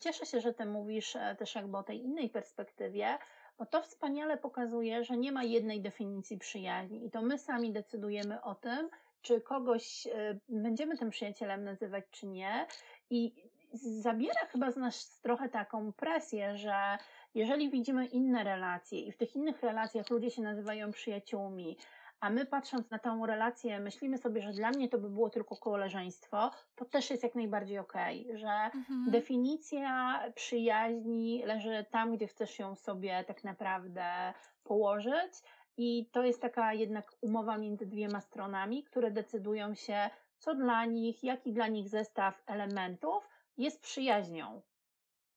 Cieszę 0.00 0.26
się, 0.26 0.40
że 0.40 0.54
ty 0.54 0.66
mówisz 0.66 1.16
e, 1.16 1.36
też 1.38 1.54
jakby 1.54 1.76
o 1.76 1.82
tej 1.82 2.02
innej 2.02 2.30
perspektywie, 2.30 3.18
bo 3.58 3.66
to 3.66 3.82
wspaniale 3.82 4.36
pokazuje, 4.36 5.04
że 5.04 5.16
nie 5.16 5.32
ma 5.32 5.44
jednej 5.44 5.80
definicji 5.80 6.38
przyjaźni 6.38 7.06
i 7.06 7.10
to 7.10 7.22
my 7.22 7.38
sami 7.38 7.72
decydujemy 7.72 8.42
o 8.42 8.54
tym, 8.54 8.88
czy 9.22 9.40
kogoś 9.40 10.06
y, 10.06 10.40
będziemy 10.48 10.98
tym 10.98 11.10
przyjacielem 11.10 11.64
nazywać, 11.64 12.04
czy 12.10 12.26
nie. 12.26 12.66
I 13.10 13.34
zabiera 13.72 14.46
chyba 14.46 14.70
z 14.70 14.76
nas 14.76 15.20
trochę 15.20 15.48
taką 15.48 15.92
presję, 15.92 16.56
że 16.56 16.98
jeżeli 17.34 17.70
widzimy 17.70 18.06
inne 18.06 18.44
relacje 18.44 19.00
i 19.00 19.12
w 19.12 19.16
tych 19.16 19.36
innych 19.36 19.62
relacjach 19.62 20.10
ludzie 20.10 20.30
się 20.30 20.42
nazywają 20.42 20.92
przyjaciółmi, 20.92 21.76
a 22.20 22.30
my 22.30 22.46
patrząc 22.46 22.90
na 22.90 22.98
tą 22.98 23.26
relację, 23.26 23.80
myślimy 23.80 24.18
sobie, 24.18 24.42
że 24.42 24.52
dla 24.52 24.70
mnie 24.70 24.88
to 24.88 24.98
by 24.98 25.10
było 25.10 25.30
tylko 25.30 25.56
koleżeństwo, 25.56 26.50
to 26.74 26.84
też 26.84 27.10
jest 27.10 27.22
jak 27.22 27.34
najbardziej 27.34 27.78
okej, 27.78 28.24
okay, 28.24 28.38
że 28.38 28.48
mhm. 28.48 29.10
definicja 29.10 30.20
przyjaźni 30.34 31.42
leży 31.46 31.84
tam, 31.90 32.16
gdzie 32.16 32.26
chcesz 32.26 32.58
ją 32.58 32.74
sobie 32.74 33.24
tak 33.26 33.44
naprawdę 33.44 34.32
położyć. 34.64 35.32
I 35.76 36.08
to 36.12 36.22
jest 36.22 36.42
taka 36.42 36.72
jednak 36.72 37.12
umowa 37.20 37.58
między 37.58 37.86
dwiema 37.86 38.20
stronami, 38.20 38.84
które 38.84 39.10
decydują 39.10 39.74
się, 39.74 40.10
co 40.38 40.54
dla 40.54 40.84
nich, 40.84 41.24
jaki 41.24 41.52
dla 41.52 41.68
nich 41.68 41.88
zestaw 41.88 42.42
elementów 42.46 43.28
jest 43.58 43.80
przyjaźnią. 43.80 44.62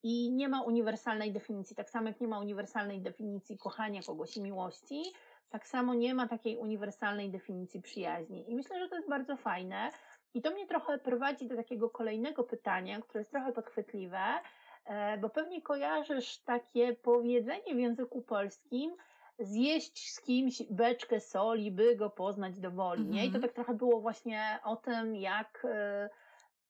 I 0.04 0.32
nie 0.32 0.50
ma 0.50 0.62
uniwersalnej 0.62 1.32
definicji. 1.32 1.76
Tak 1.76 1.90
samo 1.90 2.08
jak 2.08 2.22
nie 2.22 2.28
ma 2.28 2.40
uniwersalnej 2.40 3.02
definicji 3.02 3.58
kochania 3.58 4.02
kogoś 4.02 4.38
i 4.38 4.42
miłości, 4.42 5.04
tak 5.50 5.68
samo 5.68 5.93
nie 5.93 6.14
ma 6.14 6.28
takiej 6.28 6.58
uniwersalnej 6.58 7.30
definicji 7.30 7.82
przyjaźni. 7.82 8.52
I 8.52 8.56
myślę, 8.56 8.80
że 8.80 8.89
to 8.89 8.95
jest 8.95 9.10
bardzo 9.10 9.38
fajne. 9.38 9.89
I 10.34 10.41
to 10.41 10.52
mnie 10.52 10.68
trochę 10.68 10.97
prowadzi 10.97 11.47
do 11.47 11.56
takiego 11.56 11.89
kolejnego 11.89 12.43
pytania, 12.43 13.02
które 13.02 13.22
jest 13.22 13.32
trochę 13.32 13.52
podchwytliwe, 13.52 14.20
e, 14.86 15.18
bo 15.18 15.30
pewnie 15.30 15.62
kojarzysz 15.62 16.38
takie 16.38 16.93
powiedzenie 16.93 17.76
w 17.76 17.80
języku 17.80 18.22
polskim, 18.22 18.95
zjeść 19.39 20.12
z 20.14 20.22
kimś 20.22 20.64
beczkę 20.70 21.20
soli, 21.20 21.72
by 21.72 21.95
go 21.95 22.10
poznać 22.10 22.60
do 22.60 22.72
woli. 22.72 23.06
Nie? 23.06 23.26
I 23.26 23.32
to 23.32 23.36
mhm. 23.36 23.41
tak 23.41 23.54
trochę 23.54 23.74
było 23.74 24.02
właśnie 24.02 24.60
o 24.64 24.76
tym, 24.76 25.16
jak, 25.16 25.66
e, 25.70 26.10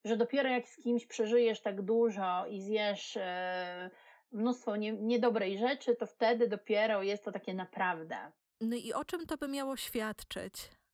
że 0.05 0.17
dopiero 0.17 0.49
jak 0.49 0.67
z 0.67 0.77
kimś 0.83 1.05
przeżyjesz 1.05 1.61
tak 1.61 1.81
dużo 1.81 2.45
i 2.49 2.61
zjesz 2.61 3.17
e, 3.17 3.89
mnóstwo 4.31 4.75
nie, 4.75 4.91
niedobrej 4.91 5.57
rzeczy, 5.57 5.95
to 5.95 6.05
wtedy 6.05 6.47
dopiero 6.47 7.03
jest 7.03 7.25
to 7.25 7.31
takie 7.31 7.53
naprawdę. 7.53 8.31
No 8.61 8.75
i 8.75 8.93
o 8.93 9.05
czym 9.05 9.25
to 9.25 9.37
by 9.37 9.47
miało 9.47 9.77
świadczyć? 9.77 10.53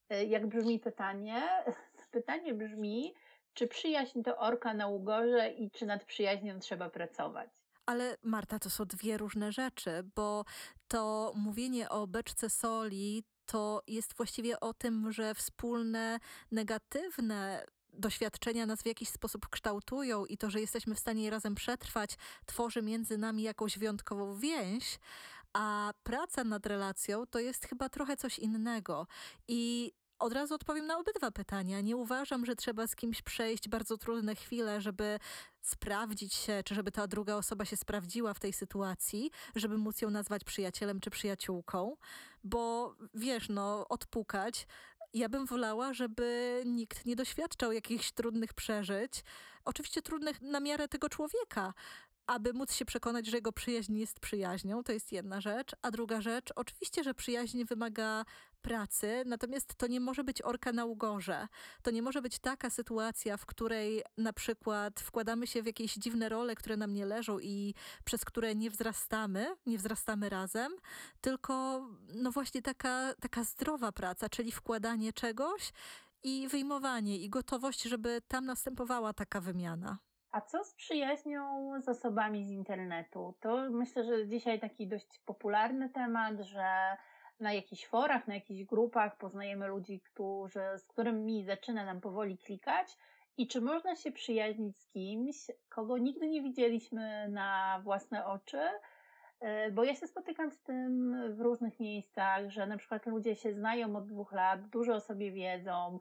E, 0.09 0.25
jak 0.25 0.47
brzmi 0.47 0.79
pytanie? 0.79 1.43
Pytanie 2.11 2.53
brzmi, 2.53 3.13
czy 3.53 3.67
przyjaźń 3.67 4.21
to 4.23 4.37
orka 4.37 4.73
na 4.73 4.87
ugorze 4.87 5.49
i 5.49 5.71
czy 5.71 5.85
nad 5.85 6.05
przyjaźnią 6.05 6.59
trzeba 6.59 6.89
pracować? 6.89 7.49
Ale 7.85 8.17
Marta, 8.23 8.59
to 8.59 8.69
są 8.69 8.85
dwie 8.85 9.17
różne 9.17 9.51
rzeczy, 9.51 10.03
bo 10.15 10.45
to 10.87 11.33
mówienie 11.35 11.89
o 11.89 12.07
beczce 12.07 12.49
soli 12.49 13.23
to 13.45 13.81
jest 13.87 14.13
właściwie 14.13 14.59
o 14.59 14.73
tym, 14.73 15.11
że 15.11 15.35
wspólne 15.35 16.19
negatywne 16.51 17.65
doświadczenia 17.93 18.65
nas 18.65 18.81
w 18.81 18.85
jakiś 18.85 19.09
sposób 19.09 19.49
kształtują 19.49 20.25
i 20.25 20.37
to, 20.37 20.49
że 20.49 20.61
jesteśmy 20.61 20.95
w 20.95 20.99
stanie 20.99 21.23
je 21.23 21.29
razem 21.29 21.55
przetrwać, 21.55 22.15
tworzy 22.45 22.81
między 22.81 23.17
nami 23.17 23.43
jakąś 23.43 23.77
wyjątkową 23.77 24.35
więź, 24.35 24.99
a 25.55 25.93
praca 26.03 26.43
nad 26.43 26.65
relacją 26.65 27.25
to 27.25 27.39
jest 27.39 27.65
chyba 27.65 27.89
trochę 27.89 28.17
coś 28.17 28.39
innego. 28.39 29.07
I 29.47 29.91
od 30.19 30.33
razu 30.33 30.55
odpowiem 30.55 30.87
na 30.87 30.97
obydwa 30.97 31.31
pytania. 31.31 31.81
Nie 31.81 31.97
uważam, 31.97 32.45
że 32.45 32.55
trzeba 32.55 32.87
z 32.87 32.95
kimś 32.95 33.21
przejść 33.21 33.69
bardzo 33.69 33.97
trudne 33.97 34.35
chwile, 34.35 34.81
żeby 34.81 35.19
sprawdzić 35.61 36.33
się, 36.33 36.61
czy 36.65 36.75
żeby 36.75 36.91
ta 36.91 37.07
druga 37.07 37.35
osoba 37.35 37.65
się 37.65 37.77
sprawdziła 37.77 38.33
w 38.33 38.39
tej 38.39 38.53
sytuacji, 38.53 39.31
żeby 39.55 39.77
móc 39.77 40.01
ją 40.01 40.09
nazwać 40.09 40.43
przyjacielem 40.43 40.99
czy 40.99 41.09
przyjaciółką, 41.09 41.97
bo 42.43 42.95
wiesz, 43.13 43.49
no, 43.49 43.87
odpukać. 43.87 44.67
Ja 45.13 45.29
bym 45.29 45.45
wolała, 45.45 45.93
żeby 45.93 46.63
nikt 46.65 47.05
nie 47.05 47.15
doświadczał 47.15 47.71
jakichś 47.71 48.11
trudnych 48.11 48.53
przeżyć. 48.53 49.23
Oczywiście 49.65 50.01
trudnych 50.01 50.41
na 50.41 50.59
miarę 50.59 50.87
tego 50.87 51.09
człowieka, 51.09 51.73
aby 52.27 52.53
móc 52.53 52.73
się 52.73 52.85
przekonać, 52.85 53.25
że 53.25 53.37
jego 53.37 53.51
przyjaźń 53.51 53.97
jest 53.97 54.19
przyjaźnią, 54.19 54.83
to 54.83 54.91
jest 54.91 55.11
jedna 55.11 55.41
rzecz. 55.41 55.71
A 55.81 55.91
druga 55.91 56.21
rzecz, 56.21 56.53
oczywiście, 56.55 57.03
że 57.03 57.13
przyjaźń 57.13 57.63
wymaga 57.63 58.25
pracy, 58.61 59.23
natomiast 59.25 59.75
to 59.75 59.87
nie 59.87 59.99
może 59.99 60.23
być 60.23 60.41
orka 60.41 60.71
na 60.71 60.85
ugorze. 60.85 61.47
To 61.81 61.91
nie 61.91 62.01
może 62.01 62.21
być 62.21 62.39
taka 62.39 62.69
sytuacja, 62.69 63.37
w 63.37 63.45
której 63.45 64.03
na 64.17 64.33
przykład 64.33 64.99
wkładamy 64.99 65.47
się 65.47 65.63
w 65.63 65.65
jakieś 65.65 65.93
dziwne 65.93 66.29
role, 66.29 66.55
które 66.55 66.77
nam 66.77 66.93
nie 66.93 67.05
leżą 67.05 67.39
i 67.39 67.73
przez 68.05 68.25
które 68.25 68.55
nie 68.55 68.69
wzrastamy, 68.69 69.55
nie 69.65 69.77
wzrastamy 69.77 70.29
razem, 70.29 70.71
tylko 71.21 71.85
no 72.13 72.31
właśnie 72.31 72.61
taka, 72.61 73.13
taka 73.19 73.43
zdrowa 73.43 73.91
praca, 73.91 74.29
czyli 74.29 74.51
wkładanie 74.51 75.13
czegoś 75.13 75.71
i 76.23 76.47
wyjmowanie 76.47 77.17
i 77.17 77.29
gotowość, 77.29 77.83
żeby 77.83 78.21
tam 78.27 78.45
następowała 78.45 79.13
taka 79.13 79.41
wymiana. 79.41 79.97
A 80.35 80.41
co 80.41 80.63
z 80.63 80.73
przyjaźnią 80.73 81.73
z 81.81 81.89
osobami 81.89 82.45
z 82.45 82.49
internetu? 82.49 83.33
To 83.39 83.69
myślę, 83.71 84.03
że 84.03 84.27
dzisiaj 84.27 84.59
taki 84.59 84.87
dość 84.87 85.19
popularny 85.25 85.89
temat, 85.89 86.39
że 86.39 86.97
na 87.39 87.53
jakichś 87.53 87.87
forach, 87.87 88.27
na 88.27 88.33
jakichś 88.33 88.63
grupach 88.63 89.17
poznajemy 89.17 89.67
ludzi, 89.67 90.01
którzy, 90.01 90.61
z 90.77 90.83
którymi 90.83 91.43
zaczyna 91.43 91.85
nam 91.85 92.01
powoli 92.01 92.37
klikać. 92.37 92.97
I 93.37 93.47
czy 93.47 93.61
można 93.61 93.95
się 93.95 94.11
przyjaźnić 94.11 94.79
z 94.79 94.87
kimś, 94.87 95.37
kogo 95.69 95.97
nigdy 95.97 96.27
nie 96.27 96.41
widzieliśmy 96.41 97.29
na 97.29 97.81
własne 97.83 98.25
oczy? 98.25 98.61
E, 99.39 99.71
bo 99.71 99.83
ja 99.83 99.95
się 99.95 100.07
spotykam 100.07 100.51
z 100.51 100.61
tym 100.61 101.15
w 101.35 101.41
różnych 101.41 101.79
miejscach, 101.79 102.49
że 102.49 102.67
na 102.67 102.77
przykład 102.77 103.05
ludzie 103.05 103.35
się 103.35 103.53
znają 103.53 103.95
od 103.95 104.07
dwóch 104.07 104.31
lat, 104.31 104.69
dużo 104.69 104.95
o 104.95 104.99
sobie 104.99 105.31
wiedzą, 105.31 105.99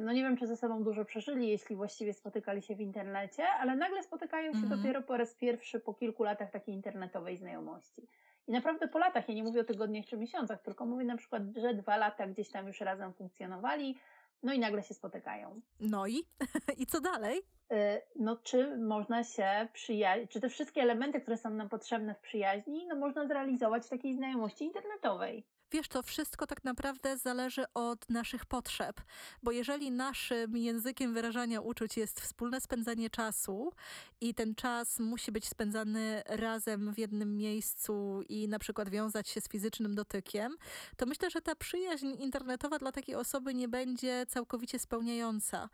no 0.00 0.12
nie 0.12 0.22
wiem, 0.22 0.36
czy 0.36 0.46
ze 0.46 0.56
sobą 0.56 0.84
dużo 0.84 1.04
przeżyli, 1.04 1.48
jeśli 1.48 1.76
właściwie 1.76 2.12
spotykali 2.12 2.62
się 2.62 2.76
w 2.76 2.80
internecie, 2.80 3.48
ale 3.48 3.76
nagle 3.76 4.02
spotykają 4.02 4.52
się 4.52 4.58
mhm. 4.58 4.80
dopiero 4.80 5.02
po 5.02 5.16
raz 5.16 5.34
pierwszy 5.34 5.80
po 5.80 5.94
kilku 5.94 6.22
latach 6.22 6.50
takiej 6.50 6.74
internetowej 6.74 7.38
znajomości. 7.38 8.08
I 8.48 8.52
naprawdę 8.52 8.88
po 8.88 8.98
latach, 8.98 9.28
ja 9.28 9.34
nie 9.34 9.42
mówię 9.42 9.60
o 9.60 9.64
tygodniach 9.64 10.06
czy 10.06 10.16
miesiącach, 10.16 10.62
tylko 10.62 10.86
mówię 10.86 11.04
na 11.04 11.16
przykład, 11.16 11.42
że 11.56 11.74
dwa 11.74 11.96
lata 11.96 12.26
gdzieś 12.26 12.50
tam 12.50 12.66
już 12.66 12.80
razem 12.80 13.12
funkcjonowali, 13.12 13.98
no 14.42 14.52
i 14.52 14.58
nagle 14.58 14.82
się 14.82 14.94
spotykają. 14.94 15.60
No 15.80 16.06
i? 16.06 16.24
I 16.82 16.86
co 16.86 17.00
dalej? 17.00 17.42
E, 17.70 18.02
no 18.16 18.36
czy 18.36 18.76
można 18.76 19.24
się 19.24 19.68
przyjaźnić, 19.72 20.30
czy 20.30 20.40
te 20.40 20.48
wszystkie 20.48 20.82
elementy, 20.82 21.20
które 21.20 21.36
są 21.36 21.50
nam 21.50 21.68
potrzebne 21.68 22.14
w 22.14 22.20
przyjaźni, 22.20 22.86
no 22.86 22.96
można 22.96 23.26
zrealizować 23.26 23.86
w 23.86 23.90
takiej 23.90 24.14
znajomości 24.14 24.64
internetowej. 24.64 25.46
Wiesz, 25.72 25.88
to 25.88 26.02
wszystko 26.02 26.46
tak 26.46 26.64
naprawdę 26.64 27.18
zależy 27.18 27.64
od 27.74 28.10
naszych 28.10 28.46
potrzeb, 28.46 29.00
bo 29.42 29.52
jeżeli 29.52 29.90
naszym 29.90 30.56
językiem 30.56 31.14
wyrażania 31.14 31.60
uczuć 31.60 31.96
jest 31.96 32.20
wspólne 32.20 32.60
spędzanie 32.60 33.10
czasu 33.10 33.72
i 34.20 34.34
ten 34.34 34.54
czas 34.54 34.98
musi 34.98 35.32
być 35.32 35.48
spędzany 35.48 36.22
razem 36.26 36.94
w 36.94 36.98
jednym 36.98 37.36
miejscu 37.36 38.22
i 38.28 38.48
na 38.48 38.58
przykład 38.58 38.88
wiązać 38.88 39.28
się 39.28 39.40
z 39.40 39.48
fizycznym 39.48 39.94
dotykiem, 39.94 40.56
to 40.96 41.06
myślę, 41.06 41.30
że 41.30 41.40
ta 41.40 41.54
przyjaźń 41.54 42.06
internetowa 42.18 42.78
dla 42.78 42.92
takiej 42.92 43.14
osoby 43.14 43.54
nie 43.54 43.68
będzie 43.68 44.26
całkowicie 44.28 44.78
spełniająca. 44.78 45.68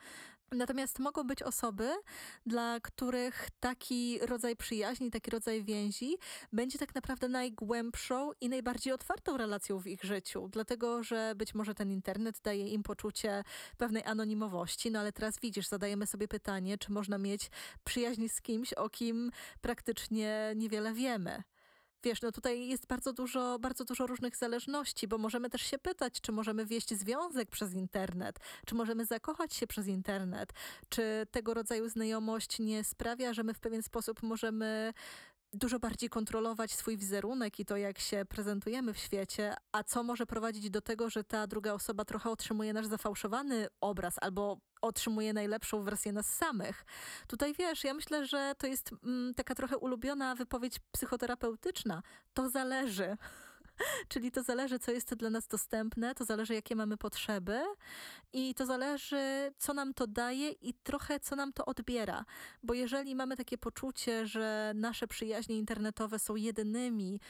Natomiast 0.53 0.99
mogą 0.99 1.24
być 1.24 1.42
osoby, 1.42 1.90
dla 2.46 2.80
których 2.82 3.49
taki 3.61 4.18
rodzaj 4.18 4.57
przyjaźni, 4.57 5.11
taki 5.11 5.30
rodzaj 5.30 5.64
więzi 5.64 6.18
będzie 6.53 6.78
tak 6.78 6.94
naprawdę 6.94 7.28
najgłębszą 7.28 8.30
i 8.40 8.49
najbardziej 8.49 8.92
otwartą 8.92 9.36
relacją 9.36 9.78
w 9.78 9.86
ich 9.86 10.05
życiu. 10.05 10.49
Dlatego, 10.53 11.03
że 11.03 11.34
być 11.36 11.55
może 11.55 11.74
ten 11.74 11.90
internet 11.90 12.40
daje 12.40 12.68
im 12.68 12.82
poczucie 12.82 13.44
pewnej 13.76 14.05
anonimowości, 14.05 14.90
no 14.90 15.01
ale 15.01 15.12
teraz 15.12 15.40
widzisz, 15.40 15.68
zadajemy 15.68 16.07
sobie 16.07 16.28
pytanie, 16.28 16.78
czy 16.78 16.92
można 16.92 17.18
mieć 17.18 17.51
przyjaźń 17.84 18.28
z 18.28 18.40
kimś, 18.40 18.72
o 18.72 18.90
kim 18.90 19.30
praktycznie 19.61 20.53
niewiele 20.57 20.92
wiemy. 20.92 21.42
Wiesz, 22.03 22.22
no 22.22 22.32
tutaj 22.32 22.68
jest 22.68 22.86
bardzo 22.86 23.12
dużo, 23.12 23.59
bardzo 23.59 23.84
dużo 23.84 24.07
różnych 24.07 24.36
zależności, 24.36 25.09
bo 25.09 25.18
możemy 25.18 25.51
też 25.51 25.62
się 25.62 25.78
pytać, 25.78 26.20
czy 26.20 26.32
możemy 26.32 26.66
wieść 26.66 26.94
związek 26.94 27.51
przez 27.51 27.72
internet, 27.74 28.38
czy 28.66 28.74
możemy 28.74 29.05
zakochać 29.05 29.55
się 29.55 29.66
przez 29.66 29.86
internet, 29.86 30.53
czy 30.88 31.26
tego 31.30 31.55
rodzaju 31.55 31.88
znajomość 31.88 32.59
nie 32.59 32.84
sprawia, 32.84 33.32
że 33.32 33.42
my 33.42 33.55
w 33.55 33.61
pewien 33.61 33.82
sposób 33.82 34.22
możemy 34.22 34.92
dużo 35.59 35.78
bardziej 35.78 36.09
kontrolować 36.09 36.72
swój 36.72 36.96
wizerunek 36.96 37.61
i 37.61 37.64
to, 37.64 37.76
jak 37.76 37.98
się 37.98 38.24
prezentujemy 38.28 38.94
w 38.94 38.98
świecie, 38.98 39.54
a 39.72 39.84
co 39.84 40.02
może 40.02 40.26
prowadzić 40.26 40.70
do 40.70 40.80
tego, 40.80 41.11
że 41.11 41.24
ta 41.24 41.46
druga 41.46 41.72
osoba 41.72 42.04
trochę 42.04 42.30
otrzymuje 42.30 42.72
nasz 42.72 42.86
zafałszowany 42.86 43.66
obraz 43.80 44.14
albo 44.20 44.59
otrzymuje 44.82 45.32
najlepszą 45.32 45.82
wersję 45.82 46.12
nas 46.12 46.34
samych. 46.34 46.84
Tutaj 47.26 47.54
wiesz, 47.54 47.84
ja 47.84 47.94
myślę, 47.94 48.26
że 48.26 48.52
to 48.59 48.66
jest 48.66 48.90
mm, 49.04 49.34
taka 49.34 49.54
trochę 49.54 49.78
ulubiona 49.78 50.34
wypowiedź 50.34 50.78
psychoterapeutyczna. 50.92 52.02
To 52.34 52.50
zależy. 52.50 53.16
Czyli 54.09 54.33
to 54.33 54.43
zależy, 54.43 54.79
co 54.79 54.91
jest 54.91 55.14
dla 55.14 55.31
nas 55.31 55.47
dostępne, 55.47 56.14
to 56.14 56.24
zależy, 56.24 56.55
jakie 56.55 56.76
mamy 56.76 56.97
potrzeby 56.97 57.61
i 58.33 58.55
to 58.55 58.66
zależy, 58.66 59.53
co 59.59 59.74
nam 59.74 59.95
to 59.95 60.07
daje 60.07 60.51
i 60.51 60.74
trochę, 60.74 61.20
co 61.20 61.37
nam 61.37 61.53
to 61.53 61.64
odbiera. 61.64 62.24
Bo 62.62 62.74
jeżeli 62.74 63.14
mamy 63.14 63.37
takie 63.37 63.59
poczucie, 63.59 64.26
że 64.26 64.72
nasze 64.74 65.09
przyjaźnie 65.09 65.59
internetowe 65.59 66.18
są 66.18 66.37
jedynymi 66.37 67.20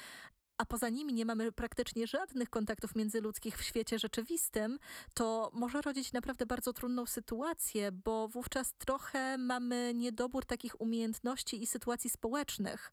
a 0.58 0.64
poza 0.64 0.88
nimi 0.88 1.14
nie 1.14 1.24
mamy 1.24 1.52
praktycznie 1.52 2.06
żadnych 2.06 2.50
kontaktów 2.50 2.94
międzyludzkich 2.94 3.58
w 3.58 3.62
świecie 3.62 3.98
rzeczywistym, 3.98 4.78
to 5.14 5.50
może 5.54 5.82
rodzić 5.82 6.12
naprawdę 6.12 6.46
bardzo 6.46 6.72
trudną 6.72 7.06
sytuację, 7.06 7.92
bo 7.92 8.28
wówczas 8.28 8.74
trochę 8.78 9.38
mamy 9.38 9.92
niedobór 9.94 10.44
takich 10.44 10.80
umiejętności 10.80 11.62
i 11.62 11.66
sytuacji 11.66 12.10
społecznych, 12.10 12.92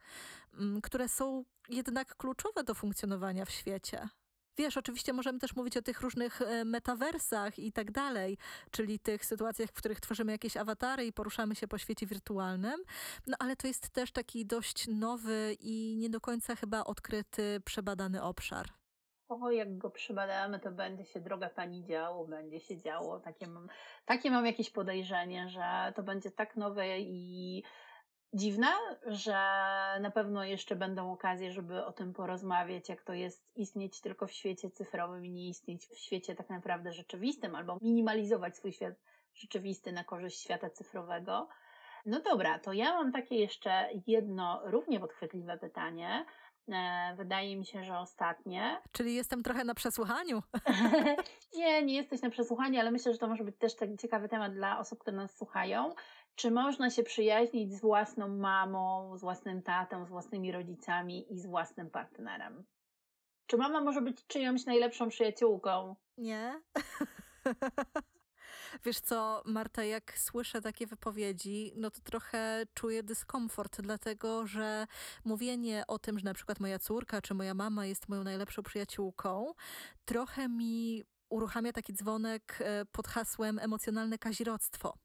mm, 0.54 0.82
które 0.82 1.10
są 1.10 1.46
jednak 1.70 2.16
kluczowe 2.16 2.64
do 2.64 2.74
funkcjonowania 2.74 3.46
w 3.46 3.52
świecie. 3.52 4.10
Wiesz, 4.58 4.78
oczywiście 4.78 5.14
możemy 5.14 5.40
też 5.40 5.56
mówić 5.56 5.78
o 5.78 5.82
tych 5.82 6.02
różnych 6.02 6.42
e, 6.42 6.66
metaversach 6.66 7.60
i 7.60 7.72
tak 7.72 7.92
dalej, 7.92 8.38
czyli 8.72 9.00
tych 9.00 9.26
sytuacjach, 9.26 9.70
w 9.70 9.74
których 9.74 10.00
tworzymy 10.00 10.32
jakieś 10.32 10.58
awatary 10.58 11.06
i 11.06 11.14
poruszamy 11.14 11.56
się 11.56 11.68
po 11.68 11.78
świecie 11.78 12.06
wirtualnym, 12.06 12.84
no 13.28 13.38
ale 13.40 13.56
to 13.56 13.68
jest 13.68 13.90
też 13.90 14.12
taki 14.12 14.46
dość 14.46 14.88
nowy 14.88 15.56
i 15.60 15.96
nie 15.98 16.10
do 16.10 16.22
końca 16.22 16.56
chyba 16.56 16.84
odkryty, 16.84 17.62
przebadany 17.66 18.24
obszar. 18.24 18.66
O, 19.30 19.52
jak 19.52 19.78
go 19.78 19.90
przebadamy, 19.90 20.60
to 20.60 20.72
będzie 20.72 21.06
się 21.06 21.20
droga 21.20 21.50
pani 21.50 21.84
działo, 21.84 22.28
będzie 22.28 22.60
się 22.60 22.78
działo. 22.78 23.20
Takie 23.20 23.48
mam, 23.48 23.68
takie 24.06 24.32
mam 24.32 24.46
jakieś 24.46 24.70
podejrzenie, 24.70 25.50
że 25.50 25.94
to 25.96 26.04
będzie 26.04 26.32
tak 26.32 26.56
nowe 26.56 27.00
i 27.00 27.64
dziwne, 28.34 28.68
że 29.08 29.34
na 30.02 30.12
pewno 30.14 30.44
jeszcze 30.44 30.76
będą 30.76 31.12
okazje, 31.12 31.52
żeby 31.52 31.86
o 31.86 31.92
tym 31.92 32.14
porozmawiać, 32.14 32.90
jak 32.90 33.04
to 33.04 33.14
jest 33.14 33.46
istnieć 33.56 34.02
tylko 34.02 34.28
w 34.28 34.32
świecie 34.32 34.72
cyfrowym 34.72 35.26
i 35.26 35.32
nie 35.32 35.50
istnieć 35.50 35.88
w 35.88 35.98
świecie 35.98 36.36
tak 36.36 36.50
naprawdę 36.50 36.94
rzeczywistym, 36.94 37.56
albo 37.56 37.78
minimalizować 37.82 38.58
swój 38.58 38.72
świat 38.72 38.94
rzeczywisty 39.34 39.92
na 39.92 40.04
korzyść 40.04 40.42
świata 40.42 40.70
cyfrowego. 40.70 41.48
No 42.06 42.20
dobra, 42.20 42.60
to 42.60 42.74
ja 42.74 42.94
mam 42.94 43.12
takie 43.12 43.36
jeszcze 43.36 43.90
jedno 44.08 44.62
równie 44.66 45.00
podchwytliwe 45.00 45.58
pytanie. 45.58 46.26
E, 46.74 47.16
wydaje 47.18 47.58
mi 47.58 47.66
się, 47.66 47.84
że 47.84 48.00
ostatnie. 48.00 48.82
Czyli 48.92 49.16
jestem 49.16 49.44
trochę 49.44 49.64
na 49.64 49.74
przesłuchaniu. 49.74 50.42
nie, 51.58 51.84
nie 51.84 51.96
jesteś 51.96 52.22
na 52.22 52.30
przesłuchaniu, 52.30 52.80
ale 52.80 52.92
myślę, 52.92 53.14
że 53.14 53.18
to 53.18 53.28
może 53.28 53.44
być 53.44 53.58
też 53.58 53.76
taki 53.76 53.98
ciekawy 53.98 54.30
temat 54.30 54.54
dla 54.54 54.80
osób, 54.80 55.00
które 55.00 55.18
nas 55.18 55.38
słuchają. 55.38 55.94
Czy 56.36 56.52
można 56.52 56.90
się 56.90 57.04
przyjaźnić 57.04 57.74
z 57.74 57.82
własną 57.82 58.28
mamą, 58.28 59.18
z 59.18 59.22
własnym 59.22 59.62
tatą, 59.62 60.06
z 60.06 60.10
własnymi 60.10 60.52
rodzicami 60.52 61.34
i 61.34 61.40
z 61.40 61.46
własnym 61.46 61.90
partnerem? 61.90 62.66
Czy 63.48 63.58
mama 63.58 63.82
może 63.82 64.02
być 64.02 64.28
czyjąś 64.28 64.66
najlepszą 64.66 65.10
przyjaciółką? 65.10 65.96
Nie. 66.18 66.62
Wiesz 68.86 69.00
co, 69.00 69.42
Marta, 69.46 69.84
jak 69.84 70.18
słyszę 70.18 70.62
takie 70.62 70.88
wypowiedzi, 70.88 71.72
no 71.76 71.92
to 71.92 72.02
trochę 72.02 72.64
czuję 72.74 73.04
dyskomfort, 73.04 73.82
dlatego 73.82 74.48
że 74.48 74.88
mówienie 75.26 75.84
o 75.88 76.00
tym, 76.00 76.20
że 76.20 76.26
na 76.26 76.34
przykład 76.34 76.60
moja 76.60 76.80
córka 76.80 77.22
czy 77.22 77.34
moja 77.34 77.54
mama 77.54 77.86
jest 77.86 78.10
moją 78.10 78.24
najlepszą 78.24 78.64
przyjaciółką, 78.64 79.54
trochę 80.06 80.50
mi 80.50 81.04
uruchamia 81.30 81.74
taki 81.74 81.94
dzwonek 81.94 82.58
e, 82.60 82.86
pod 82.86 83.08
hasłem 83.08 83.60
emocjonalne 83.60 84.18
kazirodztwo. 84.18 84.98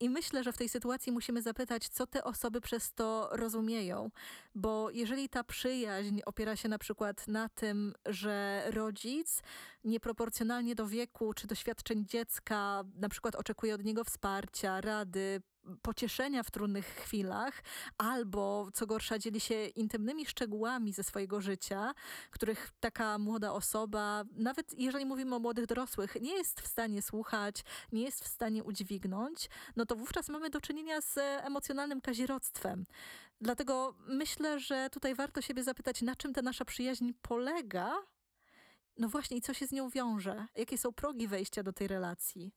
I 0.00 0.10
myślę, 0.10 0.44
że 0.44 0.52
w 0.52 0.58
tej 0.58 0.68
sytuacji 0.68 1.12
musimy 1.12 1.42
zapytać, 1.42 1.88
co 1.88 2.06
te 2.06 2.24
osoby 2.24 2.60
przez 2.60 2.92
to 2.92 3.28
rozumieją, 3.32 4.10
bo 4.54 4.90
jeżeli 4.90 5.28
ta 5.28 5.44
przyjaźń 5.44 6.20
opiera 6.26 6.56
się 6.56 6.68
na 6.68 6.78
przykład 6.78 7.28
na 7.28 7.48
tym, 7.48 7.94
że 8.06 8.62
rodzic 8.70 9.42
nieproporcjonalnie 9.84 10.74
do 10.74 10.86
wieku 10.86 11.34
czy 11.34 11.46
doświadczeń 11.46 12.06
dziecka 12.06 12.84
na 12.94 13.08
przykład 13.08 13.34
oczekuje 13.34 13.74
od 13.74 13.84
niego 13.84 14.04
wsparcia, 14.04 14.80
rady, 14.80 15.42
pocieszenia 15.82 16.42
w 16.42 16.50
trudnych 16.50 16.86
chwilach, 16.86 17.62
albo 17.98 18.68
co 18.74 18.86
gorsza 18.86 19.18
dzieli 19.18 19.40
się 19.40 19.66
intymnymi 19.66 20.26
szczegółami 20.26 20.92
ze 20.92 21.02
swojego 21.02 21.40
życia, 21.40 21.94
których 22.30 22.70
taka 22.80 23.18
młoda 23.18 23.52
osoba, 23.52 24.24
nawet 24.36 24.78
jeżeli 24.78 25.06
mówimy 25.06 25.34
o 25.34 25.38
młodych 25.38 25.66
dorosłych, 25.66 26.16
nie 26.20 26.32
jest 26.32 26.60
w 26.60 26.66
stanie 26.66 27.02
słuchać, 27.02 27.64
nie 27.92 28.02
jest 28.02 28.24
w 28.24 28.28
stanie 28.28 28.64
udźwignąć, 28.64 29.39
no 29.76 29.86
to 29.86 29.96
wówczas 29.96 30.28
mamy 30.28 30.50
do 30.50 30.60
czynienia 30.60 31.00
z 31.00 31.18
emocjonalnym 31.18 32.00
kazirodztwem. 32.00 32.86
Dlatego 33.40 33.94
myślę, 34.06 34.60
że 34.60 34.90
tutaj 34.90 35.14
warto 35.14 35.42
siebie 35.42 35.62
zapytać, 35.62 36.02
na 36.02 36.16
czym 36.16 36.34
ta 36.34 36.42
nasza 36.42 36.64
przyjaźń 36.64 37.10
polega, 37.22 37.92
no 38.98 39.08
właśnie, 39.08 39.36
i 39.36 39.40
co 39.40 39.54
się 39.54 39.66
z 39.66 39.72
nią 39.72 39.88
wiąże? 39.88 40.46
Jakie 40.56 40.78
są 40.78 40.92
progi 40.92 41.28
wejścia 41.28 41.62
do 41.62 41.72
tej 41.72 41.88
relacji? 41.88 42.52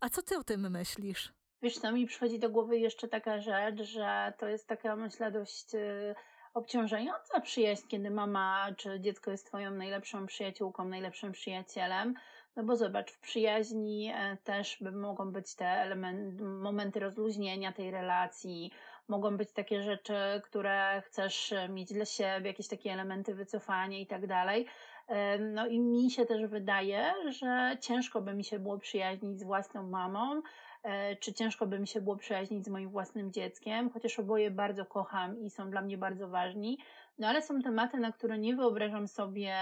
A 0.00 0.08
co 0.08 0.22
ty 0.22 0.38
o 0.38 0.44
tym 0.44 0.70
myślisz? 0.70 1.32
Wiesz, 1.62 1.78
co 1.78 1.92
mi 1.92 2.06
przychodzi 2.06 2.38
do 2.38 2.50
głowy 2.50 2.78
jeszcze 2.78 3.08
taka 3.08 3.40
rzecz, 3.40 3.82
że 3.82 4.32
to 4.38 4.48
jest 4.48 4.66
taka, 4.66 4.96
myślę, 4.96 5.32
dość 5.32 5.74
y, 5.74 6.14
obciążająca 6.54 7.40
przyjaźń, 7.40 7.88
kiedy 7.88 8.10
mama 8.10 8.68
czy 8.76 9.00
dziecko 9.00 9.30
jest 9.30 9.46
twoją 9.46 9.70
najlepszą 9.70 10.26
przyjaciółką, 10.26 10.84
najlepszym 10.84 11.32
przyjacielem. 11.32 12.14
No 12.56 12.62
bo 12.64 12.76
zobacz, 12.76 13.10
w 13.10 13.20
przyjaźni 13.20 14.12
e, 14.14 14.36
też 14.44 14.80
mogą 14.92 15.32
być 15.32 15.54
te 15.54 15.66
elementy, 15.66 16.44
momenty 16.44 17.00
rozluźnienia 17.00 17.72
tej 17.72 17.90
relacji, 17.90 18.70
mogą 19.08 19.36
być 19.36 19.52
takie 19.52 19.82
rzeczy, 19.82 20.14
które 20.44 21.02
chcesz 21.06 21.54
mieć 21.68 21.92
dla 21.92 22.04
siebie, 22.04 22.46
jakieś 22.46 22.68
takie 22.68 22.92
elementy 22.92 23.34
wycofania 23.34 23.98
i 23.98 24.06
tak 24.06 24.26
dalej. 24.26 24.66
E, 25.08 25.38
no 25.38 25.66
i 25.66 25.80
mi 25.80 26.10
się 26.10 26.26
też 26.26 26.46
wydaje, 26.46 27.14
że 27.28 27.76
ciężko 27.80 28.20
by 28.20 28.34
mi 28.34 28.44
się 28.44 28.58
było 28.58 28.78
przyjaźnić 28.78 29.40
z 29.40 29.44
własną 29.44 29.82
mamą, 29.82 30.42
E, 30.82 31.16
czy 31.16 31.32
ciężko 31.32 31.66
by 31.66 31.78
mi 31.78 31.86
się 31.86 32.00
było 32.00 32.16
przyjaźnić 32.16 32.64
z 32.64 32.68
moim 32.68 32.88
własnym 32.90 33.32
dzieckiem, 33.32 33.90
chociaż 33.90 34.18
oboje 34.18 34.50
bardzo 34.50 34.86
kocham 34.86 35.40
i 35.40 35.50
są 35.50 35.70
dla 35.70 35.82
mnie 35.82 35.98
bardzo 35.98 36.28
ważni. 36.28 36.78
No 37.18 37.28
ale 37.28 37.42
są 37.42 37.62
tematy, 37.62 37.96
na 37.96 38.12
które 38.12 38.38
nie 38.38 38.56
wyobrażam 38.56 39.08
sobie 39.08 39.54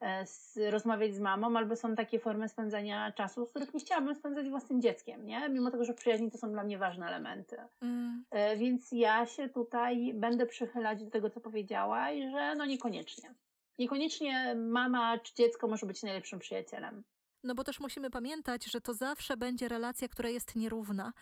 e, 0.00 0.24
rozmawiać 0.70 1.14
z 1.14 1.20
mamą, 1.20 1.56
albo 1.56 1.76
są 1.76 1.94
takie 1.94 2.18
formy 2.18 2.48
spędzania 2.48 3.12
czasu, 3.12 3.46
z 3.46 3.50
których 3.50 3.74
nie 3.74 3.80
chciałabym 3.80 4.14
spędzać 4.14 4.48
własnym 4.48 4.82
dzieckiem, 4.82 5.26
nie? 5.26 5.48
Mimo 5.48 5.70
tego, 5.70 5.84
że 5.84 5.94
przyjaźni 5.94 6.30
to 6.30 6.38
są 6.38 6.52
dla 6.52 6.64
mnie 6.64 6.78
ważne 6.78 7.06
elementy. 7.06 7.56
Mm. 7.82 8.24
E, 8.30 8.56
więc 8.56 8.92
ja 8.92 9.26
się 9.26 9.48
tutaj 9.48 10.14
będę 10.14 10.46
przychylać 10.46 11.04
do 11.04 11.10
tego, 11.10 11.30
co 11.30 11.40
powiedziałaś, 11.40 12.18
że 12.32 12.54
no 12.54 12.64
niekoniecznie. 12.64 13.34
Niekoniecznie 13.78 14.54
mama 14.54 15.18
czy 15.18 15.34
dziecko 15.34 15.68
może 15.68 15.86
być 15.86 16.02
najlepszym 16.02 16.38
przyjacielem. 16.38 17.02
No 17.44 17.54
bo 17.54 17.64
też 17.64 17.80
musimy 17.80 18.10
pamiętać, 18.10 18.64
że 18.64 18.80
to 18.80 18.94
zawsze 18.94 19.36
będzie 19.36 19.68
relacja, 19.68 20.08
która 20.08 20.28
jest 20.28 20.56
nierówna. 20.56 21.12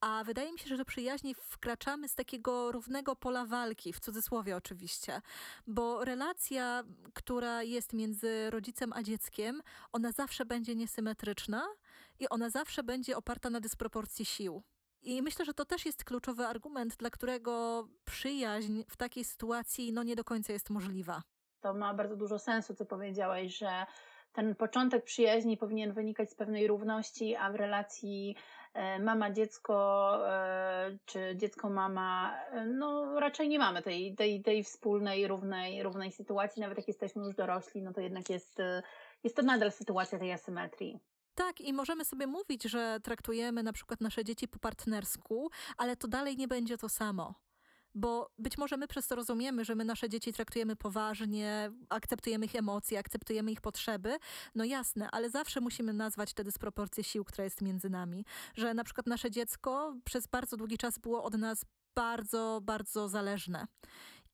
A 0.00 0.24
wydaje 0.24 0.52
mi 0.52 0.58
się, 0.58 0.68
że 0.68 0.76
do 0.76 0.84
przyjaźni 0.84 1.34
wkraczamy 1.34 2.08
z 2.08 2.14
takiego 2.14 2.72
równego 2.72 3.16
pola 3.16 3.46
walki, 3.46 3.92
w 3.92 4.00
cudzysłowie 4.00 4.56
oczywiście. 4.56 5.20
Bo 5.66 6.04
relacja, 6.04 6.84
która 7.14 7.62
jest 7.62 7.92
między 7.92 8.50
rodzicem 8.50 8.92
a 8.92 9.02
dzieckiem, 9.02 9.62
ona 9.92 10.12
zawsze 10.12 10.44
będzie 10.44 10.74
niesymetryczna 10.74 11.66
i 12.18 12.28
ona 12.28 12.50
zawsze 12.50 12.82
będzie 12.82 13.16
oparta 13.16 13.50
na 13.50 13.60
dysproporcji 13.60 14.24
sił. 14.24 14.62
I 15.02 15.22
myślę, 15.22 15.44
że 15.44 15.54
to 15.54 15.64
też 15.64 15.86
jest 15.86 16.04
kluczowy 16.04 16.46
argument, 16.46 16.96
dla 16.96 17.10
którego 17.10 17.84
przyjaźń 18.04 18.82
w 18.88 18.96
takiej 18.96 19.24
sytuacji 19.24 19.92
no 19.92 20.02
nie 20.02 20.16
do 20.16 20.24
końca 20.24 20.52
jest 20.52 20.70
możliwa. 20.70 21.22
To 21.60 21.74
ma 21.74 21.94
bardzo 21.94 22.16
dużo 22.16 22.38
sensu, 22.38 22.74
co 22.74 22.86
powiedziałeś, 22.86 23.58
że 23.58 23.86
ten 24.36 24.54
początek 24.54 25.04
przyjaźni 25.04 25.56
powinien 25.56 25.92
wynikać 25.92 26.30
z 26.30 26.34
pewnej 26.34 26.66
równości, 26.66 27.36
a 27.36 27.52
w 27.52 27.54
relacji 27.54 28.36
e, 28.74 28.98
mama-dziecko 28.98 29.76
e, 30.28 30.98
czy 31.06 31.36
dziecko-mama, 31.36 32.40
e, 32.50 32.66
no 32.66 33.20
raczej 33.20 33.48
nie 33.48 33.58
mamy 33.58 33.82
tej, 33.82 34.14
tej, 34.14 34.42
tej 34.42 34.64
wspólnej, 34.64 35.28
równej, 35.28 35.82
równej 35.82 36.12
sytuacji. 36.12 36.62
Nawet 36.62 36.78
jak 36.78 36.88
jesteśmy 36.88 37.24
już 37.24 37.34
dorośli, 37.34 37.82
no 37.82 37.92
to 37.92 38.00
jednak 38.00 38.30
jest, 38.30 38.58
jest 39.24 39.36
to 39.36 39.42
nadal 39.42 39.72
sytuacja 39.72 40.18
tej 40.18 40.32
asymetrii. 40.32 41.00
Tak, 41.34 41.60
i 41.60 41.72
możemy 41.72 42.04
sobie 42.04 42.26
mówić, 42.26 42.62
że 42.62 42.98
traktujemy 43.02 43.62
na 43.62 43.72
przykład 43.72 44.00
nasze 44.00 44.24
dzieci 44.24 44.48
po 44.48 44.58
partnersku, 44.58 45.50
ale 45.76 45.96
to 45.96 46.08
dalej 46.08 46.36
nie 46.36 46.48
będzie 46.48 46.78
to 46.78 46.88
samo 46.88 47.45
bo 47.96 48.30
być 48.38 48.58
może 48.58 48.76
my 48.76 48.88
przez 48.88 49.08
to 49.08 49.16
rozumiemy, 49.16 49.64
że 49.64 49.74
my 49.74 49.84
nasze 49.84 50.08
dzieci 50.08 50.32
traktujemy 50.32 50.76
poważnie, 50.76 51.70
akceptujemy 51.88 52.44
ich 52.44 52.54
emocje, 52.54 52.98
akceptujemy 52.98 53.52
ich 53.52 53.60
potrzeby. 53.60 54.16
No 54.54 54.64
jasne, 54.64 55.08
ale 55.12 55.30
zawsze 55.30 55.60
musimy 55.60 55.92
nazwać 55.92 56.34
te 56.34 56.44
dysproporcje 56.44 57.04
sił, 57.04 57.24
która 57.24 57.44
jest 57.44 57.62
między 57.62 57.90
nami. 57.90 58.24
Że 58.54 58.74
na 58.74 58.84
przykład 58.84 59.06
nasze 59.06 59.30
dziecko 59.30 59.96
przez 60.04 60.26
bardzo 60.26 60.56
długi 60.56 60.78
czas 60.78 60.98
było 60.98 61.24
od 61.24 61.34
nas 61.34 61.64
bardzo, 61.94 62.60
bardzo 62.62 63.08
zależne. 63.08 63.66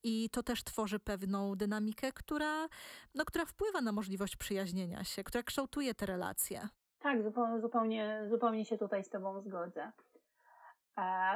I 0.03 0.31
to 0.31 0.43
też 0.43 0.65
tworzy 0.65 0.99
pewną 0.99 1.55
dynamikę, 1.55 2.13
która, 2.13 2.69
no, 3.15 3.25
która 3.25 3.45
wpływa 3.45 3.81
na 3.81 3.93
możliwość 3.93 4.37
przyjaźnienia 4.37 5.05
się, 5.05 5.25
która 5.25 5.43
kształtuje 5.43 5.95
te 5.95 6.07
relacje. 6.07 6.69
Tak, 6.99 7.23
zupełnie, 7.63 8.27
zupełnie 8.31 8.65
się 8.65 8.79
tutaj 8.79 9.05
z 9.05 9.09
Tobą 9.09 9.41
zgodzę. 9.41 9.93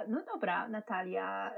No 0.09 0.23
dobra, 0.33 0.69
Natalia, 0.69 1.53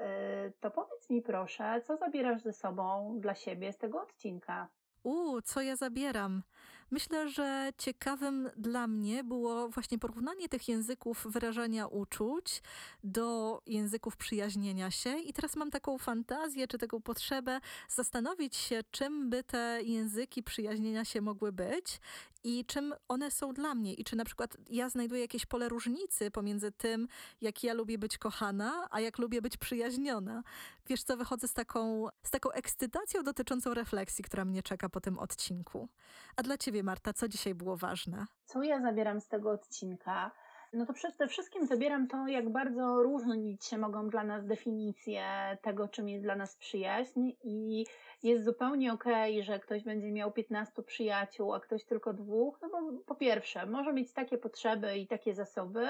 y, 0.47 0.53
to 0.61 0.71
powiedz 0.71 1.11
mi 1.11 1.23
proszę, 1.23 1.81
co 1.87 1.97
zabierasz 1.97 2.43
ze 2.43 2.53
sobą 2.53 3.17
dla 3.21 3.35
siebie 3.35 3.73
z 3.73 3.79
tego 3.79 4.03
odcinka? 4.03 4.69
Uuu, 5.03 5.43
co 5.43 5.61
ja 5.61 5.77
zabieram? 5.77 6.43
Myślę, 6.91 7.29
że 7.29 7.73
ciekawym 7.79 8.51
dla 8.57 8.87
mnie 8.87 9.25
było 9.25 9.69
właśnie 9.69 9.99
porównanie 9.99 10.49
tych 10.49 10.69
języków 10.69 11.27
wyrażania 11.31 11.87
uczuć 11.87 12.63
do 13.05 13.61
języków 13.67 14.17
przyjaźnienia 14.17 14.91
się. 14.91 15.19
I 15.19 15.33
teraz 15.33 15.57
mam 15.57 15.71
taką 15.71 15.99
fantazję, 15.99 16.69
czy 16.69 16.79
taką 16.79 17.01
potrzebę 17.01 17.61
zastanowić 17.89 18.57
się, 18.57 18.81
czym 18.91 19.31
by 19.31 19.45
te 19.45 19.81
języki 19.83 20.43
przyjaźnienia 20.43 21.05
się 21.05 21.21
mogły 21.21 21.53
być 21.53 22.01
i 22.45 22.65
czym 22.65 22.95
one 23.09 23.31
są 23.31 23.55
dla 23.55 23.75
mnie. 23.75 23.95
I 23.95 24.05
czy 24.05 24.17
na 24.17 24.25
przykład 24.25 24.57
ja 24.71 24.89
znajduję 24.89 25.21
jakieś 25.21 25.47
pole 25.47 25.69
różnicy 25.69 26.31
pomiędzy 26.31 26.73
tym, 26.73 27.09
jak 27.41 27.65
ja 27.65 27.75
lubię 27.75 27.99
być 27.99 28.19
kochana, 28.19 28.89
a 28.91 29.01
jak 29.01 29.19
lubię 29.19 29.43
być 29.43 29.57
przyjaźniona. 29.57 30.43
Wiesz 30.87 31.03
co, 31.03 31.17
wychodzę 31.17 31.49
z 31.49 31.55
taką, 31.55 32.09
z 32.23 32.31
taką 32.31 32.51
ekscytacją 32.51 33.23
dotyczącą 33.23 33.75
refleksji, 33.75 34.25
która 34.25 34.45
mnie 34.45 34.63
czeka 34.63 34.89
po 34.89 35.01
tym 35.01 35.19
odcinku. 35.19 35.89
A 36.37 36.43
dla 36.43 36.59
ciebie, 36.59 36.78
Marta, 36.83 37.13
co 37.13 37.29
dzisiaj 37.29 37.55
było 37.55 37.77
ważne? 37.77 38.27
Co 38.45 38.63
ja 38.63 38.81
zabieram 38.81 39.21
z 39.21 39.29
tego 39.29 39.51
odcinka? 39.51 40.31
No 40.73 40.87
to 40.87 40.93
przede 40.93 41.29
wszystkim 41.29 41.67
zabieram 41.67 42.09
to, 42.09 42.27
jak 42.27 42.53
bardzo 42.53 43.03
różnić 43.03 43.65
się 43.65 43.79
mogą 43.79 44.09
dla 44.09 44.25
nas 44.25 44.47
definicje 44.47 45.23
tego, 45.63 45.89
czym 45.89 46.09
jest 46.09 46.25
dla 46.25 46.37
nas 46.37 46.57
przyjaźń 46.57 47.31
i 47.45 47.87
jest 48.23 48.45
zupełnie 48.45 48.93
okej, 48.93 49.33
okay, 49.33 49.43
że 49.43 49.61
ktoś 49.61 49.85
będzie 49.85 50.13
miał 50.13 50.33
15 50.33 50.83
przyjaciół, 50.83 51.55
a 51.55 51.61
ktoś 51.61 51.85
tylko 51.85 52.13
dwóch, 52.13 52.59
no 52.63 52.69
bo 52.69 52.99
po 53.07 53.15
pierwsze, 53.15 53.67
może 53.67 53.93
mieć 53.93 54.13
takie 54.13 54.39
potrzeby 54.39 54.99
i 54.99 55.07
takie 55.07 55.35
zasoby, 55.35 55.87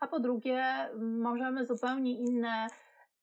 a 0.00 0.06
po 0.06 0.20
drugie, 0.20 0.64
możemy 0.98 1.66
zupełnie 1.66 2.12
inne 2.12 2.66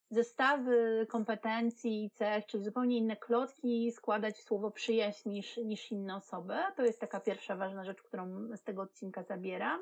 zestawy 0.10 1.08
kompetencji 1.10 2.12
cech, 2.14 2.46
czyli 2.46 2.64
zupełnie 2.64 2.98
inne 2.98 3.16
klocki 3.16 3.92
składać 3.92 4.36
w 4.36 4.44
słowo 4.44 4.72
przyjaźń 4.72 5.30
niż, 5.30 5.58
niż 5.58 5.92
inne 5.92 6.16
osoby. 6.16 6.54
To 6.76 6.84
jest 6.84 7.00
taka 7.00 7.20
pierwsza 7.20 7.56
ważna 7.56 7.84
rzecz, 7.86 8.02
którą 8.02 8.58
z 8.58 8.64
tego 8.64 8.82
odcinka 8.82 9.24
zabieram. 9.24 9.80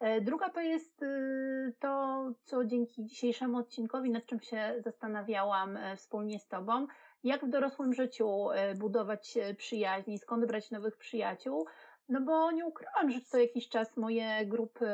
E, 0.00 0.20
druga 0.20 0.50
to 0.50 0.60
jest 0.60 1.02
y, 1.02 1.72
to, 1.80 2.24
co 2.44 2.64
dzięki 2.64 3.04
dzisiejszemu 3.04 3.58
odcinkowi, 3.58 4.10
nad 4.10 4.26
czym 4.26 4.40
się 4.40 4.74
zastanawiałam 4.78 5.76
e, 5.76 5.96
wspólnie 5.96 6.38
z 6.38 6.48
Tobą, 6.48 6.86
jak 7.24 7.44
w 7.44 7.48
dorosłym 7.48 7.94
życiu 7.94 8.50
e, 8.50 8.74
budować 8.74 9.38
przyjaźń, 9.56 10.16
skąd 10.16 10.46
brać 10.46 10.70
nowych 10.70 10.96
przyjaciół. 10.96 11.66
No 12.08 12.20
bo 12.20 12.50
nie 12.50 12.66
ukrywam, 12.66 13.10
że 13.10 13.20
co 13.20 13.38
jakiś 13.38 13.68
czas 13.68 13.96
moje 13.96 14.46
grupy 14.46 14.86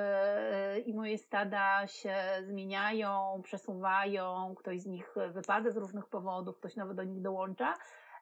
i 0.87 0.95
moje 0.95 1.19
stada 1.19 1.87
się 1.87 2.15
zmieniają, 2.43 3.41
przesuwają, 3.45 4.55
ktoś 4.59 4.81
z 4.81 4.87
nich 4.87 5.15
wypada 5.33 5.71
z 5.71 5.77
różnych 5.77 6.07
powodów, 6.07 6.59
ktoś 6.59 6.77
nowy 6.77 6.95
do 6.95 7.05
nich 7.05 7.23
dołącza. 7.23 7.75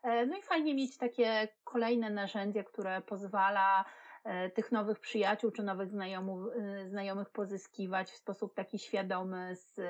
No 0.04 0.38
i 0.38 0.42
fajnie 0.42 0.74
mieć 0.74 0.98
takie 0.98 1.48
kolejne 1.64 2.10
narzędzie, 2.10 2.64
które 2.64 3.00
pozwala 3.00 3.84
E, 4.28 4.50
tych 4.50 4.72
nowych 4.72 5.00
przyjaciół 5.00 5.50
czy 5.50 5.62
nowych 5.62 5.90
znajomów, 5.90 6.48
e, 6.56 6.88
znajomych 6.88 7.30
pozyskiwać 7.30 8.10
w 8.10 8.16
sposób 8.16 8.54
taki 8.54 8.78
świadomy, 8.78 9.56
z 9.56 9.80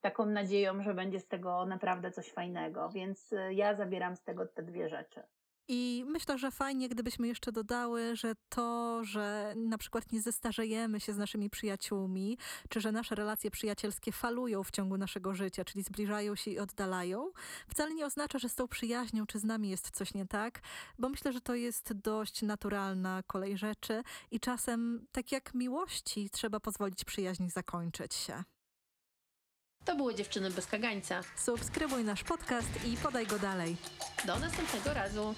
taką 0.00 0.26
nadzieją, 0.26 0.82
że 0.82 0.94
będzie 0.94 1.20
z 1.20 1.28
tego 1.28 1.66
naprawdę 1.66 2.10
coś 2.10 2.32
fajnego. 2.32 2.88
Więc 2.88 3.32
e, 3.32 3.54
ja 3.54 3.74
zabieram 3.74 4.16
z 4.16 4.22
tego 4.22 4.46
te 4.46 4.62
dwie 4.62 4.88
rzeczy. 4.88 5.22
I 5.68 6.04
myślę, 6.06 6.38
że 6.38 6.50
fajnie, 6.50 6.88
gdybyśmy 6.88 7.28
jeszcze 7.28 7.52
dodały, 7.52 8.16
że 8.16 8.34
to, 8.48 9.00
że 9.04 9.54
na 9.56 9.78
przykład 9.78 10.12
nie 10.12 10.20
zestarzejemy 10.20 11.00
się 11.00 11.12
z 11.12 11.18
naszymi 11.18 11.50
przyjaciółmi, 11.50 12.38
czy 12.68 12.80
że 12.80 12.92
nasze 12.92 13.14
relacje 13.14 13.50
przyjacielskie 13.50 14.12
falują 14.12 14.62
w 14.62 14.70
ciągu 14.70 14.98
naszego 14.98 15.34
życia, 15.34 15.64
czyli 15.64 15.84
zbliżają 15.84 16.34
się 16.36 16.50
i 16.50 16.58
oddalają, 16.58 17.30
wcale 17.68 17.94
nie 17.94 18.06
oznacza, 18.06 18.38
że 18.38 18.48
z 18.48 18.54
tą 18.54 18.68
przyjaźnią 18.68 19.26
czy 19.26 19.38
z 19.38 19.44
nami 19.44 19.70
jest 19.70 19.90
coś 19.90 20.14
nie 20.14 20.26
tak, 20.26 20.60
bo 20.98 21.08
myślę, 21.08 21.32
że 21.32 21.40
to 21.40 21.54
jest 21.54 21.92
dość 21.92 22.42
naturalna 22.42 23.22
kolej 23.26 23.58
rzeczy 23.58 24.02
i 24.30 24.40
czasem, 24.40 25.06
tak 25.12 25.32
jak 25.32 25.54
miłości, 25.54 26.30
trzeba 26.30 26.60
pozwolić 26.60 27.04
przyjaźni 27.04 27.50
zakończyć 27.50 28.14
się. 28.14 28.44
To 29.86 29.96
były 29.96 30.14
Dziewczyny 30.14 30.50
bez 30.50 30.66
kagańca. 30.66 31.20
Subskrybuj 31.36 32.04
nasz 32.04 32.24
podcast 32.24 32.68
i 32.84 32.96
podaj 32.96 33.26
go 33.26 33.38
dalej. 33.38 33.76
Do 34.24 34.38
następnego 34.38 34.94
razu. 34.94 35.34